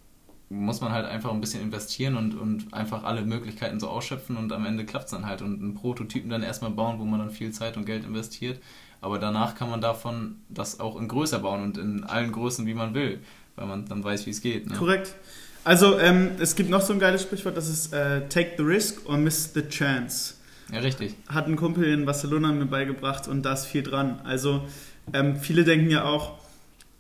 muss 0.50 0.82
man 0.82 0.92
halt 0.92 1.06
einfach 1.06 1.32
ein 1.32 1.42
bisschen 1.42 1.62
investieren 1.62 2.16
und, 2.16 2.36
und 2.36 2.74
einfach 2.74 3.04
alle 3.04 3.24
Möglichkeiten 3.24 3.80
so 3.80 3.88
ausschöpfen 3.88 4.38
und 4.38 4.52
am 4.52 4.66
Ende 4.66 4.86
klappt 4.86 5.06
es 5.06 5.12
dann 5.12 5.26
halt. 5.26 5.42
Und 5.42 5.62
einen 5.62 5.74
Prototypen 5.74 6.30
dann 6.30 6.44
erstmal 6.44 6.72
bauen, 6.72 7.00
wo 7.00 7.06
man 7.06 7.20
dann 7.20 7.32
viel 7.32 7.52
Zeit 7.52 7.78
und 7.78 7.86
Geld 7.86 8.04
investiert. 8.04 8.60
Aber 9.02 9.20
danach 9.20 9.56
kann 9.56 9.70
man 9.70 9.82
davon 9.82 10.38
das 10.50 10.80
auch 10.80 11.00
in 11.00 11.08
größer 11.08 11.40
bauen 11.40 11.64
und 11.64 11.78
in 11.78 12.04
allen 12.04 12.32
Größen, 12.32 12.66
wie 12.66 12.74
man 12.74 12.94
will, 12.94 13.20
weil 13.56 13.66
man 13.66 13.86
dann 13.86 14.04
weiß, 14.04 14.26
wie 14.26 14.30
es 14.30 14.42
geht. 14.42 14.70
Ne? 14.70 14.76
Korrekt. 14.78 15.16
Also 15.66 15.98
ähm, 16.00 16.32
es 16.40 16.56
gibt 16.56 16.70
noch 16.70 16.82
so 16.82 16.94
ein 16.94 17.00
geiles 17.00 17.22
Sprichwort, 17.22 17.56
das 17.56 17.70
ist 17.70 17.94
äh, 17.94 18.28
Take 18.28 18.54
the 18.58 18.64
risk 18.64 19.08
or 19.10 19.18
miss 19.18 19.52
the 19.54 19.68
chance. 19.68 20.36
Ja, 20.72 20.80
richtig. 20.80 21.16
Hat 21.28 21.48
ein 21.48 21.56
Kumpel 21.56 21.86
in 21.86 22.06
Barcelona 22.06 22.52
mir 22.52 22.66
beigebracht 22.66 23.28
und 23.28 23.44
da 23.44 23.54
ist 23.54 23.66
viel 23.66 23.84
dran. 23.84 24.22
Also 24.24 24.64
ähm, 25.14 25.38
viele 25.38 25.64
denken 25.64 25.90
ja 25.90 26.06
auch, 26.06 26.38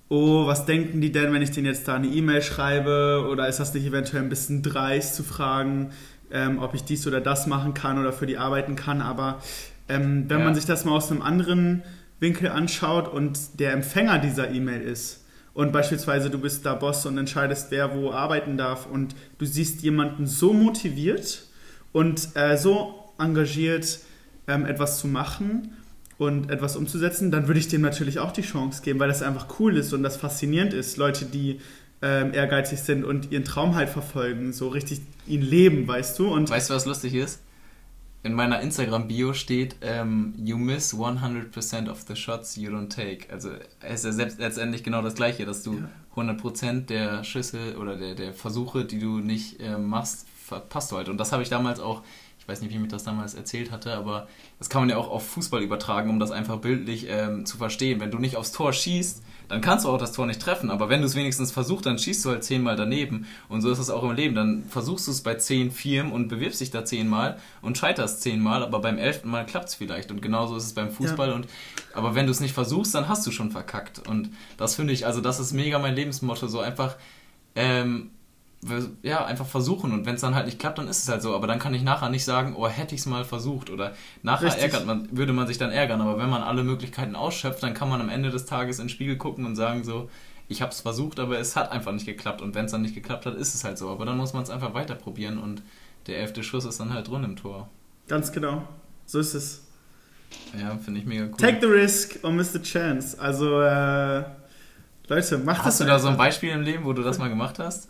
oh, 0.10 0.46
was 0.46 0.66
denken 0.66 1.02
die 1.02 1.12
denn, 1.12 1.34
wenn 1.34 1.42
ich 1.42 1.52
denen 1.52 1.66
jetzt 1.66 1.88
da 1.88 1.96
eine 1.96 2.08
E-Mail 2.08 2.42
schreibe? 2.42 3.28
Oder 3.32 3.48
ist 3.48 3.60
das 3.60 3.74
nicht 3.74 3.86
eventuell 3.86 4.24
ein 4.24 4.30
bisschen 4.30 4.62
dreist 4.62 5.16
zu 5.16 5.24
fragen, 5.24 5.92
ähm, 6.32 6.60
ob 6.60 6.74
ich 6.74 6.84
dies 6.84 7.08
oder 7.08 7.22
das 7.22 7.48
machen 7.48 7.74
kann 7.74 8.00
oder 8.00 8.14
für 8.14 8.26
die 8.26 8.38
arbeiten 8.38 8.76
kann? 8.76 9.02
Aber 9.02 9.42
ähm, 9.90 10.26
wenn 10.28 10.40
ja. 10.40 10.46
man 10.46 10.56
sich 10.56 10.66
das 10.66 10.86
mal 10.86 10.94
aus 10.94 11.12
einem 11.12 11.22
anderen 11.22 11.84
Winkel 12.20 12.50
anschaut 12.50 13.12
und 13.12 13.60
der 13.60 13.74
Empfänger 13.74 14.20
dieser 14.20 14.52
E-Mail 14.52 14.82
ist, 14.82 15.22
und 15.54 15.72
beispielsweise 15.72 16.32
du 16.32 16.40
bist 16.40 16.66
da 16.66 16.74
Boss 16.74 17.06
und 17.06 17.18
entscheidest, 17.18 17.70
wer 17.70 17.96
wo 17.96 18.12
arbeiten 18.12 18.58
darf 18.58 18.88
und 18.88 19.16
du 19.38 19.46
siehst 19.46 19.84
jemanden 19.84 20.26
so 20.26 20.52
motiviert 20.52 21.48
und 21.92 22.30
äh, 22.36 22.58
so 22.58 23.14
engagiert, 23.20 24.00
ähm, 24.48 24.66
etwas 24.66 24.98
zu 24.98 25.08
machen 25.08 25.74
und 26.18 26.50
etwas 26.50 26.76
umzusetzen, 26.76 27.32
dann 27.32 27.48
würde 27.48 27.60
ich 27.60 27.68
dem 27.68 27.82
natürlich 27.82 28.20
auch 28.20 28.32
die 28.32 28.42
Chance 28.42 28.82
geben, 28.84 29.00
weil 29.00 29.08
das 29.08 29.22
einfach 29.22 29.48
cool 29.60 29.78
ist 29.78 29.94
und 29.94 30.04
das 30.04 30.18
faszinierend 30.18 30.74
ist. 30.74 30.98
Leute, 30.98 31.26
die 31.26 31.60
ähm, 32.02 32.34
ehrgeizig 32.34 32.80
sind 32.80 33.04
und 33.04 33.32
ihren 33.32 33.46
Traum 33.46 33.76
halt 33.76 33.90
verfolgen, 33.90 34.54
so 34.54 34.68
richtig 34.68 35.02
ihn 35.26 35.42
leben, 35.42 35.88
weißt 35.88 36.20
du? 36.20 36.32
Und 36.32 36.50
weißt 36.50 36.70
du, 36.70 36.74
was 36.74 36.86
lustig 36.86 37.14
ist? 37.16 37.42
In 38.24 38.34
meiner 38.34 38.62
Instagram-Bio 38.62 39.34
steht, 39.34 39.76
ähm, 39.82 40.34
you 40.38 40.58
miss 40.58 40.94
100% 40.94 41.90
of 41.90 42.04
the 42.08 42.16
shots 42.16 42.56
you 42.56 42.72
don't 42.72 42.90
take. 42.90 43.32
Also 43.32 43.50
es 43.82 44.00
ist 44.00 44.06
ja 44.06 44.12
selbst 44.12 44.40
letztendlich 44.40 44.84
genau 44.84 45.02
das 45.02 45.16
Gleiche, 45.16 45.46
dass 45.46 45.64
du 45.64 45.74
ja. 45.74 45.90
100% 46.16 46.86
der 46.86 47.24
Schüsse 47.24 47.78
oder 47.78 47.98
der, 47.98 48.16
der 48.16 48.34
Versuche, 48.34 48.86
die 48.86 49.00
du 49.00 49.20
nicht 49.20 49.60
äh, 49.60 49.78
machst, 49.78 50.26
verpasst 50.46 50.92
du 50.92 50.98
halt. 50.98 51.10
Und 51.10 51.18
das 51.18 51.32
habe 51.32 51.44
ich 51.44 51.50
damals 51.50 51.80
auch 51.80 52.02
ich 52.44 52.48
weiß 52.50 52.62
nicht, 52.62 52.74
wie 52.74 52.78
mir 52.78 52.90
das 52.90 53.06
damals 53.06 53.36
erzählt 53.36 53.72
hatte, 53.72 53.94
aber 53.94 54.28
das 54.60 54.70
kann 54.70 54.82
man 54.82 54.90
ja 54.90 54.98
auch 54.98 55.10
auf 55.10 55.26
Fußball 55.30 55.62
übertragen, 55.62 56.10
um 56.10 56.20
das 56.20 56.30
einfach 56.30 56.58
bildlich 56.58 57.08
ähm, 57.10 57.46
zu 57.46 57.56
verstehen. 57.56 58.02
Wenn 58.02 58.12
du 58.12 58.20
nicht 58.20 58.36
aufs 58.36 58.52
Tor 58.52 58.74
schießt, 58.74 59.24
dann 59.48 59.62
kannst 59.62 59.86
du 59.86 59.90
auch 59.90 59.98
das 59.98 60.12
Tor 60.12 60.26
nicht 60.26 60.42
treffen, 60.42 60.70
aber 60.70 60.90
wenn 60.90 61.00
du 61.00 61.06
es 61.06 61.16
wenigstens 61.16 61.54
versuchst, 61.54 61.86
dann 61.86 61.98
schießt 61.98 62.26
du 62.26 62.32
halt 62.32 62.44
zehnmal 62.44 62.76
daneben. 62.76 63.28
Und 63.48 63.62
so 63.62 63.72
ist 63.72 63.80
es 63.80 63.90
auch 63.90 64.04
im 64.04 64.12
Leben. 64.12 64.36
Dann 64.36 64.66
versuchst 64.68 65.08
du 65.08 65.12
es 65.12 65.22
bei 65.22 65.36
zehn 65.36 65.72
Firmen 65.72 66.12
und 66.12 66.28
bewirbst 66.28 66.60
dich 66.60 66.70
da 66.70 66.84
zehnmal 66.84 67.38
und 67.62 67.78
scheiterst 67.78 68.22
zehnmal, 68.22 68.62
aber 68.62 68.80
beim 68.80 68.98
elften 68.98 69.30
Mal 69.30 69.46
klappt 69.46 69.70
es 69.70 69.76
vielleicht. 69.76 70.12
Und 70.12 70.22
genauso 70.22 70.58
ist 70.58 70.66
es 70.66 70.74
beim 70.74 70.92
Fußball. 70.92 71.30
Ja. 71.30 71.36
Und, 71.36 71.48
aber 71.94 72.14
wenn 72.14 72.26
du 72.26 72.32
es 72.34 72.42
nicht 72.42 72.54
versuchst, 72.54 72.94
dann 72.94 73.08
hast 73.08 73.26
du 73.26 73.32
schon 73.32 73.52
verkackt. 73.52 74.06
Und 74.06 74.32
das 74.58 74.76
finde 74.76 74.92
ich, 74.92 75.06
also 75.06 75.22
das 75.22 75.40
ist 75.40 75.54
mega 75.54 75.80
mein 75.80 75.96
Lebensmotto, 75.96 76.48
so 76.48 76.60
einfach. 76.60 76.98
Ähm, 77.56 78.10
ja, 79.02 79.26
einfach 79.26 79.46
versuchen 79.46 79.92
und 79.92 80.06
wenn 80.06 80.16
es 80.16 80.22
dann 80.22 80.36
halt 80.36 80.46
nicht 80.46 80.60
klappt, 80.60 80.78
dann 80.78 80.88
ist 80.88 81.04
es 81.04 81.10
halt 81.10 81.22
so. 81.22 81.36
Aber 81.36 81.48
dann 81.48 81.60
kann 81.60 81.74
ich 81.74 81.84
nachher 81.84 82.10
nicht 82.10 82.26
sagen, 82.26 82.56
oh, 82.56 82.68
hätte 82.68 82.96
ich 82.96 83.02
es 83.02 83.08
mal 83.08 83.26
versucht 83.26 83.70
oder 83.70 83.94
nachher 84.22 84.48
Richtig. 84.48 84.64
ärgert 84.64 84.86
man, 84.86 85.08
würde 85.16 85.34
man 85.34 85.48
sich 85.48 85.58
dann 85.58 85.72
ärgern. 85.72 86.02
Aber 86.02 86.18
wenn 86.18 86.30
man 86.30 86.42
alle 86.42 86.64
Möglichkeiten 86.64 87.16
ausschöpft, 87.16 87.64
dann 87.64 87.74
kann 87.74 87.90
man 87.90 88.02
am 88.02 88.10
Ende 88.10 88.30
des 88.30 88.46
Tages 88.46 88.80
in 88.80 88.86
den 88.86 88.90
Spiegel 88.90 89.18
gucken 89.18 89.46
und 89.46 89.56
sagen 89.56 89.84
so, 89.84 90.10
ich 90.48 90.62
habe 90.62 90.72
es 90.72 90.82
versucht, 90.82 91.20
aber 91.20 91.40
es 91.40 91.56
hat 91.56 91.72
einfach 91.72 91.92
nicht 91.92 92.06
geklappt. 92.06 92.42
Und 92.42 92.56
wenn 92.56 92.66
es 92.66 92.72
dann 92.72 92.82
nicht 92.82 92.96
geklappt 92.96 93.26
hat, 93.26 93.36
ist 93.36 93.56
es 93.56 93.64
halt 93.64 93.78
so. 93.78 93.90
Aber 93.90 94.06
dann 94.06 94.18
muss 94.18 94.34
man 94.34 94.44
es 94.44 94.50
einfach 94.50 94.74
weiter 94.74 94.96
probieren 94.96 95.38
und 95.38 95.62
der 96.08 96.20
elfte 96.20 96.44
Schuss 96.44 96.66
ist 96.66 96.80
dann 96.80 96.94
halt 96.94 97.10
drin 97.10 97.24
im 97.24 97.36
Tor. 97.36 97.70
Ganz 98.08 98.32
genau. 98.32 98.68
So 99.06 99.20
ist 99.20 99.34
es. 99.34 99.64
Ja, 100.60 100.78
finde 100.78 101.00
ich 101.00 101.06
mega 101.06 101.26
cool. 101.26 101.38
Take 101.38 101.60
the 101.62 101.68
risk 101.68 102.20
or 102.24 102.32
miss 102.32 102.52
the 102.52 102.62
chance. 102.62 103.20
Also, 103.20 103.62
äh, 103.62 104.24
Leute, 105.08 105.38
macht 105.38 105.60
Hast 105.60 105.66
das. 105.66 105.66
Hast 105.66 105.80
du 105.82 105.86
da 105.86 106.00
so 106.00 106.08
ein 106.08 106.18
Beispiel 106.18 106.50
im 106.50 106.62
Leben, 106.62 106.86
wo 106.86 106.94
du 106.94 107.04
das 107.04 107.18
mal 107.20 107.30
gemacht 107.30 107.60
hast? 107.60 107.90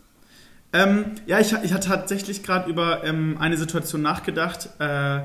Ähm, 0.73 1.05
ja, 1.27 1.39
ich, 1.39 1.53
ich 1.63 1.71
hatte 1.71 1.87
tatsächlich 1.87 2.41
gerade 2.41 2.67
über 2.69 3.03
ähm, 3.03 3.37
eine 3.39 3.57
Situation 3.57 4.01
nachgedacht. 4.01 4.69
Äh, 4.79 5.21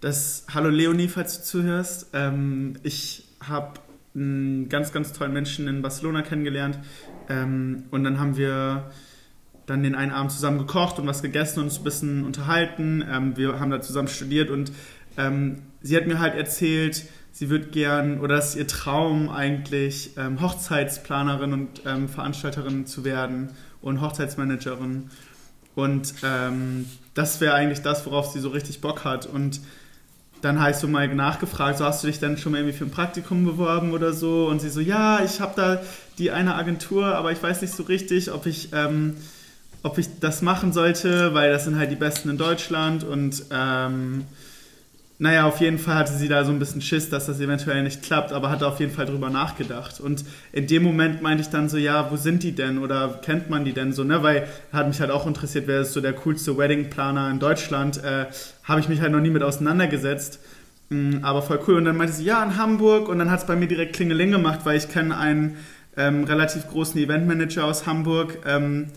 das, 0.00 0.46
hallo 0.54 0.68
Leonie, 0.68 1.08
falls 1.08 1.38
du 1.38 1.44
zuhörst. 1.44 2.10
Ähm, 2.12 2.74
ich 2.84 3.24
habe 3.40 3.80
einen 4.14 4.68
ganz, 4.68 4.92
ganz 4.92 5.12
tollen 5.12 5.32
Menschen 5.32 5.66
in 5.66 5.82
Barcelona 5.82 6.22
kennengelernt. 6.22 6.78
Ähm, 7.28 7.84
und 7.90 8.04
dann 8.04 8.20
haben 8.20 8.36
wir 8.36 8.90
dann 9.66 9.82
den 9.82 9.96
einen 9.96 10.12
Abend 10.12 10.30
zusammen 10.30 10.58
gekocht 10.58 11.00
und 11.00 11.08
was 11.08 11.20
gegessen 11.20 11.58
und 11.58 11.66
uns 11.66 11.78
ein 11.78 11.84
bisschen 11.84 12.24
unterhalten. 12.24 13.04
Ähm, 13.10 13.36
wir 13.36 13.58
haben 13.58 13.72
da 13.72 13.80
zusammen 13.80 14.06
studiert 14.06 14.50
und 14.50 14.70
ähm, 15.18 15.62
sie 15.82 15.96
hat 15.96 16.06
mir 16.06 16.20
halt 16.20 16.36
erzählt, 16.36 17.02
sie 17.32 17.50
wird 17.50 17.72
gern, 17.72 18.20
oder 18.20 18.38
ist 18.38 18.54
ihr 18.54 18.68
Traum 18.68 19.28
eigentlich, 19.28 20.12
Hochzeitsplanerin 20.16 21.52
und 21.52 22.10
Veranstalterin 22.10 22.86
zu 22.86 23.04
werden 23.04 23.50
und 23.86 24.00
Hochzeitsmanagerin. 24.00 25.10
Und 25.76 26.14
ähm, 26.24 26.86
das 27.14 27.40
wäre 27.40 27.54
eigentlich 27.54 27.82
das, 27.82 28.04
worauf 28.04 28.32
sie 28.32 28.40
so 28.40 28.48
richtig 28.48 28.80
Bock 28.80 29.04
hat. 29.04 29.26
Und 29.26 29.60
dann 30.42 30.60
habe 30.60 30.72
ich 30.72 30.76
so 30.76 30.88
mal 30.88 31.06
nachgefragt, 31.14 31.78
so 31.78 31.84
hast 31.84 32.02
du 32.02 32.08
dich 32.08 32.18
dann 32.18 32.36
schon 32.36 32.52
mal 32.52 32.58
irgendwie 32.58 32.76
für 32.76 32.84
ein 32.84 32.90
Praktikum 32.90 33.44
beworben 33.44 33.92
oder 33.92 34.12
so? 34.12 34.48
Und 34.48 34.60
sie 34.60 34.70
so, 34.70 34.80
ja, 34.80 35.22
ich 35.24 35.40
habe 35.40 35.52
da 35.54 35.82
die 36.18 36.32
eine 36.32 36.56
Agentur, 36.56 37.14
aber 37.14 37.30
ich 37.30 37.42
weiß 37.42 37.62
nicht 37.62 37.74
so 37.74 37.84
richtig, 37.84 38.32
ob 38.32 38.46
ich, 38.46 38.70
ähm, 38.72 39.16
ob 39.82 39.98
ich 39.98 40.18
das 40.18 40.42
machen 40.42 40.72
sollte, 40.72 41.32
weil 41.34 41.52
das 41.52 41.64
sind 41.64 41.78
halt 41.78 41.90
die 41.90 41.96
Besten 41.96 42.30
in 42.30 42.38
Deutschland 42.38 43.04
und 43.04 43.44
ähm, 43.52 44.24
naja, 45.18 45.46
auf 45.46 45.60
jeden 45.60 45.78
Fall 45.78 45.94
hatte 45.94 46.12
sie 46.12 46.28
da 46.28 46.44
so 46.44 46.52
ein 46.52 46.58
bisschen 46.58 46.82
Schiss, 46.82 47.08
dass 47.08 47.24
das 47.26 47.40
eventuell 47.40 47.82
nicht 47.82 48.02
klappt, 48.02 48.32
aber 48.32 48.50
hatte 48.50 48.66
auf 48.66 48.80
jeden 48.80 48.92
Fall 48.92 49.06
drüber 49.06 49.30
nachgedacht. 49.30 49.98
Und 49.98 50.24
in 50.52 50.66
dem 50.66 50.82
Moment 50.82 51.22
meinte 51.22 51.42
ich 51.42 51.48
dann 51.48 51.70
so, 51.70 51.78
ja, 51.78 52.10
wo 52.10 52.16
sind 52.16 52.42
die 52.42 52.52
denn 52.52 52.78
oder 52.78 53.20
kennt 53.22 53.48
man 53.48 53.64
die 53.64 53.72
denn 53.72 53.92
so, 53.94 54.04
ne? 54.04 54.22
Weil 54.22 54.46
hat 54.72 54.86
mich 54.86 55.00
halt 55.00 55.10
auch 55.10 55.26
interessiert, 55.26 55.66
wer 55.66 55.80
ist 55.80 55.94
so 55.94 56.02
der 56.02 56.12
coolste 56.12 56.58
Wedding-Planer 56.58 57.30
in 57.30 57.38
Deutschland. 57.38 58.02
Äh, 58.04 58.26
Habe 58.64 58.80
ich 58.80 58.88
mich 58.88 59.00
halt 59.00 59.12
noch 59.12 59.20
nie 59.20 59.30
mit 59.30 59.42
auseinandergesetzt. 59.42 60.38
Mhm, 60.90 61.20
aber 61.22 61.40
voll 61.40 61.60
cool. 61.66 61.76
Und 61.76 61.86
dann 61.86 61.96
meinte 61.96 62.12
sie, 62.12 62.24
ja, 62.24 62.44
in 62.44 62.58
Hamburg. 62.58 63.08
Und 63.08 63.18
dann 63.18 63.30
hat 63.30 63.40
es 63.40 63.46
bei 63.46 63.56
mir 63.56 63.68
direkt 63.68 63.96
Klingeling 63.96 64.32
gemacht, 64.32 64.60
weil 64.64 64.76
ich 64.76 64.90
kenne 64.90 65.16
einen 65.16 65.56
ähm, 65.96 66.24
relativ 66.24 66.68
großen 66.68 67.00
Eventmanager 67.00 67.64
aus 67.64 67.86
Hamburg. 67.86 68.38
Ähm, 68.46 68.88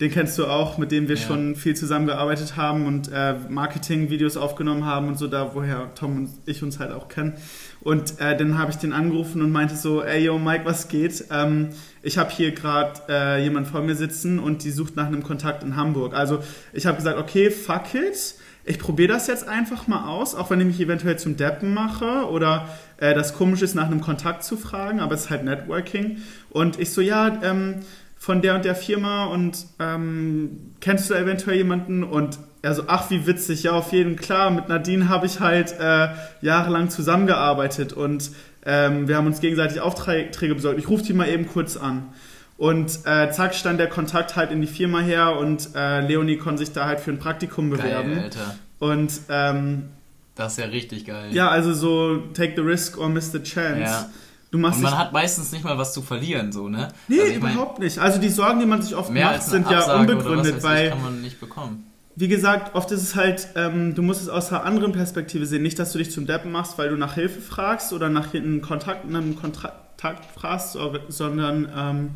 den 0.00 0.10
kennst 0.10 0.36
du 0.38 0.46
auch, 0.46 0.76
mit 0.76 0.90
dem 0.90 1.06
wir 1.06 1.14
ja. 1.14 1.20
schon 1.20 1.54
viel 1.54 1.76
zusammengearbeitet 1.76 2.56
haben 2.56 2.86
und 2.86 3.10
äh, 3.12 3.34
Marketing-Videos 3.48 4.36
aufgenommen 4.36 4.84
haben 4.84 5.06
und 5.06 5.18
so, 5.18 5.28
da 5.28 5.54
woher 5.54 5.94
Tom 5.94 6.16
und 6.16 6.30
ich 6.46 6.62
uns 6.64 6.80
halt 6.80 6.90
auch 6.90 7.08
kennen. 7.08 7.34
Und 7.80 8.18
äh, 8.18 8.36
dann 8.36 8.58
habe 8.58 8.72
ich 8.72 8.76
den 8.76 8.92
angerufen 8.92 9.40
und 9.40 9.52
meinte 9.52 9.76
so, 9.76 10.02
ey 10.02 10.24
yo 10.24 10.38
Mike, 10.38 10.64
was 10.64 10.88
geht? 10.88 11.26
Ähm, 11.30 11.68
ich 12.02 12.18
habe 12.18 12.30
hier 12.30 12.50
gerade 12.50 13.02
äh, 13.08 13.42
jemand 13.44 13.68
vor 13.68 13.82
mir 13.82 13.94
sitzen 13.94 14.40
und 14.40 14.64
die 14.64 14.72
sucht 14.72 14.96
nach 14.96 15.06
einem 15.06 15.22
Kontakt 15.22 15.62
in 15.62 15.76
Hamburg. 15.76 16.14
Also 16.14 16.40
ich 16.72 16.86
habe 16.86 16.96
gesagt, 16.96 17.18
okay, 17.18 17.50
fuck 17.50 17.94
it. 17.94 18.34
Ich 18.66 18.78
probiere 18.78 19.12
das 19.12 19.26
jetzt 19.26 19.46
einfach 19.46 19.86
mal 19.86 20.08
aus, 20.08 20.34
auch 20.34 20.48
wenn 20.50 20.58
ich 20.60 20.66
mich 20.66 20.80
eventuell 20.80 21.18
zum 21.18 21.36
Deppen 21.36 21.74
mache 21.74 22.26
oder 22.30 22.68
äh, 22.96 23.14
das 23.14 23.34
komisch 23.34 23.60
ist, 23.60 23.74
nach 23.74 23.86
einem 23.86 24.00
Kontakt 24.00 24.42
zu 24.42 24.56
fragen, 24.56 25.00
aber 25.00 25.14
es 25.14 25.24
ist 25.24 25.30
halt 25.30 25.44
Networking. 25.44 26.22
Und 26.48 26.80
ich 26.80 26.90
so, 26.90 27.02
ja, 27.02 27.42
ähm, 27.42 27.80
von 28.24 28.40
der 28.40 28.54
und 28.54 28.64
der 28.64 28.74
Firma 28.74 29.26
und 29.26 29.66
ähm, 29.78 30.72
kennst 30.80 31.10
du 31.10 31.14
eventuell 31.14 31.58
jemanden? 31.58 32.02
Und 32.02 32.38
er 32.62 32.74
so, 32.74 32.84
ach, 32.86 33.10
wie 33.10 33.26
witzig, 33.26 33.64
ja, 33.64 33.72
auf 33.72 33.92
jeden 33.92 34.16
klar. 34.16 34.50
Mit 34.50 34.66
Nadine 34.70 35.10
habe 35.10 35.26
ich 35.26 35.40
halt 35.40 35.78
äh, 35.78 36.08
jahrelang 36.40 36.88
zusammengearbeitet 36.88 37.92
und 37.92 38.30
ähm, 38.64 39.08
wir 39.08 39.18
haben 39.18 39.26
uns 39.26 39.40
gegenseitig 39.40 39.82
Aufträge 39.82 40.54
besorgt. 40.54 40.78
Ich 40.78 40.88
rufe 40.88 41.02
die 41.02 41.12
mal 41.12 41.28
eben 41.28 41.46
kurz 41.46 41.76
an. 41.76 42.14
Und 42.56 43.00
äh, 43.04 43.30
zack, 43.30 43.54
stand 43.54 43.78
der 43.78 43.88
Kontakt 43.88 44.36
halt 44.36 44.50
in 44.52 44.62
die 44.62 44.68
Firma 44.68 45.00
her 45.00 45.36
und 45.36 45.68
äh, 45.74 46.00
Leonie 46.00 46.38
konnte 46.38 46.64
sich 46.64 46.72
da 46.72 46.86
halt 46.86 47.00
für 47.00 47.10
ein 47.10 47.18
Praktikum 47.18 47.68
bewerben. 47.68 48.14
Geil, 48.14 48.24
Alter. 48.24 48.54
Und 48.78 49.20
ähm, 49.28 49.90
das 50.34 50.52
ist 50.52 50.58
ja 50.60 50.64
richtig 50.64 51.04
geil. 51.04 51.28
Ja, 51.32 51.50
also 51.50 51.74
so 51.74 52.16
take 52.32 52.54
the 52.56 52.62
risk 52.62 52.96
or 52.96 53.10
miss 53.10 53.32
the 53.32 53.42
chance. 53.42 53.80
Ja. 53.82 54.10
Du 54.54 54.60
machst 54.60 54.76
und 54.76 54.84
man 54.84 54.96
hat 54.96 55.12
meistens 55.12 55.50
nicht 55.50 55.64
mal 55.64 55.76
was 55.78 55.92
zu 55.92 56.00
verlieren, 56.00 56.52
so, 56.52 56.68
ne? 56.68 56.92
Nee, 57.08 57.20
also 57.22 57.32
überhaupt 57.32 57.78
mein, 57.80 57.86
nicht. 57.86 57.98
Also 57.98 58.20
die 58.20 58.28
Sorgen, 58.28 58.60
die 58.60 58.66
man 58.66 58.82
sich 58.82 58.94
oft 58.94 59.12
macht, 59.12 59.42
sind 59.42 59.68
ja 59.68 59.96
unbegründet, 59.96 60.62
weil. 60.62 60.90
kann 60.90 61.02
man 61.02 61.22
nicht 61.22 61.40
bekommen. 61.40 61.90
Wie 62.14 62.28
gesagt, 62.28 62.76
oft 62.76 62.88
ist 62.92 63.02
es 63.02 63.16
halt, 63.16 63.48
ähm, 63.56 63.96
du 63.96 64.02
musst 64.02 64.22
es 64.22 64.28
aus 64.28 64.52
einer 64.52 64.62
anderen 64.62 64.92
Perspektive 64.92 65.44
sehen. 65.44 65.62
Nicht, 65.62 65.80
dass 65.80 65.90
du 65.90 65.98
dich 65.98 66.12
zum 66.12 66.28
Deppen 66.28 66.52
machst, 66.52 66.78
weil 66.78 66.88
du 66.88 66.96
nach 66.96 67.14
Hilfe 67.14 67.40
fragst 67.40 67.92
oder 67.92 68.08
nach 68.08 68.32
einem 68.32 68.62
Kontakt, 68.62 69.04
einem 69.04 69.34
Kontakt 69.34 70.24
fragst, 70.36 70.78
sondern 71.08 71.68
ähm, 71.76 72.10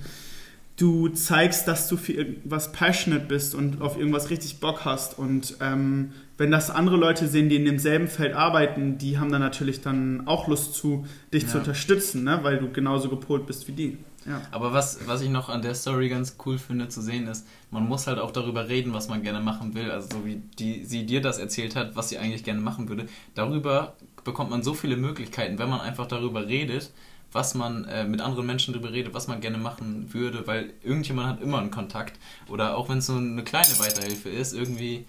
du 0.77 1.09
zeigst, 1.09 1.66
dass 1.66 1.88
du 1.88 1.96
für 1.96 2.12
irgendwas 2.12 2.70
passionate 2.70 3.27
bist 3.27 3.57
und 3.57 3.83
auf 3.83 3.98
irgendwas 3.98 4.31
richtig 4.31 4.61
Bock 4.61 4.85
hast. 4.85 5.18
Und 5.18 5.57
ähm, 5.61 6.12
wenn 6.38 6.53
das 6.53 6.70
andere 6.70 6.96
Leute 6.96 7.27
sehen, 7.27 7.48
die 7.48 7.57
in 7.57 7.64
demselben 7.64 8.09
Feld 8.09 8.35
arbeiten, 8.35 8.96
die 8.96 9.18
haben 9.18 9.31
dann 9.31 9.40
natürlich 9.40 9.81
dann 9.81 10.27
auch 10.27 10.48
Lust 10.48 10.74
zu, 10.74 11.05
dich 11.35 11.42
ja. 11.42 11.48
zu 11.51 11.59
unterstützen, 11.59 12.24
ne? 12.24 12.38
weil 12.42 12.59
du 12.59 12.70
genauso 12.70 13.09
gepolt 13.11 13.46
bist 13.46 13.68
wie 13.68 13.72
die. 13.72 13.98
Ja. 14.24 14.40
Aber 14.53 14.72
was, 14.72 15.01
was 15.07 15.20
ich 15.20 15.31
noch 15.31 15.48
an 15.48 15.62
der 15.62 15.74
Story 15.74 16.09
ganz 16.09 16.37
cool 16.46 16.59
finde 16.59 16.88
zu 16.88 17.03
sehen 17.03 17.27
ist, 17.27 17.46
man 17.70 17.87
muss 17.87 18.07
halt 18.07 18.18
auch 18.18 18.31
darüber 18.31 18.68
reden, 18.68 18.92
was 18.92 19.09
man 19.09 19.22
gerne 19.22 19.40
machen 19.40 19.74
will. 19.74 19.90
Also 19.90 20.18
so 20.18 20.24
wie 20.24 20.40
die, 20.59 20.85
sie 20.85 21.07
dir 21.07 21.20
das 21.20 21.38
erzählt 21.38 21.74
hat, 21.74 21.96
was 21.96 22.09
sie 22.09 22.18
eigentlich 22.18 22.44
gerne 22.44 22.61
machen 22.61 22.88
würde. 22.88 23.07
Darüber 23.35 23.94
bekommt 24.24 24.51
man 24.51 24.62
so 24.62 24.74
viele 24.74 24.96
Möglichkeiten, 24.96 25.59
wenn 25.59 25.68
man 25.68 25.81
einfach 25.81 26.07
darüber 26.07 26.46
redet 26.46 26.92
was 27.33 27.55
man 27.55 27.85
äh, 27.85 28.05
mit 28.05 28.20
anderen 28.20 28.46
Menschen 28.46 28.72
darüber 28.72 28.92
redet, 28.92 29.12
was 29.12 29.29
man 29.29 29.40
gerne 29.40 29.59
machen 29.59 30.12
würde, 30.14 30.46
weil 30.46 30.72
irgendjemand 30.83 31.29
hat 31.29 31.42
immer 31.42 31.59
einen 31.59 31.70
Kontakt. 31.70 32.18
Oder 32.48 32.77
auch 32.77 32.88
wenn 32.88 32.98
es 32.98 33.07
so 33.07 33.16
eine 33.16 33.44
kleine 33.44 33.79
Weiterhilfe 33.79 34.31
ist, 34.31 34.55
irgendwie 34.55 35.05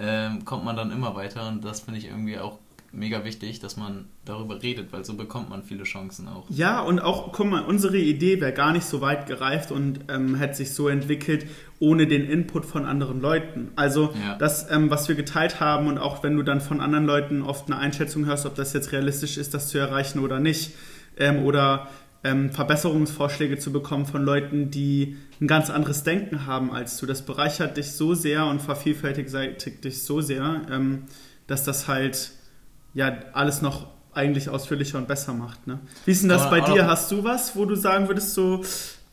ähm, 0.00 0.44
kommt 0.44 0.64
man 0.64 0.76
dann 0.76 0.90
immer 0.90 1.14
weiter 1.14 1.48
und 1.48 1.64
das 1.64 1.80
finde 1.80 1.98
ich 1.98 2.06
irgendwie 2.06 2.38
auch 2.38 2.58
mega 2.92 3.24
wichtig, 3.24 3.60
dass 3.60 3.76
man 3.76 4.06
darüber 4.24 4.62
redet, 4.62 4.92
weil 4.92 5.04
so 5.04 5.14
bekommt 5.14 5.50
man 5.50 5.62
viele 5.62 5.84
Chancen 5.84 6.28
auch. 6.28 6.44
Ja, 6.48 6.80
und 6.80 7.00
auch, 7.00 7.32
guck 7.32 7.46
mal, 7.46 7.62
unsere 7.62 7.98
Idee 7.98 8.40
wäre 8.40 8.52
gar 8.52 8.72
nicht 8.72 8.84
so 8.84 9.00
weit 9.00 9.26
gereift 9.26 9.70
und 9.70 10.00
ähm, 10.08 10.34
hätte 10.36 10.54
sich 10.54 10.72
so 10.72 10.88
entwickelt 10.88 11.46
ohne 11.80 12.06
den 12.06 12.28
Input 12.28 12.64
von 12.64 12.86
anderen 12.86 13.20
Leuten. 13.20 13.70
Also 13.76 14.14
ja. 14.24 14.36
das, 14.36 14.70
ähm, 14.70 14.90
was 14.90 15.08
wir 15.08 15.16
geteilt 15.16 15.60
haben 15.60 15.86
und 15.86 15.98
auch 15.98 16.22
wenn 16.22 16.34
du 16.36 16.42
dann 16.42 16.60
von 16.60 16.80
anderen 16.80 17.04
Leuten 17.04 17.42
oft 17.42 17.70
eine 17.70 17.78
Einschätzung 17.78 18.26
hörst, 18.26 18.46
ob 18.46 18.54
das 18.54 18.72
jetzt 18.72 18.92
realistisch 18.92 19.36
ist, 19.36 19.54
das 19.54 19.68
zu 19.68 19.78
erreichen 19.78 20.20
oder 20.20 20.40
nicht, 20.40 20.72
ähm, 21.18 21.44
oder 21.44 21.88
ähm, 22.24 22.52
Verbesserungsvorschläge 22.52 23.58
zu 23.58 23.72
bekommen 23.72 24.06
von 24.06 24.24
Leuten, 24.24 24.70
die 24.70 25.16
ein 25.40 25.46
ganz 25.46 25.70
anderes 25.70 26.02
Denken 26.02 26.46
haben 26.46 26.72
als 26.72 26.96
du. 26.98 27.06
Das 27.06 27.22
bereichert 27.22 27.76
dich 27.76 27.92
so 27.92 28.14
sehr 28.14 28.46
und 28.46 28.60
vervielfältigt 28.60 29.84
dich 29.84 30.02
so 30.02 30.20
sehr, 30.20 30.62
ähm, 30.70 31.04
dass 31.46 31.64
das 31.64 31.88
halt 31.88 32.32
ja 32.94 33.16
alles 33.32 33.62
noch 33.62 33.86
eigentlich 34.12 34.48
ausführlicher 34.48 34.98
und 34.98 35.06
besser 35.06 35.32
macht. 35.32 35.66
Ne? 35.66 35.78
Wie 36.04 36.10
ist 36.10 36.22
denn 36.22 36.28
das 36.28 36.50
bei 36.50 36.60
dir? 36.60 36.86
Hast 36.86 37.10
du 37.12 37.22
was, 37.22 37.54
wo 37.54 37.64
du 37.64 37.76
sagen 37.76 38.08
würdest, 38.08 38.34
so, 38.34 38.64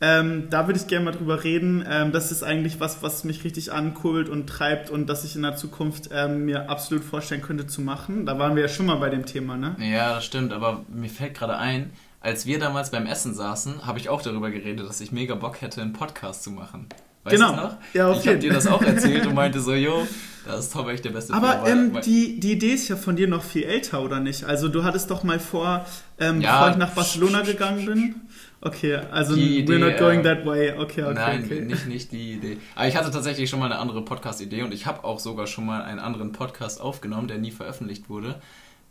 ähm, 0.01 0.47
da 0.49 0.67
würde 0.67 0.79
ich 0.79 0.87
gerne 0.87 1.05
mal 1.05 1.11
drüber 1.11 1.43
reden. 1.43 1.85
Ähm, 1.87 2.11
das 2.11 2.31
ist 2.31 2.43
eigentlich 2.43 2.79
was, 2.79 3.03
was 3.03 3.23
mich 3.23 3.43
richtig 3.43 3.71
ankurbelt 3.71 4.29
und 4.29 4.47
treibt 4.47 4.89
und 4.89 5.07
das 5.07 5.23
ich 5.23 5.35
in 5.35 5.43
der 5.43 5.55
Zukunft 5.55 6.09
ähm, 6.11 6.45
mir 6.45 6.69
absolut 6.69 7.03
vorstellen 7.03 7.41
könnte 7.41 7.67
zu 7.67 7.81
machen. 7.81 8.25
Da 8.25 8.39
waren 8.39 8.55
wir 8.55 8.63
ja 8.63 8.69
schon 8.69 8.87
mal 8.87 8.95
bei 8.95 9.09
dem 9.09 9.25
Thema, 9.25 9.57
ne? 9.57 9.75
Ja, 9.79 10.15
das 10.15 10.25
stimmt, 10.25 10.51
aber 10.51 10.85
mir 10.89 11.09
fällt 11.09 11.35
gerade 11.35 11.57
ein, 11.57 11.91
als 12.25 12.47
wir 12.47 12.57
damals 12.57 12.89
beim 12.89 13.05
Essen 13.05 13.35
saßen, 13.35 13.85
habe 13.85 13.99
ich 13.99 14.09
auch 14.09 14.21
darüber 14.21 14.49
geredet, 14.49 14.89
dass 14.89 14.99
ich 14.99 15.11
mega 15.11 15.35
Bock 15.35 15.61
hätte, 15.61 15.81
einen 15.81 15.93
Podcast 15.93 16.43
zu 16.43 16.49
machen. 16.49 16.87
Weißt 17.23 17.35
genau. 17.35 17.55
noch? 17.55 17.77
Ja, 17.93 18.09
okay. 18.09 18.19
Ich 18.19 18.27
habe 18.27 18.39
dir 18.39 18.53
das 18.53 18.67
auch 18.75 18.81
erzählt 18.81 19.27
und 19.27 19.35
meinte 19.35 19.59
so, 19.59 19.73
jo, 19.75 20.07
da 20.43 20.57
ist 20.57 20.73
Tom 20.73 20.89
echt 20.89 21.05
der 21.05 21.11
beste 21.11 21.35
Aber 21.35 21.67
ähm, 21.67 21.99
die, 22.03 22.39
die 22.39 22.53
Idee 22.53 22.73
ist 22.73 22.87
ja 22.87 22.95
von 22.95 23.15
dir 23.15 23.27
noch 23.27 23.43
viel 23.43 23.63
älter, 23.63 24.01
oder 24.01 24.19
nicht? 24.19 24.43
Also 24.43 24.69
du 24.69 24.83
hattest 24.83 25.11
doch 25.11 25.23
mal 25.23 25.39
vor, 25.39 25.85
ähm, 26.19 26.41
ja, 26.41 26.57
bevor 26.57 26.71
ich 26.71 26.77
nach 26.77 26.95
Barcelona 26.95 27.41
gegangen 27.41 27.85
bin. 27.85 28.15
Okay, 28.61 28.95
also 29.11 29.35
Idee, 29.35 29.71
we're 29.71 29.77
not 29.77 29.99
going 29.99 30.23
that 30.23 30.43
way. 30.47 30.71
Okay, 30.71 31.03
okay. 31.03 31.13
Nein, 31.13 31.43
okay. 31.45 31.61
nicht, 31.61 31.87
nicht 31.87 32.11
die 32.11 32.33
Idee. 32.33 32.57
Aber 32.73 32.87
ich 32.87 32.95
hatte 32.95 33.11
tatsächlich 33.11 33.47
schon 33.51 33.59
mal 33.59 33.67
eine 33.71 33.77
andere 33.77 34.03
Podcast-Idee 34.03 34.63
und 34.63 34.73
ich 34.73 34.87
habe 34.87 35.03
auch 35.03 35.19
sogar 35.19 35.45
schon 35.45 35.67
mal 35.67 35.83
einen 35.83 35.99
anderen 35.99 36.31
Podcast 36.31 36.81
aufgenommen, 36.81 37.27
der 37.27 37.37
nie 37.37 37.51
veröffentlicht 37.51 38.09
wurde. 38.09 38.41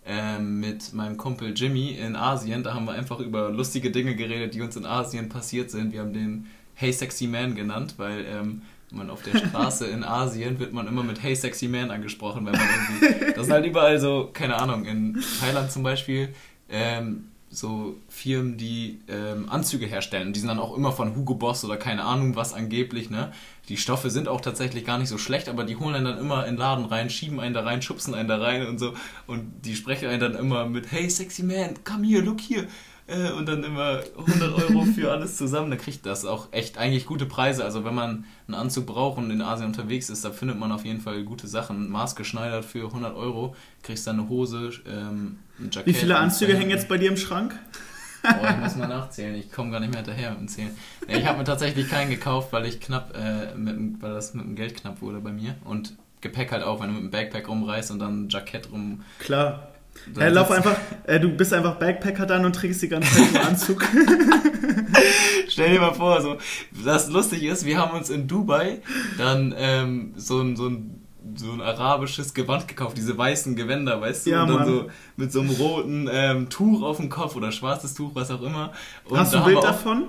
Ähm, 0.06 0.60
mit 0.60 0.92
meinem 0.92 1.16
Kumpel 1.16 1.54
Jimmy 1.54 1.92
in 1.92 2.14
Asien. 2.14 2.62
Da 2.62 2.74
haben 2.74 2.84
wir 2.84 2.92
einfach 2.92 3.20
über 3.20 3.48
lustige 3.50 3.90
Dinge 3.90 4.14
geredet, 4.14 4.54
die 4.54 4.60
uns 4.60 4.76
in 4.76 4.84
Asien 4.84 5.30
passiert 5.30 5.70
sind. 5.70 5.92
Wir 5.92 6.00
haben 6.00 6.12
den 6.12 6.46
Hey 6.74 6.92
Sexy 6.92 7.26
Man 7.26 7.54
genannt, 7.54 7.94
weil 7.96 8.26
ähm, 8.28 8.62
man 8.90 9.08
auf 9.08 9.22
der 9.22 9.38
Straße 9.38 9.86
in 9.86 10.04
Asien 10.04 10.58
wird 10.58 10.72
man 10.74 10.86
immer 10.86 11.02
mit 11.02 11.22
Hey 11.22 11.34
Sexy 11.34 11.68
Man 11.68 11.90
angesprochen, 11.90 12.44
weil 12.44 12.52
man 12.52 12.62
irgendwie. 12.62 13.24
Das 13.34 13.46
sind 13.46 13.54
halt 13.54 13.66
überall 13.66 13.98
so, 13.98 14.30
keine 14.32 14.56
Ahnung, 14.60 14.84
in 14.84 15.22
Thailand 15.40 15.72
zum 15.72 15.82
Beispiel. 15.82 16.28
Ähm, 16.68 17.30
so 17.54 17.96
Firmen, 18.08 18.56
die 18.56 19.00
ähm, 19.08 19.48
Anzüge 19.48 19.86
herstellen. 19.86 20.32
Die 20.32 20.40
sind 20.40 20.48
dann 20.48 20.58
auch 20.58 20.76
immer 20.76 20.92
von 20.92 21.14
Hugo 21.14 21.34
Boss 21.34 21.64
oder 21.64 21.76
keine 21.76 22.04
Ahnung 22.04 22.36
was 22.36 22.52
angeblich, 22.52 23.10
ne? 23.10 23.32
Die 23.68 23.76
Stoffe 23.76 24.10
sind 24.10 24.28
auch 24.28 24.40
tatsächlich 24.40 24.84
gar 24.84 24.98
nicht 24.98 25.08
so 25.08 25.16
schlecht, 25.16 25.48
aber 25.48 25.64
die 25.64 25.76
holen 25.76 25.94
einen 25.94 26.04
dann 26.04 26.18
immer 26.18 26.46
in 26.46 26.54
den 26.54 26.58
Laden 26.58 26.84
rein, 26.84 27.08
schieben 27.08 27.40
einen 27.40 27.54
da 27.54 27.62
rein, 27.62 27.80
schubsen 27.80 28.14
einen 28.14 28.28
da 28.28 28.36
rein 28.36 28.66
und 28.66 28.78
so. 28.78 28.92
Und 29.26 29.64
die 29.64 29.74
sprechen 29.74 30.08
einen 30.08 30.20
dann 30.20 30.34
immer 30.34 30.66
mit, 30.66 30.92
hey 30.92 31.08
sexy 31.08 31.42
man, 31.42 31.82
come 31.84 32.06
here, 32.06 32.22
look 32.22 32.40
here. 32.40 32.66
Äh, 33.06 33.32
und 33.32 33.46
dann 33.46 33.62
immer 33.62 34.00
100 34.16 34.54
Euro 34.54 34.84
für 34.86 35.12
alles 35.12 35.36
zusammen. 35.36 35.70
Da 35.70 35.76
kriegt 35.76 36.06
das 36.06 36.24
auch 36.24 36.48
echt 36.52 36.78
eigentlich 36.78 37.04
gute 37.06 37.26
Preise. 37.26 37.64
Also 37.64 37.84
wenn 37.84 37.94
man 37.94 38.24
einen 38.46 38.54
Anzug 38.54 38.86
braucht 38.86 39.18
und 39.18 39.30
in 39.30 39.42
Asien 39.42 39.66
unterwegs 39.66 40.08
ist, 40.08 40.24
da 40.24 40.30
findet 40.30 40.58
man 40.58 40.72
auf 40.72 40.84
jeden 40.84 41.00
Fall 41.00 41.22
gute 41.24 41.46
Sachen. 41.46 41.90
Maßgeschneidert 41.90 42.64
für 42.64 42.86
100 42.86 43.14
Euro, 43.14 43.54
kriegst 43.82 44.06
dann 44.06 44.20
eine 44.20 44.28
Hose, 44.28 44.70
ähm, 44.88 45.38
ein 45.58 45.70
Jackett. 45.70 45.86
Wie 45.86 45.94
viele 45.94 46.16
Anzüge 46.16 46.56
hängen 46.56 46.70
jetzt 46.70 46.88
bei 46.88 46.96
dir 46.96 47.10
im 47.10 47.18
Schrank? 47.18 47.58
Oh, 48.24 48.46
ich 48.48 48.56
muss 48.56 48.76
mal 48.76 48.88
nachzählen. 48.88 49.34
Ich 49.34 49.52
komme 49.52 49.70
gar 49.70 49.80
nicht 49.80 49.90
mehr 49.90 50.02
hinterher 50.02 50.30
mit 50.30 50.40
dem 50.40 50.48
Zählen. 50.48 50.70
Nee, 51.06 51.18
ich 51.18 51.26
habe 51.26 51.38
mir 51.38 51.44
tatsächlich 51.44 51.90
keinen 51.90 52.08
gekauft, 52.08 52.52
weil 52.52 52.64
ich 52.64 52.80
knapp, 52.80 53.14
äh, 53.14 53.54
mit, 53.54 54.00
weil 54.00 54.14
das 54.14 54.32
mit 54.32 54.46
dem 54.46 54.56
Geld 54.56 54.76
knapp 54.76 55.02
wurde 55.02 55.20
bei 55.20 55.30
mir. 55.30 55.56
Und 55.64 55.94
Gepäck 56.22 56.52
halt 56.52 56.62
auch, 56.62 56.80
wenn 56.80 56.88
du 56.88 56.94
mit 56.94 57.02
dem 57.02 57.10
Backpack 57.10 57.48
rumreist 57.48 57.90
und 57.90 57.98
dann 57.98 58.24
ein 58.24 58.28
Jackett 58.30 58.72
rum. 58.72 59.02
Klar. 59.18 59.73
Hey, 60.18 60.30
lauf 60.30 60.50
einfach, 60.50 60.76
äh, 61.06 61.18
du 61.18 61.30
bist 61.30 61.52
einfach 61.52 61.76
Backpacker 61.76 62.26
dann 62.26 62.44
und 62.44 62.54
trägst 62.54 62.82
die 62.82 62.88
ganze 62.88 63.10
Zeit 63.10 63.34
einen 63.36 63.46
Anzug. 63.48 63.84
Stell 65.48 65.72
dir 65.72 65.80
mal 65.80 65.94
vor, 65.94 66.20
so, 66.20 66.36
das 66.84 67.08
lustig 67.08 67.44
ist, 67.44 67.64
wir 67.64 67.78
haben 67.78 67.96
uns 67.96 68.10
in 68.10 68.28
Dubai 68.28 68.80
dann 69.18 69.54
ähm, 69.56 70.12
so 70.16 70.40
ein, 70.40 70.56
so 70.56 70.68
ein 70.68 71.00
so 71.36 71.52
ein 71.52 71.60
arabisches 71.60 72.34
Gewand 72.34 72.68
gekauft, 72.68 72.96
diese 72.96 73.16
weißen 73.16 73.56
Gewänder, 73.56 74.00
weißt 74.00 74.26
du? 74.26 74.30
Ja, 74.30 74.42
und 74.42 74.48
dann 74.48 74.56
Mann. 74.58 74.66
so 74.66 74.90
mit 75.16 75.32
so 75.32 75.40
einem 75.40 75.50
roten 75.50 76.08
ähm, 76.12 76.48
Tuch 76.50 76.82
auf 76.82 76.98
dem 76.98 77.08
Kopf 77.08 77.34
oder 77.34 77.50
schwarzes 77.50 77.94
Tuch, 77.94 78.10
was 78.14 78.30
auch 78.30 78.42
immer. 78.42 78.72
Und 79.08 79.18
Hast 79.18 79.32
du 79.32 79.38
ein 79.38 79.44
Bild 79.44 79.62
davon? 79.62 80.08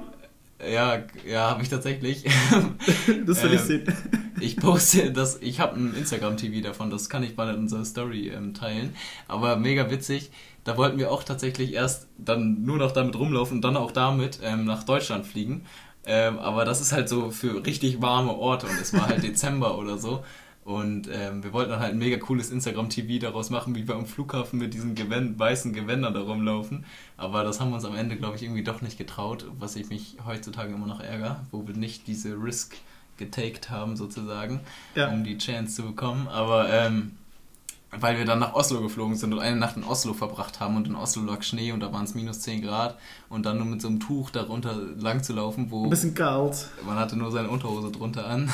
Ja, 0.59 1.03
ja, 1.27 1.49
habe 1.49 1.63
ich 1.63 1.69
tatsächlich. 1.69 2.23
das 3.25 3.43
will 3.43 3.49
ähm, 3.49 3.55
ich 3.55 3.61
sehen. 3.61 3.93
Ich 4.39 4.57
poste 4.57 5.11
das, 5.11 5.41
ich 5.41 5.59
habe 5.59 5.75
ein 5.75 5.95
Instagram-TV 5.95 6.61
davon, 6.65 6.89
das 6.89 7.09
kann 7.09 7.23
ich 7.23 7.35
mal 7.35 7.53
in 7.53 7.61
unserer 7.61 7.85
Story 7.85 8.29
ähm, 8.29 8.53
teilen. 8.53 8.95
Aber 9.27 9.57
mega 9.57 9.89
witzig. 9.89 10.31
Da 10.63 10.77
wollten 10.77 10.97
wir 10.97 11.11
auch 11.11 11.23
tatsächlich 11.23 11.73
erst 11.73 12.07
dann 12.17 12.63
nur 12.63 12.77
noch 12.77 12.91
damit 12.91 13.15
rumlaufen 13.15 13.57
und 13.57 13.61
dann 13.61 13.77
auch 13.77 13.91
damit 13.91 14.39
ähm, 14.43 14.65
nach 14.65 14.83
Deutschland 14.83 15.27
fliegen. 15.27 15.65
Ähm, 16.05 16.39
aber 16.39 16.65
das 16.65 16.81
ist 16.81 16.91
halt 16.91 17.09
so 17.09 17.31
für 17.31 17.65
richtig 17.65 18.01
warme 18.01 18.33
Orte 18.33 18.67
und 18.67 18.79
es 18.79 18.93
war 18.93 19.07
halt 19.07 19.23
Dezember 19.23 19.77
oder 19.77 19.97
so. 19.97 20.23
Und 20.65 21.07
ähm, 21.13 21.43
wir 21.43 21.53
wollten 21.53 21.69
dann 21.69 21.79
halt 21.79 21.93
ein 21.93 21.99
mega 21.99 22.17
cooles 22.17 22.49
Instagram-TV 22.49 23.19
daraus 23.19 23.51
machen, 23.51 23.75
wie 23.75 23.87
wir 23.87 23.93
am 23.93 24.07
Flughafen 24.07 24.57
mit 24.57 24.73
diesen 24.73 24.95
Gewänd 24.95 25.37
weißen 25.37 25.73
Gewändern 25.73 26.15
da 26.15 26.21
rumlaufen. 26.21 26.85
Aber 27.17 27.43
das 27.43 27.59
haben 27.59 27.69
wir 27.69 27.75
uns 27.75 27.85
am 27.85 27.95
Ende, 27.95 28.15
glaube 28.15 28.35
ich, 28.35 28.41
irgendwie 28.41 28.63
doch 28.63 28.81
nicht 28.81 28.97
getraut, 28.97 29.45
was 29.59 29.75
ich 29.75 29.89
mich 29.89 30.17
heutzutage 30.25 30.73
immer 30.73 30.87
noch 30.87 31.01
ärgere, 31.01 31.45
wo 31.51 31.67
wir 31.67 31.75
nicht 31.75 32.07
diese 32.07 32.33
Risk 32.33 32.77
getaked 33.17 33.69
haben, 33.69 33.95
sozusagen, 33.95 34.59
ja. 34.95 35.09
um 35.09 35.23
die 35.23 35.37
Chance 35.37 35.75
zu 35.75 35.83
bekommen. 35.83 36.27
Aber 36.27 36.67
ähm, 36.67 37.11
weil 37.91 38.17
wir 38.17 38.25
dann 38.25 38.39
nach 38.39 38.53
Oslo 38.53 38.81
geflogen 38.81 39.15
sind 39.15 39.33
und 39.33 39.39
eine 39.39 39.55
Nacht 39.55 39.77
in 39.77 39.83
Oslo 39.83 40.13
verbracht 40.13 40.59
haben 40.59 40.75
und 40.75 40.87
in 40.87 40.95
Oslo 40.95 41.23
lag 41.23 41.43
Schnee 41.43 41.71
und 41.71 41.79
da 41.79 41.93
waren 41.93 42.05
es 42.05 42.15
minus 42.15 42.41
10 42.41 42.61
Grad 42.61 42.97
und 43.29 43.45
dann 43.45 43.57
nur 43.57 43.65
mit 43.65 43.81
so 43.81 43.87
einem 43.87 43.99
Tuch 43.99 44.29
darunter 44.29 44.75
lang 44.97 45.23
zu 45.23 45.33
laufen, 45.33 45.71
wo... 45.71 45.83
Ein 45.83 45.89
bisschen 45.89 46.13
kalt. 46.13 46.67
Man 46.85 46.97
hatte 46.97 47.15
nur 47.15 47.31
seine 47.31 47.49
Unterhose 47.49 47.91
drunter 47.91 48.25
an. 48.25 48.51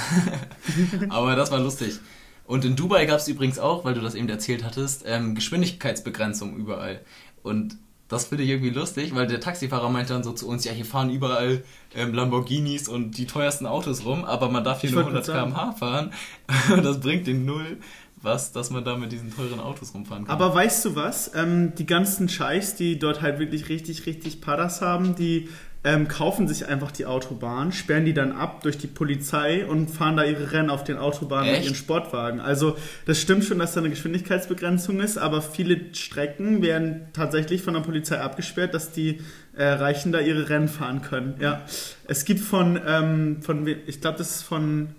Aber 1.10 1.36
das 1.36 1.52
war 1.52 1.60
lustig. 1.60 2.00
Und 2.46 2.66
in 2.66 2.76
Dubai 2.76 3.06
gab 3.06 3.20
es 3.20 3.28
übrigens 3.28 3.60
auch, 3.60 3.86
weil 3.86 3.94
du 3.94 4.02
das 4.02 4.16
eben 4.16 4.28
erzählt 4.30 4.64
hattest, 4.64 5.04
ähm, 5.08 5.36
Geschwindigkeitsbegrenzung 5.36 6.56
überall. 6.56 7.02
Und 7.44 7.78
das 8.12 8.26
finde 8.26 8.44
ich 8.44 8.50
irgendwie 8.50 8.72
lustig, 8.72 9.16
weil 9.16 9.26
der 9.26 9.40
Taxifahrer 9.40 9.90
meinte 9.90 10.12
dann 10.12 10.24
so 10.24 10.34
zu 10.34 10.46
uns, 10.48 10.66
ja, 10.66 10.74
hier 10.74 10.84
fahren 10.84 11.10
überall 11.10 11.64
ähm, 11.96 12.14
Lamborghinis 12.14 12.90
und 12.90 13.18
die 13.18 13.26
teuersten 13.26 13.66
Autos 13.66 14.04
rum, 14.04 14.26
aber 14.26 14.50
man 14.50 14.66
darf 14.66 14.82
hier 14.82 14.90
ich 14.90 14.96
nur 14.96 15.06
100 15.06 15.26
km/h 15.26 15.72
fahren 15.72 16.12
und 16.74 16.84
das 16.84 17.00
bringt 17.00 17.26
den 17.26 17.46
null 17.46 17.78
was, 18.22 18.52
dass 18.52 18.70
man 18.70 18.84
da 18.84 18.98
mit 18.98 19.12
diesen 19.12 19.36
teuren 19.36 19.60
Autos 19.60 19.94
rumfahren 19.94 20.26
kann. 20.26 20.34
Aber 20.34 20.54
weißt 20.54 20.86
du 20.86 20.96
was? 20.96 21.32
Ähm, 21.36 21.74
die 21.76 21.86
ganzen 21.86 22.30
Scheichs, 22.30 22.76
die 22.76 23.00
dort 23.00 23.22
halt 23.22 23.40
wirklich 23.40 23.70
richtig, 23.70 24.06
richtig 24.06 24.42
Padas 24.42 24.82
haben, 24.82 25.16
die 25.16 25.50
ähm, 25.84 26.08
kaufen 26.08 26.48
sich 26.48 26.68
einfach 26.68 26.92
die 26.92 27.08
Autobahn, 27.08 27.72
sperren 27.72 28.06
die 28.06 28.14
dann 28.14 28.34
ab 28.34 28.62
durch 28.62 28.78
die 28.78 28.88
Polizei 28.88 29.66
und 29.66 29.90
fahren 29.90 30.16
da 30.16 30.24
ihre 30.24 30.52
Rennen 30.52 30.70
auf 30.70 30.84
den 30.84 30.98
Autobahnen 30.98 31.50
Echt? 31.50 31.60
mit 31.60 31.66
ihren 31.66 31.76
Sportwagen. 31.76 32.40
Also 32.40 32.78
das 33.06 33.20
stimmt 33.20 33.46
schon, 33.46 33.58
dass 33.58 33.74
da 33.74 33.80
eine 33.80 33.90
Geschwindigkeitsbegrenzung 33.90 35.00
ist, 35.00 35.18
aber 35.18 35.42
viele 35.42 35.94
Strecken 35.94 36.62
werden 36.62 37.08
tatsächlich 37.14 37.64
von 37.64 37.74
der 37.74 37.82
Polizei 37.82 38.20
abgesperrt, 38.20 38.76
dass 38.76 38.92
die 38.92 39.22
äh, 39.56 39.66
Reichen 39.66 40.12
da 40.12 40.20
ihre 40.20 40.50
Rennen 40.50 40.68
fahren 40.68 41.02
können. 41.02 41.36
Ja, 41.40 41.64
es 42.08 42.26
gibt 42.26 42.42
von, 42.42 42.80
ähm, 42.86 43.42
von 43.42 43.66
ich 43.66 44.02
glaube, 44.02 44.20
das 44.20 44.36
ist 44.36 44.44
von, 44.44 44.90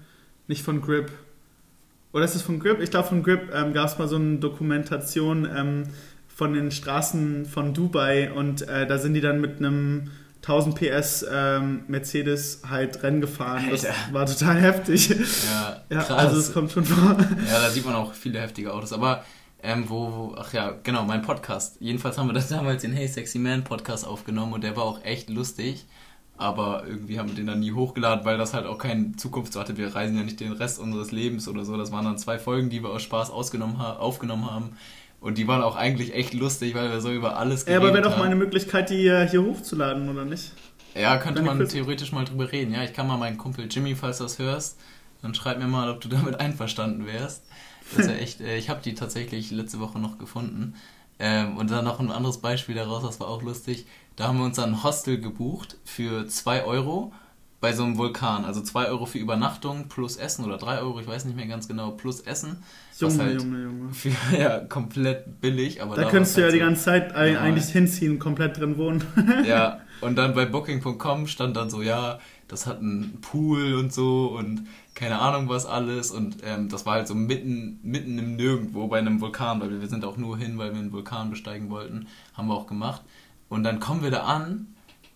nicht 0.48 0.62
von 0.62 0.80
Grip, 0.80 1.12
oder 2.12 2.24
ist 2.24 2.34
es 2.34 2.42
von 2.42 2.58
Grip? 2.58 2.80
Ich 2.80 2.90
glaube, 2.90 3.08
von 3.08 3.22
Grip 3.22 3.50
ähm, 3.54 3.72
gab 3.72 3.88
es 3.88 3.98
mal 3.98 4.08
so 4.08 4.16
eine 4.16 4.38
Dokumentation 4.38 5.48
ähm, 5.54 5.84
von 6.28 6.54
den 6.54 6.70
Straßen 6.70 7.46
von 7.46 7.74
Dubai 7.74 8.32
und 8.32 8.62
äh, 8.68 8.86
da 8.86 8.98
sind 8.98 9.14
die 9.14 9.20
dann 9.20 9.40
mit 9.40 9.58
einem 9.58 10.10
1000 10.42 10.74
PS 10.74 11.24
ähm, 11.30 11.84
Mercedes 11.86 12.62
halt 12.68 13.02
Rennen 13.02 13.20
gefahren. 13.20 13.64
Alter. 13.70 13.88
Das 13.88 14.12
war 14.12 14.26
total 14.26 14.60
heftig. 14.60 15.10
Ja, 15.10 15.82
ja 15.88 16.00
also 16.16 16.36
es 16.36 16.52
kommt 16.52 16.72
schon 16.72 16.84
vor. 16.84 17.16
Ja, 17.48 17.60
da 17.60 17.70
sieht 17.70 17.86
man 17.86 17.94
auch 17.94 18.12
viele 18.12 18.40
heftige 18.40 18.72
Autos. 18.72 18.92
Aber 18.92 19.24
ähm, 19.62 19.88
wo, 19.88 20.34
ach 20.36 20.52
ja, 20.52 20.74
genau, 20.82 21.04
mein 21.04 21.22
Podcast. 21.22 21.76
Jedenfalls 21.78 22.18
haben 22.18 22.26
wir 22.26 22.32
das 22.32 22.48
damals 22.50 22.82
den 22.82 22.92
Hey 22.92 23.06
Sexy 23.06 23.38
Man 23.38 23.62
Podcast 23.62 24.04
aufgenommen 24.04 24.52
und 24.52 24.64
der 24.64 24.76
war 24.76 24.82
auch 24.82 25.04
echt 25.04 25.30
lustig 25.30 25.86
aber 26.42 26.84
irgendwie 26.86 27.18
haben 27.18 27.28
wir 27.28 27.34
den 27.34 27.46
dann 27.46 27.60
nie 27.60 27.72
hochgeladen, 27.72 28.24
weil 28.24 28.36
das 28.36 28.52
halt 28.52 28.66
auch 28.66 28.78
keine 28.78 29.12
Zukunft 29.16 29.52
so 29.52 29.60
hatte. 29.60 29.76
Wir 29.76 29.94
reisen 29.94 30.16
ja 30.16 30.22
nicht 30.22 30.40
den 30.40 30.52
Rest 30.52 30.78
unseres 30.78 31.12
Lebens 31.12 31.48
oder 31.48 31.64
so. 31.64 31.76
Das 31.76 31.92
waren 31.92 32.04
dann 32.04 32.18
zwei 32.18 32.38
Folgen, 32.38 32.68
die 32.70 32.82
wir 32.82 32.90
aus 32.90 33.02
Spaß 33.02 33.30
ausgenommen 33.30 33.78
ha 33.78 33.94
aufgenommen 33.94 34.50
haben. 34.50 34.76
Und 35.20 35.38
die 35.38 35.46
waren 35.46 35.62
auch 35.62 35.76
eigentlich 35.76 36.14
echt 36.14 36.34
lustig, 36.34 36.74
weil 36.74 36.90
wir 36.90 37.00
so 37.00 37.12
über 37.12 37.36
alles 37.36 37.64
geredet 37.64 37.80
haben. 37.80 37.84
Ja, 37.84 37.88
aber 37.88 37.98
wäre 37.98 38.10
doch 38.10 38.18
mal 38.18 38.26
eine 38.26 38.34
Möglichkeit, 38.34 38.90
die 38.90 39.02
hier 39.02 39.42
hochzuladen, 39.42 40.08
oder 40.08 40.24
nicht? 40.24 40.52
Ja, 40.94 41.16
könnte 41.16 41.42
man 41.42 41.66
theoretisch 41.68 42.12
mal 42.12 42.24
drüber 42.24 42.50
reden. 42.50 42.74
Ja, 42.74 42.82
ich 42.82 42.92
kann 42.92 43.06
mal 43.06 43.16
meinen 43.16 43.38
Kumpel 43.38 43.66
Jimmy, 43.70 43.94
falls 43.94 44.18
du 44.18 44.24
das 44.24 44.38
hörst, 44.38 44.78
dann 45.22 45.34
schreib 45.34 45.58
mir 45.58 45.68
mal, 45.68 45.90
ob 45.90 46.00
du 46.00 46.08
damit 46.08 46.34
einverstanden 46.40 47.06
wärst. 47.06 47.44
Das 47.90 48.06
ist 48.06 48.10
ja 48.10 48.16
echt, 48.16 48.40
äh, 48.40 48.56
ich 48.56 48.68
habe 48.68 48.80
die 48.82 48.94
tatsächlich 48.94 49.50
letzte 49.50 49.80
Woche 49.80 49.98
noch 49.98 50.18
gefunden. 50.18 50.74
Ähm, 51.18 51.56
und 51.56 51.70
dann 51.70 51.84
noch 51.84 52.00
ein 52.00 52.10
anderes 52.10 52.38
Beispiel 52.38 52.74
daraus, 52.74 53.02
das 53.02 53.20
war 53.20 53.28
auch 53.28 53.42
lustig. 53.42 53.86
Da 54.16 54.28
haben 54.28 54.38
wir 54.38 54.44
uns 54.44 54.58
ein 54.58 54.82
Hostel 54.82 55.20
gebucht 55.20 55.76
für 55.84 56.26
2 56.26 56.64
Euro 56.64 57.12
bei 57.62 57.72
so 57.72 57.84
einem 57.84 57.96
Vulkan. 57.96 58.44
Also 58.44 58.60
2 58.60 58.88
Euro 58.88 59.06
für 59.06 59.18
Übernachtung 59.18 59.88
plus 59.88 60.16
Essen 60.16 60.44
oder 60.44 60.58
3 60.58 60.80
Euro, 60.80 61.00
ich 61.00 61.06
weiß 61.06 61.24
nicht 61.24 61.36
mehr 61.36 61.46
ganz 61.46 61.68
genau, 61.68 61.92
plus 61.92 62.20
Essen. 62.20 62.56
Junge, 62.98 63.18
halt 63.18 63.40
Junge, 63.40 63.62
Junge. 63.62 63.92
Für, 63.92 64.10
ja, 64.36 64.58
komplett 64.60 65.40
billig. 65.40 65.80
Aber 65.80 65.94
da, 65.94 66.02
da 66.02 66.10
könntest 66.10 66.36
du 66.36 66.40
ja 66.40 66.46
halt 66.46 66.54
die 66.54 66.58
ganze 66.58 66.82
Zeit 66.82 67.08
normal. 67.08 67.38
eigentlich 67.38 67.68
hinziehen, 67.68 68.18
komplett 68.18 68.58
drin 68.58 68.76
wohnen. 68.76 69.02
ja, 69.46 69.80
und 70.00 70.16
dann 70.16 70.34
bei 70.34 70.44
Booking.com 70.44 71.26
stand 71.28 71.56
dann 71.56 71.70
so, 71.70 71.82
ja, 71.82 72.18
das 72.48 72.66
hat 72.66 72.80
einen 72.80 73.20
Pool 73.22 73.74
und 73.74 73.92
so 73.92 74.36
und 74.36 74.66
keine 74.94 75.20
Ahnung 75.20 75.48
was 75.48 75.64
alles. 75.64 76.10
Und 76.10 76.38
ähm, 76.44 76.68
das 76.68 76.84
war 76.84 76.94
halt 76.94 77.08
so 77.08 77.14
mitten, 77.14 77.78
mitten 77.82 78.18
im 78.18 78.36
Nirgendwo 78.36 78.88
bei 78.88 78.98
einem 78.98 79.20
Vulkan, 79.20 79.60
weil 79.60 79.80
wir 79.80 79.88
sind 79.88 80.04
auch 80.04 80.16
nur 80.16 80.36
hin, 80.36 80.58
weil 80.58 80.72
wir 80.72 80.80
einen 80.80 80.92
Vulkan 80.92 81.30
besteigen 81.30 81.70
wollten. 81.70 82.08
Haben 82.34 82.48
wir 82.48 82.54
auch 82.54 82.66
gemacht. 82.66 83.02
Und 83.52 83.64
dann 83.64 83.80
kommen 83.80 84.02
wir 84.02 84.10
da 84.10 84.22
an 84.22 84.66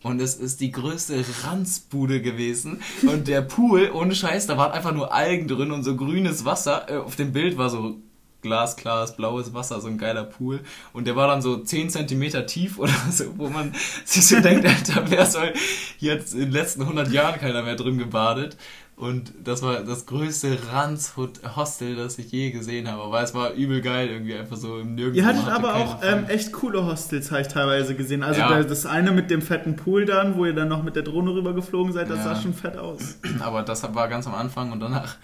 und 0.02 0.20
es 0.20 0.34
ist 0.34 0.60
die 0.60 0.70
größte 0.70 1.24
Ranzbude 1.44 2.20
gewesen. 2.20 2.82
Und 3.00 3.28
der 3.28 3.40
Pool, 3.40 3.90
ohne 3.94 4.14
Scheiß, 4.14 4.46
da 4.46 4.58
waren 4.58 4.72
einfach 4.72 4.92
nur 4.92 5.14
Algen 5.14 5.48
drin 5.48 5.70
und 5.70 5.84
so 5.84 5.96
grünes 5.96 6.44
Wasser. 6.44 6.84
Äh, 6.90 6.96
auf 6.98 7.16
dem 7.16 7.32
Bild 7.32 7.56
war 7.56 7.70
so 7.70 7.96
glasklares, 8.42 9.16
blaues 9.16 9.54
Wasser, 9.54 9.80
so 9.80 9.88
ein 9.88 9.96
geiler 9.96 10.24
Pool. 10.24 10.60
Und 10.92 11.06
der 11.06 11.16
war 11.16 11.28
dann 11.28 11.40
so 11.40 11.56
10 11.56 11.88
cm 11.88 12.46
tief 12.46 12.78
oder 12.78 12.92
so, 13.10 13.24
wo 13.38 13.48
man 13.48 13.74
sich 14.04 14.26
so 14.26 14.38
denkt, 14.38 14.66
Alter, 14.66 15.10
wer 15.10 15.24
soll 15.24 15.54
jetzt 15.98 16.34
in 16.34 16.40
den 16.40 16.52
letzten 16.52 16.82
100 16.82 17.10
Jahren 17.10 17.40
keiner 17.40 17.62
mehr 17.62 17.76
drin 17.76 17.96
gebadet? 17.96 18.58
Und 18.96 19.34
das 19.44 19.62
war 19.62 19.80
das 19.80 20.06
größte 20.06 20.56
Ranz-Hostel, 20.72 21.96
das 21.96 22.18
ich 22.18 22.32
je 22.32 22.50
gesehen 22.50 22.90
habe. 22.90 23.02
Aber 23.02 23.20
es 23.20 23.34
war 23.34 23.52
übel 23.52 23.82
geil, 23.82 24.08
irgendwie 24.08 24.34
einfach 24.34 24.56
so 24.56 24.78
im 24.78 24.94
Nirgendwo. 24.94 25.18
Ihr 25.18 25.26
hattet 25.26 25.46
aber 25.48 25.74
auch 25.74 25.98
ähm, 26.02 26.24
echt 26.28 26.50
coole 26.54 26.86
Hostels, 26.86 27.30
habe 27.30 27.42
ich 27.42 27.48
teilweise 27.48 27.94
gesehen. 27.94 28.22
Also 28.22 28.40
ja. 28.40 28.62
das 28.62 28.86
eine 28.86 29.12
mit 29.12 29.30
dem 29.30 29.42
fetten 29.42 29.76
Pool 29.76 30.06
dann, 30.06 30.36
wo 30.36 30.46
ihr 30.46 30.54
dann 30.54 30.68
noch 30.68 30.82
mit 30.82 30.96
der 30.96 31.02
Drohne 31.02 31.34
rübergeflogen 31.34 31.92
seid, 31.92 32.08
das 32.08 32.20
ja. 32.20 32.34
sah 32.34 32.40
schon 32.40 32.54
fett 32.54 32.78
aus. 32.78 33.18
Aber 33.40 33.62
das 33.62 33.82
war 33.94 34.08
ganz 34.08 34.26
am 34.26 34.34
Anfang 34.34 34.72
und 34.72 34.80
danach 34.80 35.16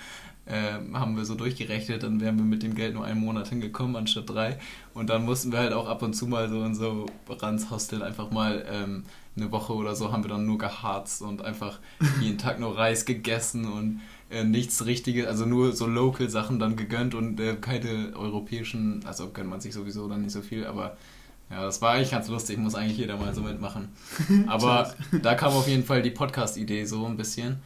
äh, 0.47 0.75
haben 0.95 1.17
wir 1.17 1.25
so 1.25 1.35
durchgerechnet, 1.35 2.03
dann 2.03 2.21
wären 2.21 2.37
wir 2.37 2.45
mit 2.45 2.63
dem 2.63 2.75
Geld 2.75 2.95
nur 2.95 3.05
einen 3.05 3.21
Monat 3.21 3.49
hingekommen 3.49 3.97
anstatt 3.97 4.29
drei. 4.29 4.59
Und 4.95 5.11
dann 5.11 5.25
mussten 5.25 5.53
wir 5.53 5.61
halt 5.61 5.73
auch 5.73 5.89
ab 5.89 6.03
und 6.03 6.15
zu 6.15 6.27
mal 6.27 6.49
so 6.49 6.65
in 6.65 6.75
so 6.75 7.07
Ranz-Hostel 7.29 8.03
einfach 8.03 8.31
mal 8.31 8.65
ähm, 8.71 9.05
eine 9.37 9.51
Woche 9.51 9.73
oder 9.73 9.95
so 9.95 10.13
haben 10.13 10.25
wir 10.25 10.29
dann 10.29 10.45
nur 10.45 10.59
geharzt 10.59 11.23
und 11.23 11.43
einfach 11.43 11.79
jeden 12.21 12.39
Tag 12.39 12.61
nur 12.61 12.77
Reis 12.77 13.05
gegessen 13.05 13.65
und 13.65 14.01
äh, 14.31 14.45
nichts 14.45 14.85
Richtiges, 14.85 15.27
also 15.27 15.47
nur 15.47 15.73
so 15.73 15.87
Local-Sachen 15.87 16.59
dann 16.59 16.77
gegönnt 16.77 17.15
und 17.15 17.39
äh, 17.41 17.55
keine 17.55 18.13
europäischen, 18.15 19.05
also 19.07 19.29
gönnt 19.31 19.49
man 19.49 19.61
sich 19.61 19.73
sowieso 19.73 20.09
dann 20.09 20.23
nicht 20.23 20.33
so 20.33 20.43
viel, 20.43 20.67
aber 20.67 20.97
ja, 21.51 21.65
das 21.65 21.83
war 21.83 21.93
eigentlich 21.93 22.11
ganz 22.11 22.29
lustig, 22.29 22.57
muss 22.57 22.75
eigentlich 22.75 22.97
jeder 22.97 23.19
mal 23.19 23.35
so 23.35 23.43
mitmachen. 23.43 23.91
Aber 24.47 24.95
da 25.21 25.35
kam 25.35 25.53
auf 25.53 25.69
jeden 25.69 25.85
Fall 25.85 26.01
die 26.01 26.11
Podcast-Idee 26.11 26.87
so 26.87 27.05
ein 27.05 27.19
bisschen. 27.19 27.59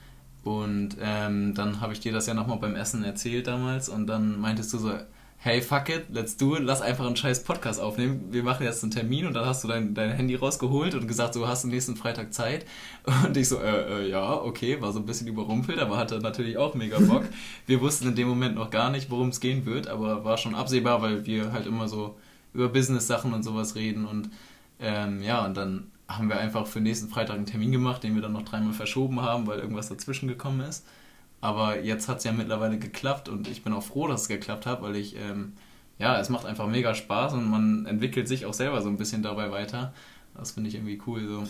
Und 0.47 0.90
ähm, 1.03 1.55
dann 1.55 1.80
habe 1.80 1.92
ich 1.92 1.99
dir 1.99 2.12
das 2.12 2.28
ja 2.28 2.34
nochmal 2.34 2.59
beim 2.59 2.76
Essen 2.76 3.03
erzählt 3.03 3.49
damals 3.49 3.88
und 3.88 4.07
dann 4.07 4.40
meintest 4.40 4.72
du 4.72 4.78
so, 4.78 4.92
hey, 5.38 5.61
fuck 5.61 5.88
it, 5.88 6.05
let's 6.12 6.36
do 6.36 6.55
it, 6.55 6.62
lass 6.62 6.82
einfach 6.82 7.05
einen 7.05 7.16
scheiß 7.16 7.42
Podcast 7.42 7.80
aufnehmen. 7.80 8.28
Wir 8.30 8.44
machen 8.44 8.62
jetzt 8.62 8.84
einen 8.84 8.92
Termin 8.92 9.26
und 9.26 9.34
dann 9.34 9.44
hast 9.44 9.64
du 9.64 9.68
dein, 9.68 9.92
dein 9.94 10.12
Handy 10.12 10.36
rausgeholt 10.36 10.94
und 10.94 11.09
gesagt, 11.09 11.34
so, 11.34 11.49
hast 11.49 11.64
du 11.64 11.68
nächsten 11.68 11.97
Freitag 11.97 12.32
Zeit. 12.32 12.64
Und 13.26 13.36
ich 13.36 13.49
so, 13.49 13.59
äh, 13.59 14.05
äh, 14.05 14.09
ja, 14.09 14.34
okay, 14.34 14.80
war 14.80 14.92
so 14.92 15.01
ein 15.01 15.07
bisschen 15.07 15.26
überrumpelt, 15.26 15.80
aber 15.80 15.97
hatte 15.97 16.20
natürlich 16.20 16.57
auch 16.59 16.76
mega 16.76 17.01
Bock. 17.01 17.24
wir 17.66 17.80
wussten 17.80 18.07
in 18.07 18.14
dem 18.14 18.28
Moment 18.28 18.55
noch 18.55 18.70
gar 18.70 18.90
nicht, 18.92 19.11
worum 19.11 19.30
es 19.30 19.40
gehen 19.40 19.66
wird, 19.66 19.88
aber 19.88 20.24
war 20.24 20.36
schon 20.38 20.55
absehbar, 20.55 21.03
weil 21.03 21.26
wir 21.26 21.51
halt 21.51 21.66
immer 21.66 21.88
so 21.88 22.16
über 22.55 22.68
Business-Sachen 22.68 23.32
und 23.32 23.42
sowas 23.42 23.74
reden 23.74 24.07
und 24.07 24.30
ähm, 24.78 25.22
ja, 25.22 25.44
und 25.44 25.57
dann 25.57 25.90
haben 26.09 26.28
wir 26.28 26.38
einfach 26.38 26.66
für 26.66 26.80
nächsten 26.80 27.09
Freitag 27.09 27.36
einen 27.36 27.46
Termin 27.46 27.72
gemacht, 27.72 28.02
den 28.02 28.14
wir 28.14 28.22
dann 28.22 28.32
noch 28.32 28.44
dreimal 28.44 28.72
verschoben 28.72 29.20
haben, 29.20 29.46
weil 29.46 29.59
irgendwas 29.59 29.88
dazwischen 29.88 30.28
gekommen 30.28 30.61
ist. 30.61 30.86
Aber 31.40 31.80
jetzt 31.80 32.09
hat 32.09 32.18
es 32.18 32.24
ja 32.24 32.32
mittlerweile 32.32 32.78
geklappt 32.78 33.28
und 33.28 33.48
ich 33.48 33.62
bin 33.62 33.72
auch 33.72 33.82
froh, 33.82 34.07
dass 34.09 34.22
es 34.22 34.28
geklappt 34.28 34.66
hat, 34.66 34.82
weil 34.82 34.96
ich, 34.96 35.16
ähm, 35.16 35.52
ja, 35.98 36.18
es 36.20 36.28
macht 36.28 36.46
einfach 36.46 36.66
mega 36.66 36.94
Spaß 36.94 37.34
und 37.34 37.50
man 37.50 37.86
entwickelt 37.86 38.28
sich 38.28 38.46
auch 38.46 38.54
selber 38.54 38.82
so 38.82 38.88
ein 38.88 38.96
bisschen 38.96 39.22
dabei 39.22 39.50
weiter. 39.50 39.92
Das 40.34 40.52
finde 40.52 40.68
ich 40.68 40.76
irgendwie 40.76 41.00
cool 41.07 41.26
so. 41.26 41.44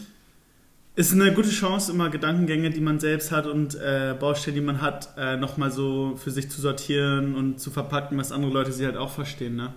Ist 0.97 1.13
eine 1.13 1.33
gute 1.35 1.51
Chance, 1.51 1.93
immer 1.93 2.09
Gedankengänge, 2.09 2.71
die 2.71 2.81
man 2.81 2.99
selbst 2.99 3.31
hat 3.31 3.47
und 3.47 3.75
äh, 3.75 4.15
Baustellen, 4.19 4.55
die 4.55 4.63
man 4.63 4.81
hat, 4.81 5.11
äh, 5.19 5.37
nochmal 5.37 5.71
so 5.71 6.17
für 6.17 6.31
sich 6.31 6.51
zu 6.51 6.61
sortieren 6.61 7.35
und 7.35 7.61
zu 7.61 7.71
verpacken, 7.71 8.17
was 8.17 8.33
andere 8.33 8.51
Leute 8.51 8.73
sie 8.73 8.87
halt 8.87 8.97
auch 8.97 9.11
verstehen. 9.11 9.57
Ne? 9.57 9.75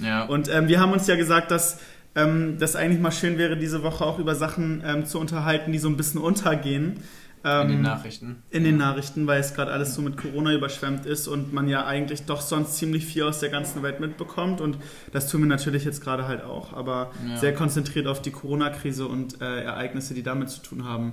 Ja. 0.00 0.24
Und 0.26 0.48
ähm, 0.48 0.68
wir 0.68 0.78
haben 0.78 0.92
uns 0.92 1.08
ja 1.08 1.16
gesagt, 1.16 1.50
dass 1.50 1.80
ähm, 2.14 2.56
das 2.58 2.76
eigentlich 2.76 3.00
mal 3.00 3.12
schön 3.12 3.38
wäre, 3.38 3.56
diese 3.56 3.82
Woche 3.82 4.04
auch 4.04 4.18
über 4.18 4.34
Sachen 4.34 4.82
ähm, 4.84 5.06
zu 5.06 5.18
unterhalten, 5.18 5.72
die 5.72 5.78
so 5.78 5.88
ein 5.88 5.96
bisschen 5.96 6.20
untergehen. 6.20 7.00
Ähm, 7.42 7.62
in 7.62 7.68
den 7.68 7.82
Nachrichten. 7.82 8.42
In 8.50 8.64
den 8.64 8.76
Nachrichten, 8.76 9.26
weil 9.26 9.40
es 9.40 9.54
gerade 9.54 9.72
alles 9.72 9.94
so 9.94 10.02
mit 10.02 10.16
Corona 10.16 10.52
überschwemmt 10.52 11.06
ist 11.06 11.26
und 11.26 11.52
man 11.52 11.68
ja 11.68 11.86
eigentlich 11.86 12.26
doch 12.26 12.40
sonst 12.40 12.76
ziemlich 12.76 13.06
viel 13.06 13.22
aus 13.22 13.40
der 13.40 13.48
ganzen 13.48 13.82
Welt 13.82 14.00
mitbekommt. 14.00 14.60
Und 14.60 14.76
das 15.12 15.30
tun 15.30 15.40
wir 15.40 15.48
natürlich 15.48 15.84
jetzt 15.84 16.02
gerade 16.02 16.28
halt 16.28 16.42
auch, 16.44 16.74
aber 16.74 17.12
ja. 17.26 17.36
sehr 17.38 17.54
konzentriert 17.54 18.06
auf 18.06 18.20
die 18.20 18.30
Corona-Krise 18.30 19.06
und 19.06 19.40
äh, 19.40 19.62
Ereignisse, 19.62 20.12
die 20.12 20.22
damit 20.22 20.50
zu 20.50 20.60
tun 20.60 20.84
haben. 20.84 21.12